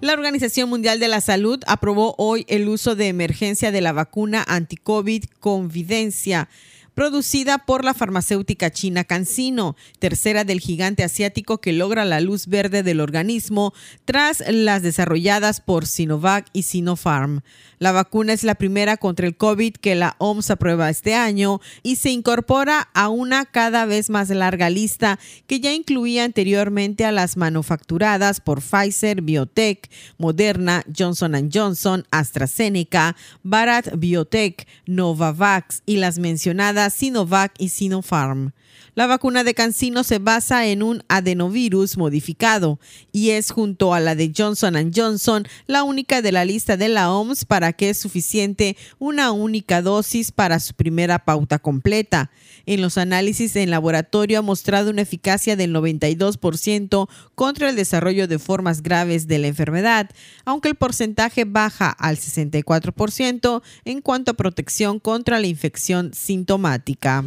La 0.00 0.14
Organización 0.14 0.70
Mundial 0.70 0.98
de 0.98 1.08
la 1.08 1.20
Salud 1.20 1.60
aprobó 1.66 2.14
hoy 2.16 2.46
el 2.48 2.70
uso 2.70 2.96
de 2.96 3.08
emergencia 3.08 3.70
de 3.70 3.82
la 3.82 3.92
vacuna 3.92 4.42
anti-COVID 4.48 5.24
Convidencia 5.40 6.48
producida 6.94 7.58
por 7.58 7.84
la 7.84 7.94
farmacéutica 7.94 8.70
china 8.70 9.04
CanSino, 9.04 9.76
tercera 9.98 10.44
del 10.44 10.60
gigante 10.60 11.04
asiático 11.04 11.58
que 11.58 11.72
logra 11.72 12.04
la 12.04 12.20
luz 12.20 12.46
verde 12.46 12.82
del 12.82 13.00
organismo 13.00 13.72
tras 14.04 14.42
las 14.48 14.82
desarrolladas 14.82 15.60
por 15.60 15.86
Sinovac 15.86 16.46
y 16.52 16.62
Sinopharm. 16.62 17.40
La 17.82 17.92
vacuna 17.92 18.34
es 18.34 18.44
la 18.44 18.56
primera 18.56 18.98
contra 18.98 19.26
el 19.26 19.38
COVID 19.38 19.72
que 19.72 19.94
la 19.94 20.14
OMS 20.18 20.50
aprueba 20.50 20.90
este 20.90 21.14
año 21.14 21.62
y 21.82 21.96
se 21.96 22.10
incorpora 22.10 22.90
a 22.92 23.08
una 23.08 23.46
cada 23.46 23.86
vez 23.86 24.10
más 24.10 24.28
larga 24.28 24.68
lista 24.68 25.18
que 25.46 25.60
ya 25.60 25.72
incluía 25.72 26.24
anteriormente 26.24 27.06
a 27.06 27.10
las 27.10 27.38
manufacturadas 27.38 28.42
por 28.42 28.60
Pfizer, 28.60 29.22
Biotech, 29.22 29.90
Moderna, 30.18 30.84
Johnson 30.94 31.48
Johnson, 31.50 32.06
AstraZeneca, 32.10 33.16
Bharat 33.42 33.96
Biotech, 33.96 34.68
Novavax 34.84 35.82
y 35.86 35.96
las 35.96 36.18
mencionadas 36.18 36.92
Sinovac 36.92 37.54
y 37.56 37.70
Sinopharm. 37.70 38.52
La 39.00 39.06
vacuna 39.06 39.44
de 39.44 39.54
Cancino 39.54 40.04
se 40.04 40.18
basa 40.18 40.66
en 40.66 40.82
un 40.82 41.02
adenovirus 41.08 41.96
modificado 41.96 42.78
y 43.12 43.30
es 43.30 43.50
junto 43.50 43.94
a 43.94 44.00
la 44.00 44.14
de 44.14 44.30
Johnson 44.36 44.92
Johnson 44.94 45.48
la 45.66 45.84
única 45.84 46.20
de 46.20 46.32
la 46.32 46.44
lista 46.44 46.76
de 46.76 46.90
la 46.90 47.10
OMS 47.10 47.46
para 47.46 47.72
que 47.72 47.88
es 47.88 47.98
suficiente 47.98 48.76
una 48.98 49.32
única 49.32 49.80
dosis 49.80 50.32
para 50.32 50.60
su 50.60 50.74
primera 50.74 51.24
pauta 51.24 51.58
completa. 51.58 52.30
En 52.66 52.82
los 52.82 52.98
análisis 52.98 53.56
en 53.56 53.70
laboratorio 53.70 54.40
ha 54.40 54.42
mostrado 54.42 54.90
una 54.90 55.00
eficacia 55.00 55.56
del 55.56 55.74
92% 55.74 57.08
contra 57.34 57.70
el 57.70 57.76
desarrollo 57.76 58.28
de 58.28 58.38
formas 58.38 58.82
graves 58.82 59.26
de 59.26 59.38
la 59.38 59.46
enfermedad, 59.46 60.10
aunque 60.44 60.68
el 60.68 60.74
porcentaje 60.74 61.46
baja 61.46 61.88
al 61.88 62.18
64% 62.18 63.62
en 63.86 64.02
cuanto 64.02 64.32
a 64.32 64.34
protección 64.34 65.00
contra 65.00 65.40
la 65.40 65.46
infección 65.46 66.12
sintomática. 66.12 67.24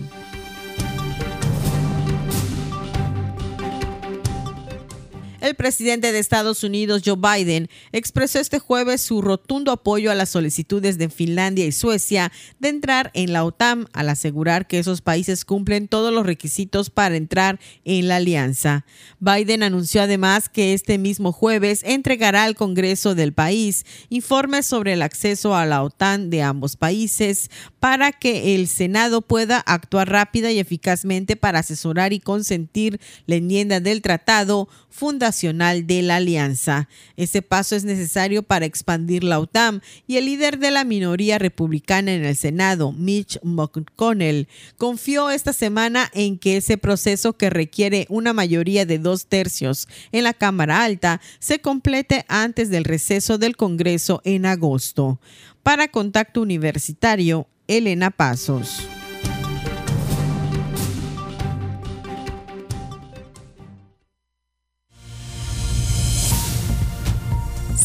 El 5.44 5.56
presidente 5.56 6.14
de 6.14 6.20
Estados 6.20 6.64
Unidos, 6.64 7.02
Joe 7.06 7.18
Biden, 7.18 7.68
expresó 7.91 8.39
este 8.39 8.60
jueves 8.60 9.02
su 9.02 9.22
rotundo 9.22 9.74
apoyo 9.74 10.10
a 10.10 10.16
las 10.16 10.30
solicitudes 10.30 10.98
de 10.98 11.10
Finlandia 11.10 11.66
y 11.66 11.74
Suecia 11.74 12.32
de 12.60 12.70
entrar 12.70 13.12
en 13.14 13.34
la 13.34 13.44
OTAN 13.44 13.89
al 13.91 14.08
asegurar 14.08 14.68
que 14.68 14.80
esos 14.80 15.02
países 15.02 15.44
cumplen 15.44 15.89
todos 15.89 16.14
los 16.14 16.26
requisitos 16.26 16.89
para 16.89 17.18
entrar 17.18 17.60
en 17.84 18.08
la 18.08 18.16
alianza. 18.16 18.86
Biden 19.20 19.64
anunció 19.64 20.04
además 20.04 20.48
que 20.48 20.74
este 20.74 20.98
mismo 20.98 21.34
jueves 21.34 21.82
entregará 21.84 22.46
al 22.46 22.56
Congreso 22.56 23.14
del 23.14 23.34
país 23.34 23.86
informes 24.08 24.66
sobre 24.66 24.94
el 24.94 25.02
acceso 25.02 25.58
a 25.58 25.66
la 25.66 25.84
OTAN 25.84 26.30
de 26.30 26.41
ambos 26.41 26.78
países 26.78 27.52
para 27.82 28.14
que 28.14 28.56
el 28.56 28.70
Senado 28.70 29.22
pueda 29.22 29.60
actuar 29.60 30.10
rápida 30.10 30.54
y 30.54 30.60
eficazmente 30.60 31.36
para 31.36 31.60
asesorar 31.60 32.14
y 32.14 32.22
consentir 32.22 33.02
la 33.26 33.36
enmienda 33.36 33.82
del 33.82 34.02
tratado 34.02 34.70
fundacional 34.89 35.32
de 35.41 36.01
la 36.03 36.17
alianza. 36.17 36.88
Ese 37.17 37.41
paso 37.41 37.75
es 37.75 37.84
necesario 37.84 38.43
para 38.43 38.65
expandir 38.65 39.23
la 39.23 39.39
OTAN 39.39 39.81
y 40.07 40.17
el 40.17 40.25
líder 40.25 40.59
de 40.59 40.71
la 40.71 40.84
minoría 40.84 41.39
republicana 41.39 42.13
en 42.13 42.23
el 42.23 42.36
Senado, 42.36 42.91
Mitch 42.91 43.39
McConnell, 43.43 44.47
confió 44.77 45.31
esta 45.31 45.53
semana 45.53 46.09
en 46.13 46.38
que 46.38 46.57
ese 46.57 46.77
proceso 46.77 47.34
que 47.34 47.49
requiere 47.49 48.05
una 48.09 48.31
mayoría 48.31 48.86
de 48.86 48.99
dos 48.99 49.25
tercios 49.25 49.88
en 50.11 50.23
la 50.23 50.34
Cámara 50.34 50.84
Alta 50.84 51.19
se 51.39 51.59
complete 51.59 52.25
antes 52.27 52.69
del 52.69 52.84
receso 52.84 53.38
del 53.38 53.55
Congreso 53.55 54.21
en 54.23 54.45
agosto. 54.45 55.19
Para 55.63 55.88
Contacto 55.88 56.41
Universitario, 56.41 57.47
Elena 57.67 58.11
Pasos. 58.11 58.93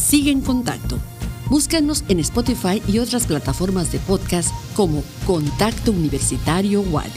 Sigue 0.09 0.31
en 0.31 0.41
contacto. 0.41 0.99
Búscanos 1.51 2.03
en 2.09 2.19
Spotify 2.21 2.83
y 2.89 2.99
otras 2.99 3.27
plataformas 3.27 3.93
de 3.93 3.99
podcast 3.99 4.55
como 4.75 5.05
Contacto 5.27 5.93
Universitario 5.93 6.81
Wadi. 6.81 7.11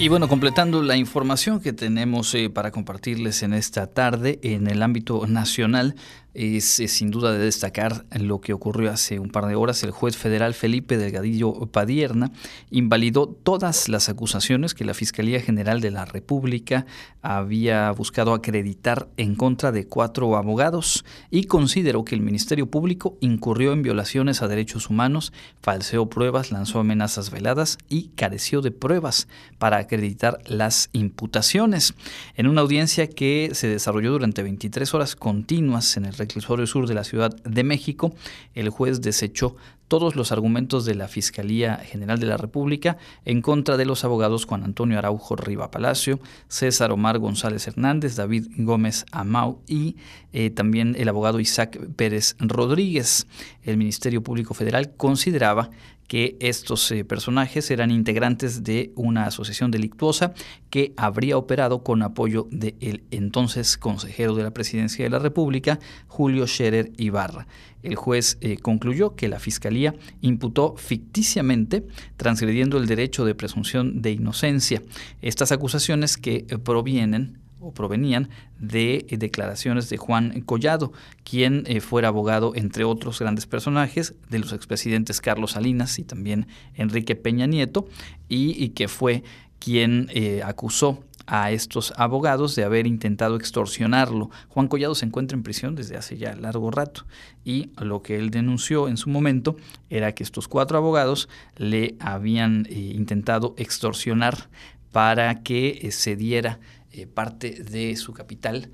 Y 0.00 0.08
bueno, 0.08 0.26
completando 0.28 0.82
la 0.82 0.96
información 0.96 1.60
que 1.60 1.72
tenemos 1.72 2.34
eh, 2.34 2.50
para 2.50 2.72
compartirles 2.72 3.44
en 3.44 3.54
esta 3.54 3.86
tarde 3.86 4.40
en 4.42 4.66
el 4.66 4.82
ámbito 4.82 5.24
nacional, 5.28 5.94
es, 6.40 6.64
sin 6.64 7.10
duda 7.10 7.32
de 7.32 7.38
destacar 7.38 8.06
lo 8.18 8.40
que 8.40 8.54
ocurrió 8.54 8.90
hace 8.90 9.18
un 9.18 9.28
par 9.28 9.46
de 9.46 9.56
horas. 9.56 9.82
El 9.82 9.90
juez 9.90 10.16
federal 10.16 10.54
Felipe 10.54 10.96
Delgadillo 10.96 11.52
Padierna 11.66 12.32
invalidó 12.70 13.26
todas 13.28 13.88
las 13.88 14.08
acusaciones 14.08 14.74
que 14.74 14.86
la 14.86 14.94
Fiscalía 14.94 15.40
General 15.40 15.80
de 15.80 15.90
la 15.90 16.06
República 16.06 16.86
había 17.20 17.90
buscado 17.90 18.32
acreditar 18.32 19.08
en 19.18 19.34
contra 19.34 19.70
de 19.70 19.86
cuatro 19.86 20.36
abogados 20.36 21.04
y 21.30 21.44
consideró 21.44 22.04
que 22.04 22.14
el 22.14 22.22
Ministerio 22.22 22.70
Público 22.70 23.18
incurrió 23.20 23.72
en 23.72 23.82
violaciones 23.82 24.40
a 24.40 24.48
derechos 24.48 24.88
humanos, 24.88 25.34
falseó 25.60 26.08
pruebas, 26.08 26.52
lanzó 26.52 26.78
amenazas 26.78 27.30
veladas 27.30 27.76
y 27.88 28.08
careció 28.16 28.62
de 28.62 28.70
pruebas 28.70 29.28
para 29.58 29.76
acreditar 29.76 30.38
las 30.46 30.88
imputaciones. 30.92 31.94
En 32.34 32.46
una 32.46 32.62
audiencia 32.62 33.08
que 33.08 33.50
se 33.52 33.68
desarrolló 33.68 34.12
durante 34.12 34.42
23 34.42 34.94
horas 34.94 35.16
continuas 35.16 35.98
en 35.98 36.06
el 36.06 36.14
reclusorio 36.30 36.66
sur 36.66 36.86
de 36.86 36.94
la 36.94 37.04
Ciudad 37.04 37.34
de 37.42 37.64
México, 37.64 38.14
el 38.54 38.70
juez 38.70 39.00
desechó 39.00 39.56
todos 39.88 40.14
los 40.14 40.30
argumentos 40.30 40.84
de 40.84 40.94
la 40.94 41.08
Fiscalía 41.08 41.76
General 41.78 42.20
de 42.20 42.26
la 42.26 42.36
República 42.36 42.96
en 43.24 43.42
contra 43.42 43.76
de 43.76 43.84
los 43.84 44.04
abogados 44.04 44.46
Juan 44.46 44.62
Antonio 44.62 44.96
Araujo 44.96 45.34
Riva 45.34 45.72
Palacio, 45.72 46.20
César 46.46 46.92
Omar 46.92 47.18
González 47.18 47.66
Hernández, 47.66 48.14
David 48.14 48.46
Gómez 48.58 49.04
Amau 49.10 49.58
y 49.66 49.96
eh, 50.32 50.50
también 50.50 50.94
el 50.96 51.08
abogado 51.08 51.40
Isaac 51.40 51.76
Pérez 51.96 52.36
Rodríguez. 52.38 53.26
El 53.64 53.78
Ministerio 53.78 54.22
Público 54.22 54.54
Federal 54.54 54.94
consideraba 54.96 55.70
que 56.10 56.36
estos 56.40 56.90
eh, 56.90 57.04
personajes 57.04 57.70
eran 57.70 57.92
integrantes 57.92 58.64
de 58.64 58.90
una 58.96 59.26
asociación 59.26 59.70
delictuosa 59.70 60.34
que 60.68 60.92
habría 60.96 61.36
operado 61.36 61.84
con 61.84 62.02
apoyo 62.02 62.48
del 62.50 63.04
entonces 63.12 63.78
consejero 63.78 64.34
de 64.34 64.42
la 64.42 64.50
Presidencia 64.50 65.04
de 65.04 65.10
la 65.10 65.20
República, 65.20 65.78
Julio 66.08 66.48
Scherer 66.48 66.90
Ibarra. 66.96 67.46
El 67.84 67.94
juez 67.94 68.38
eh, 68.40 68.56
concluyó 68.56 69.14
que 69.14 69.28
la 69.28 69.38
Fiscalía 69.38 69.94
imputó 70.20 70.74
ficticiamente, 70.76 71.86
transgrediendo 72.16 72.76
el 72.78 72.88
derecho 72.88 73.24
de 73.24 73.36
presunción 73.36 74.02
de 74.02 74.10
inocencia. 74.10 74.82
Estas 75.22 75.52
acusaciones 75.52 76.16
que 76.16 76.44
eh, 76.48 76.58
provienen 76.58 77.38
o 77.60 77.72
provenían 77.72 78.30
de 78.58 79.06
eh, 79.08 79.16
declaraciones 79.18 79.88
de 79.90 79.98
Juan 79.98 80.40
Collado, 80.42 80.92
quien 81.24 81.64
eh, 81.66 81.80
fuera 81.80 82.08
abogado, 82.08 82.52
entre 82.54 82.84
otros 82.84 83.20
grandes 83.20 83.46
personajes, 83.46 84.14
de 84.28 84.38
los 84.38 84.52
expresidentes 84.52 85.20
Carlos 85.20 85.52
Salinas 85.52 85.98
y 85.98 86.04
también 86.04 86.46
Enrique 86.74 87.16
Peña 87.16 87.46
Nieto, 87.46 87.86
y, 88.28 88.70
que 88.70 88.88
fue 88.88 89.22
quien 89.58 90.08
eh, 90.10 90.40
acusó 90.44 91.04
a 91.26 91.52
estos 91.52 91.92
abogados 91.96 92.56
de 92.56 92.64
haber 92.64 92.86
intentado 92.86 93.36
extorsionarlo. 93.36 94.30
Juan 94.48 94.68
Collado 94.68 94.94
se 94.94 95.06
encuentra 95.06 95.36
en 95.36 95.42
prisión 95.42 95.74
desde 95.76 95.96
hace 95.96 96.16
ya 96.16 96.34
largo 96.34 96.70
rato 96.70 97.04
y 97.44 97.70
lo 97.78 98.02
que 98.02 98.16
él 98.16 98.30
denunció 98.30 98.88
en 98.88 98.96
su 98.96 99.10
momento 99.10 99.56
era 99.90 100.12
que 100.12 100.24
estos 100.24 100.48
cuatro 100.48 100.76
abogados 100.78 101.28
le 101.56 101.94
habían 102.00 102.66
intentado 102.70 103.54
extorsionar 103.58 104.48
para 104.90 105.42
que 105.42 105.88
se 105.92 106.16
diera 106.16 106.58
eh, 106.92 107.06
parte 107.06 107.62
de 107.62 107.96
su 107.96 108.12
capital 108.12 108.70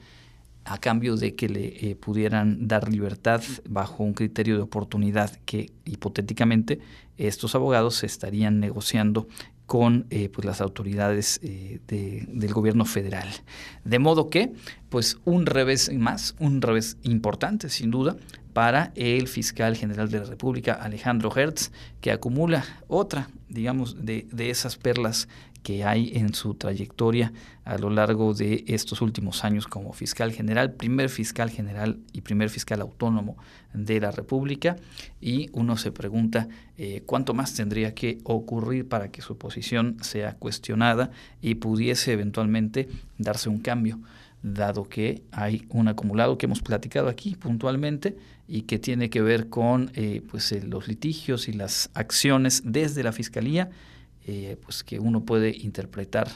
a 0.65 0.79
cambio 0.79 1.17
de 1.17 1.35
que 1.35 1.49
le 1.49 1.91
eh, 1.91 1.97
pudieran 1.97 2.67
dar 2.67 2.91
libertad 2.91 3.43
bajo 3.69 4.03
un 4.03 4.15
criterio 4.15 4.57
de 4.57 4.63
oportunidad 4.63 5.31
que 5.45 5.71
hipotéticamente 5.85 6.81
estos 7.17 7.55
abogados 7.55 8.03
estarían 8.03 8.59
negociando 8.59 9.29
con 9.67 10.07
eh, 10.11 10.29
pues 10.29 10.45
las 10.45 10.61
autoridades 10.61 11.41
del 11.43 12.53
gobierno 12.53 12.85
federal. 12.85 13.29
De 13.85 13.99
modo 13.99 14.31
que, 14.31 14.53
pues 14.89 15.19
un 15.25 15.47
revés 15.47 15.93
más, 15.93 16.37
un 16.39 16.63
revés 16.63 16.99
importante 17.03 17.69
sin 17.69 17.91
duda 17.91 18.17
para 18.57 18.91
el 18.95 19.29
fiscal 19.29 19.77
general 19.77 20.09
de 20.11 20.21
la 20.21 20.25
República, 20.25 20.73
Alejandro 20.73 21.31
Hertz, 21.31 21.73
que 22.01 22.11
acumula 22.11 22.65
otra, 22.89 23.29
digamos, 23.51 24.07
de, 24.07 24.27
de 24.33 24.49
esas 24.49 24.77
perlas 24.77 25.29
que 25.67 25.83
hay 25.83 26.13
en 26.15 26.33
su 26.33 26.55
trayectoria 26.55 27.33
a 27.65 27.77
lo 27.77 27.91
largo 27.91 28.35
de 28.35 28.63
estos 28.69 29.03
últimos 29.03 29.43
años 29.43 29.67
como 29.67 29.93
fiscal 29.93 30.31
general, 30.31 30.75
primer 30.75 31.09
fiscal 31.09 31.51
general 31.51 31.99
y 32.13 32.21
primer 32.21 32.51
fiscal 32.51 32.81
autónomo 32.81 33.37
de 33.75 33.99
la 33.99 34.13
República. 34.13 34.77
Y 35.21 35.51
uno 35.55 35.77
se 35.77 35.91
pregunta 35.91 36.47
eh, 36.79 37.03
cuánto 37.05 37.35
más 37.35 37.53
tendría 37.55 37.97
que 37.97 38.19
ocurrir 38.23 38.89
para 38.89 39.11
que 39.11 39.23
su 39.23 39.39
posición 39.39 39.97
sea 40.03 40.37
cuestionada 40.37 41.11
y 41.43 41.57
pudiese 41.57 42.13
eventualmente 42.13 42.89
darse 43.19 43.49
un 43.49 43.59
cambio 43.59 43.99
dado 44.45 44.89
que 44.89 45.25
hay 45.33 45.67
un 45.71 45.89
acumulado 45.89 46.39
que 46.39 46.47
hemos 46.47 46.63
platicado 46.63 47.09
aquí 47.09 47.35
puntualmente 47.35 48.17
y 48.47 48.63
que 48.63 48.79
tiene 48.79 49.11
que 49.11 49.21
ver 49.21 49.49
con 49.49 49.91
eh, 49.95 50.23
pues, 50.31 50.53
eh, 50.53 50.63
los 50.63 50.87
litigios 50.87 51.49
y 51.49 51.55
las 51.55 51.91
acciones 51.95 52.63
desde 52.65 53.03
la 53.03 53.11
Fiscalía 53.11 53.69
eh, 54.29 54.57
pues 54.61 54.83
que 54.83 54.99
uno 54.99 55.25
puede 55.25 55.57
interpretar 55.57 56.29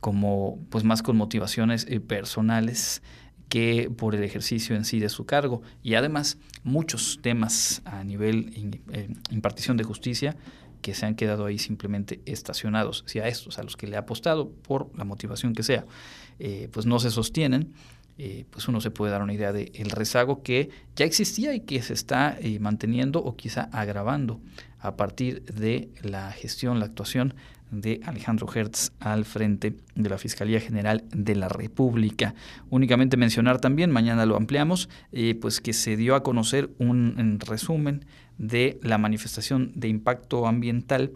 como 0.00 0.58
pues 0.70 0.82
más 0.82 1.02
con 1.02 1.18
motivaciones 1.18 1.86
eh, 1.90 2.00
personales 2.00 3.02
que 3.50 3.90
por 3.94 4.14
el 4.14 4.24
ejercicio 4.24 4.74
en 4.74 4.86
sí 4.86 4.98
de 4.98 5.10
su 5.10 5.26
cargo. 5.26 5.60
Y 5.82 5.94
además 5.94 6.38
muchos 6.62 7.18
temas 7.20 7.82
a 7.84 8.02
nivel 8.02 8.80
eh, 8.92 9.08
impartición 9.30 9.76
de 9.76 9.84
justicia 9.84 10.36
que 10.80 10.94
se 10.94 11.04
han 11.04 11.16
quedado 11.16 11.44
ahí 11.44 11.58
simplemente 11.58 12.22
estacionados. 12.24 13.04
Si 13.06 13.18
a 13.18 13.28
estos 13.28 13.58
a 13.58 13.62
los 13.62 13.76
que 13.76 13.88
le 13.88 13.96
ha 13.96 14.00
apostado 14.00 14.50
por 14.50 14.90
la 14.96 15.04
motivación 15.04 15.52
que 15.54 15.62
sea 15.62 15.84
pues 16.72 16.84
no 16.84 16.98
se 16.98 17.10
sostienen 17.10 17.74
pues 18.50 18.68
uno 18.68 18.80
se 18.80 18.90
puede 18.90 19.12
dar 19.12 19.22
una 19.22 19.32
idea 19.32 19.52
del 19.52 19.70
el 19.74 19.90
rezago 19.90 20.42
que 20.42 20.70
ya 20.96 21.04
existía 21.04 21.54
y 21.54 21.60
que 21.60 21.80
se 21.80 21.94
está 21.94 22.38
manteniendo 22.60 23.20
o 23.20 23.36
quizá 23.36 23.68
agravando 23.72 24.40
a 24.84 24.96
partir 24.96 25.42
de 25.44 25.88
la 26.02 26.30
gestión, 26.30 26.78
la 26.78 26.84
actuación 26.84 27.34
de 27.70 28.00
Alejandro 28.04 28.46
Hertz 28.54 28.92
al 29.00 29.24
frente 29.24 29.76
de 29.94 30.10
la 30.10 30.18
Fiscalía 30.18 30.60
General 30.60 31.02
de 31.10 31.34
la 31.34 31.48
República. 31.48 32.34
Únicamente 32.68 33.16
mencionar 33.16 33.60
también, 33.60 33.90
mañana 33.90 34.26
lo 34.26 34.36
ampliamos, 34.36 34.90
eh, 35.10 35.34
pues 35.40 35.62
que 35.62 35.72
se 35.72 35.96
dio 35.96 36.14
a 36.14 36.22
conocer 36.22 36.70
un, 36.78 37.40
resumen 37.40 38.04
de 38.36 38.78
la 38.82 38.98
manifestación 38.98 39.72
de 39.74 39.88
impacto 39.88 40.46
ambiental 40.46 41.12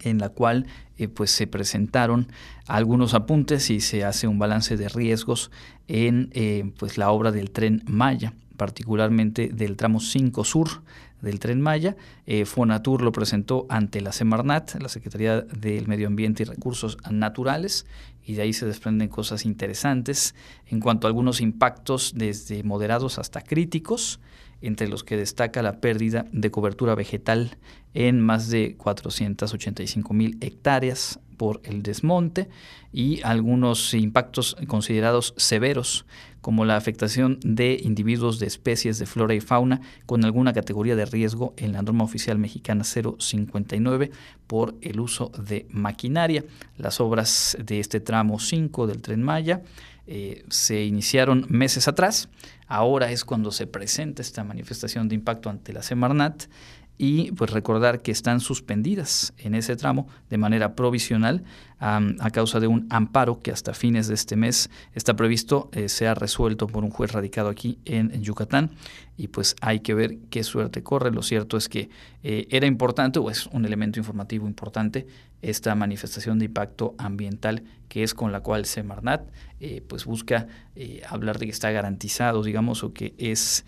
en 0.00 0.18
la 0.18 0.28
cual 0.28 0.66
eh, 0.98 1.08
pues 1.08 1.30
se 1.30 1.46
presentaron 1.46 2.28
algunos 2.66 3.14
apuntes 3.14 3.70
y 3.70 3.80
se 3.80 4.04
hace 4.04 4.28
un 4.28 4.38
balance 4.38 4.76
de 4.76 4.90
riesgos 4.90 5.50
en 5.88 6.28
eh, 6.32 6.72
pues 6.78 6.98
la 6.98 7.10
obra 7.10 7.32
del 7.32 7.50
tren 7.50 7.82
Maya 7.86 8.34
particularmente 8.56 9.48
del 9.48 9.76
tramo 9.76 10.00
5 10.00 10.44
Sur 10.44 10.82
del 11.22 11.40
Tren 11.40 11.60
Maya. 11.60 11.96
Eh, 12.26 12.44
Fonatur 12.44 13.02
lo 13.02 13.12
presentó 13.12 13.66
ante 13.68 14.00
la 14.00 14.12
Semarnat, 14.12 14.74
la 14.80 14.88
Secretaría 14.88 15.40
del 15.40 15.88
Medio 15.88 16.06
Ambiente 16.06 16.42
y 16.42 16.46
Recursos 16.46 16.98
Naturales, 17.10 17.86
y 18.24 18.34
de 18.34 18.42
ahí 18.42 18.52
se 18.52 18.66
desprenden 18.66 19.08
cosas 19.08 19.44
interesantes 19.44 20.34
en 20.66 20.80
cuanto 20.80 21.06
a 21.06 21.10
algunos 21.10 21.40
impactos 21.40 22.12
desde 22.16 22.62
moderados 22.64 23.18
hasta 23.18 23.40
críticos, 23.40 24.20
entre 24.62 24.88
los 24.88 25.04
que 25.04 25.16
destaca 25.16 25.62
la 25.62 25.80
pérdida 25.80 26.26
de 26.32 26.50
cobertura 26.50 26.94
vegetal 26.94 27.58
en 27.94 28.20
más 28.20 28.48
de 28.48 28.74
485 28.76 30.14
mil 30.14 30.38
hectáreas 30.40 31.20
por 31.36 31.60
el 31.64 31.82
desmonte 31.82 32.48
y 32.92 33.20
algunos 33.22 33.92
impactos 33.94 34.56
considerados 34.66 35.34
severos 35.36 36.06
como 36.46 36.64
la 36.64 36.76
afectación 36.76 37.40
de 37.42 37.76
individuos 37.82 38.38
de 38.38 38.46
especies 38.46 39.00
de 39.00 39.06
flora 39.06 39.34
y 39.34 39.40
fauna 39.40 39.80
con 40.06 40.24
alguna 40.24 40.52
categoría 40.52 40.94
de 40.94 41.04
riesgo 41.04 41.54
en 41.56 41.72
la 41.72 41.82
norma 41.82 42.04
oficial 42.04 42.38
mexicana 42.38 42.84
059 42.84 44.12
por 44.46 44.76
el 44.80 45.00
uso 45.00 45.32
de 45.38 45.66
maquinaria. 45.70 46.44
Las 46.78 47.00
obras 47.00 47.56
de 47.60 47.80
este 47.80 47.98
tramo 47.98 48.38
5 48.38 48.86
del 48.86 49.02
tren 49.02 49.24
Maya 49.24 49.62
eh, 50.06 50.44
se 50.48 50.84
iniciaron 50.84 51.46
meses 51.48 51.88
atrás, 51.88 52.28
ahora 52.68 53.10
es 53.10 53.24
cuando 53.24 53.50
se 53.50 53.66
presenta 53.66 54.22
esta 54.22 54.44
manifestación 54.44 55.08
de 55.08 55.16
impacto 55.16 55.50
ante 55.50 55.72
la 55.72 55.82
Semarnat 55.82 56.44
y 56.98 57.32
pues 57.32 57.50
recordar 57.50 58.00
que 58.00 58.10
están 58.10 58.40
suspendidas 58.40 59.34
en 59.38 59.54
ese 59.54 59.76
tramo 59.76 60.08
de 60.30 60.38
manera 60.38 60.74
provisional 60.74 61.44
a 61.78 62.30
causa 62.30 62.58
de 62.58 62.68
un 62.68 62.86
amparo 62.88 63.42
que 63.42 63.50
hasta 63.50 63.74
fines 63.74 64.08
de 64.08 64.14
este 64.14 64.34
mes 64.34 64.70
está 64.94 65.14
previsto 65.14 65.68
eh, 65.72 65.90
sea 65.90 66.14
resuelto 66.14 66.66
por 66.66 66.84
un 66.84 66.90
juez 66.90 67.12
radicado 67.12 67.50
aquí 67.50 67.78
en, 67.84 68.22
Yucatán 68.22 68.70
y 69.18 69.28
pues 69.28 69.56
hay 69.60 69.80
que 69.80 69.92
ver 69.92 70.16
qué 70.30 70.42
suerte 70.42 70.82
corre. 70.82 71.10
Lo 71.10 71.22
cierto 71.22 71.58
es 71.58 71.68
que 71.68 71.90
eh, 72.22 72.46
era 72.50 72.66
importante 72.66 73.18
o 73.18 73.30
es 73.30 73.46
un 73.48 73.66
elemento 73.66 73.98
informativo 73.98 74.46
importante 74.46 75.06
esta 75.42 75.74
manifestación 75.74 76.38
de 76.38 76.46
impacto 76.46 76.94
ambiental 76.96 77.62
que 77.90 78.02
es 78.02 78.14
con 78.14 78.32
la 78.32 78.40
cual 78.40 78.64
Semarnat 78.64 79.28
eh, 79.60 79.82
pues 79.86 80.06
busca 80.06 80.46
hablar 81.08 81.38
de 81.38 81.44
que 81.44 81.52
está 81.52 81.70
garantizado 81.70 82.42
digamos 82.42 82.84
o 82.84 82.94
que 82.94 83.14
es 83.18 83.66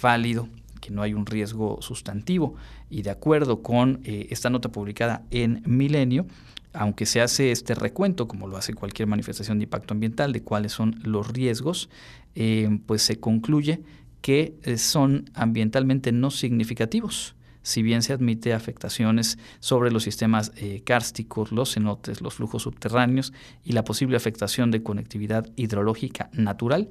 válido 0.00 0.48
que 0.84 0.90
no 0.90 1.00
hay 1.00 1.14
un 1.14 1.24
riesgo 1.24 1.78
sustantivo. 1.80 2.56
Y 2.90 3.00
de 3.00 3.10
acuerdo 3.10 3.62
con 3.62 4.00
eh, 4.04 4.26
esta 4.30 4.50
nota 4.50 4.70
publicada 4.70 5.22
en 5.30 5.62
Milenio, 5.64 6.26
aunque 6.74 7.06
se 7.06 7.22
hace 7.22 7.52
este 7.52 7.74
recuento, 7.74 8.28
como 8.28 8.48
lo 8.48 8.58
hace 8.58 8.74
cualquier 8.74 9.08
manifestación 9.08 9.58
de 9.58 9.64
impacto 9.64 9.94
ambiental, 9.94 10.32
de 10.34 10.42
cuáles 10.42 10.72
son 10.72 11.00
los 11.02 11.28
riesgos, 11.28 11.88
eh, 12.34 12.80
pues 12.84 13.00
se 13.00 13.18
concluye 13.18 13.80
que 14.20 14.56
eh, 14.62 14.76
son 14.76 15.30
ambientalmente 15.32 16.12
no 16.12 16.30
significativos 16.30 17.34
si 17.62 17.82
bien 17.82 18.02
se 18.02 18.12
admite 18.12 18.52
afectaciones 18.52 19.38
sobre 19.58 19.90
los 19.90 20.02
sistemas 20.02 20.52
cársticos, 20.84 21.50
los 21.50 21.72
cenotes, 21.72 22.20
los 22.20 22.34
flujos 22.34 22.64
subterráneos 22.64 23.32
y 23.64 23.72
la 23.72 23.84
posible 23.84 24.18
afectación 24.18 24.70
de 24.70 24.82
conectividad 24.82 25.48
hidrológica 25.56 26.28
natural, 26.34 26.90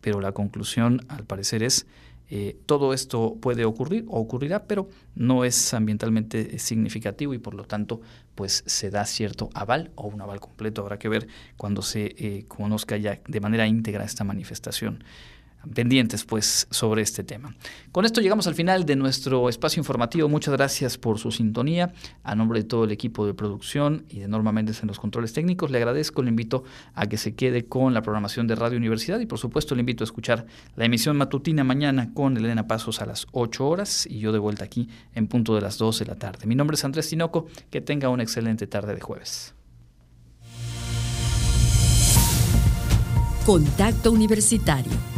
pero 0.00 0.20
la 0.20 0.32
conclusión 0.32 1.06
al 1.06 1.22
parecer 1.22 1.62
es 1.62 1.86
eh, 2.30 2.58
todo 2.66 2.92
esto 2.92 3.36
puede 3.40 3.64
ocurrir 3.64 4.04
o 4.08 4.20
ocurrirá, 4.20 4.64
pero 4.64 4.88
no 5.14 5.44
es 5.44 5.72
ambientalmente 5.72 6.58
significativo 6.58 7.32
y 7.32 7.38
por 7.38 7.54
lo 7.54 7.64
tanto 7.64 8.00
pues 8.34 8.62
se 8.66 8.90
da 8.90 9.04
cierto 9.06 9.48
aval 9.54 9.90
o 9.94 10.06
un 10.06 10.20
aval 10.20 10.40
completo. 10.40 10.82
Habrá 10.82 10.98
que 10.98 11.08
ver 11.08 11.26
cuando 11.56 11.82
se 11.82 12.14
eh, 12.18 12.44
conozca 12.46 12.96
ya 12.96 13.20
de 13.26 13.40
manera 13.40 13.66
íntegra 13.66 14.04
esta 14.04 14.24
manifestación 14.24 15.02
pendientes 15.74 16.24
pues 16.24 16.66
sobre 16.70 17.02
este 17.02 17.24
tema. 17.24 17.54
Con 17.92 18.04
esto 18.04 18.20
llegamos 18.20 18.46
al 18.46 18.54
final 18.54 18.84
de 18.84 18.96
nuestro 18.96 19.48
espacio 19.48 19.80
informativo. 19.80 20.28
Muchas 20.28 20.54
gracias 20.54 20.98
por 20.98 21.18
su 21.18 21.30
sintonía. 21.30 21.92
A 22.22 22.34
nombre 22.34 22.60
de 22.60 22.64
todo 22.64 22.84
el 22.84 22.92
equipo 22.92 23.26
de 23.26 23.34
producción 23.34 24.04
y 24.08 24.20
de 24.20 24.28
Norma 24.28 24.52
Méndez 24.52 24.82
en 24.82 24.88
los 24.88 24.98
controles 24.98 25.32
técnicos, 25.32 25.70
le 25.70 25.78
agradezco, 25.78 26.22
le 26.22 26.30
invito 26.30 26.64
a 26.94 27.06
que 27.06 27.16
se 27.16 27.34
quede 27.34 27.66
con 27.66 27.94
la 27.94 28.02
programación 28.02 28.46
de 28.46 28.54
Radio 28.54 28.78
Universidad 28.78 29.20
y 29.20 29.26
por 29.26 29.38
supuesto 29.38 29.74
le 29.74 29.80
invito 29.80 30.04
a 30.04 30.06
escuchar 30.06 30.46
la 30.76 30.84
emisión 30.84 31.16
matutina 31.16 31.64
mañana 31.64 32.12
con 32.14 32.36
Elena 32.36 32.66
Pasos 32.66 33.00
a 33.00 33.06
las 33.06 33.26
8 33.32 33.66
horas 33.66 34.06
y 34.06 34.18
yo 34.18 34.32
de 34.32 34.38
vuelta 34.38 34.64
aquí 34.64 34.88
en 35.14 35.26
punto 35.26 35.54
de 35.54 35.60
las 35.60 35.78
2 35.78 35.98
de 36.00 36.04
la 36.06 36.14
tarde. 36.16 36.46
Mi 36.46 36.54
nombre 36.54 36.74
es 36.74 36.84
Andrés 36.84 37.08
Tinoco, 37.08 37.46
que 37.70 37.80
tenga 37.80 38.08
una 38.08 38.22
excelente 38.22 38.66
tarde 38.66 38.94
de 38.94 39.00
jueves. 39.00 39.54
Contacto 43.44 44.12
Universitario 44.12 45.17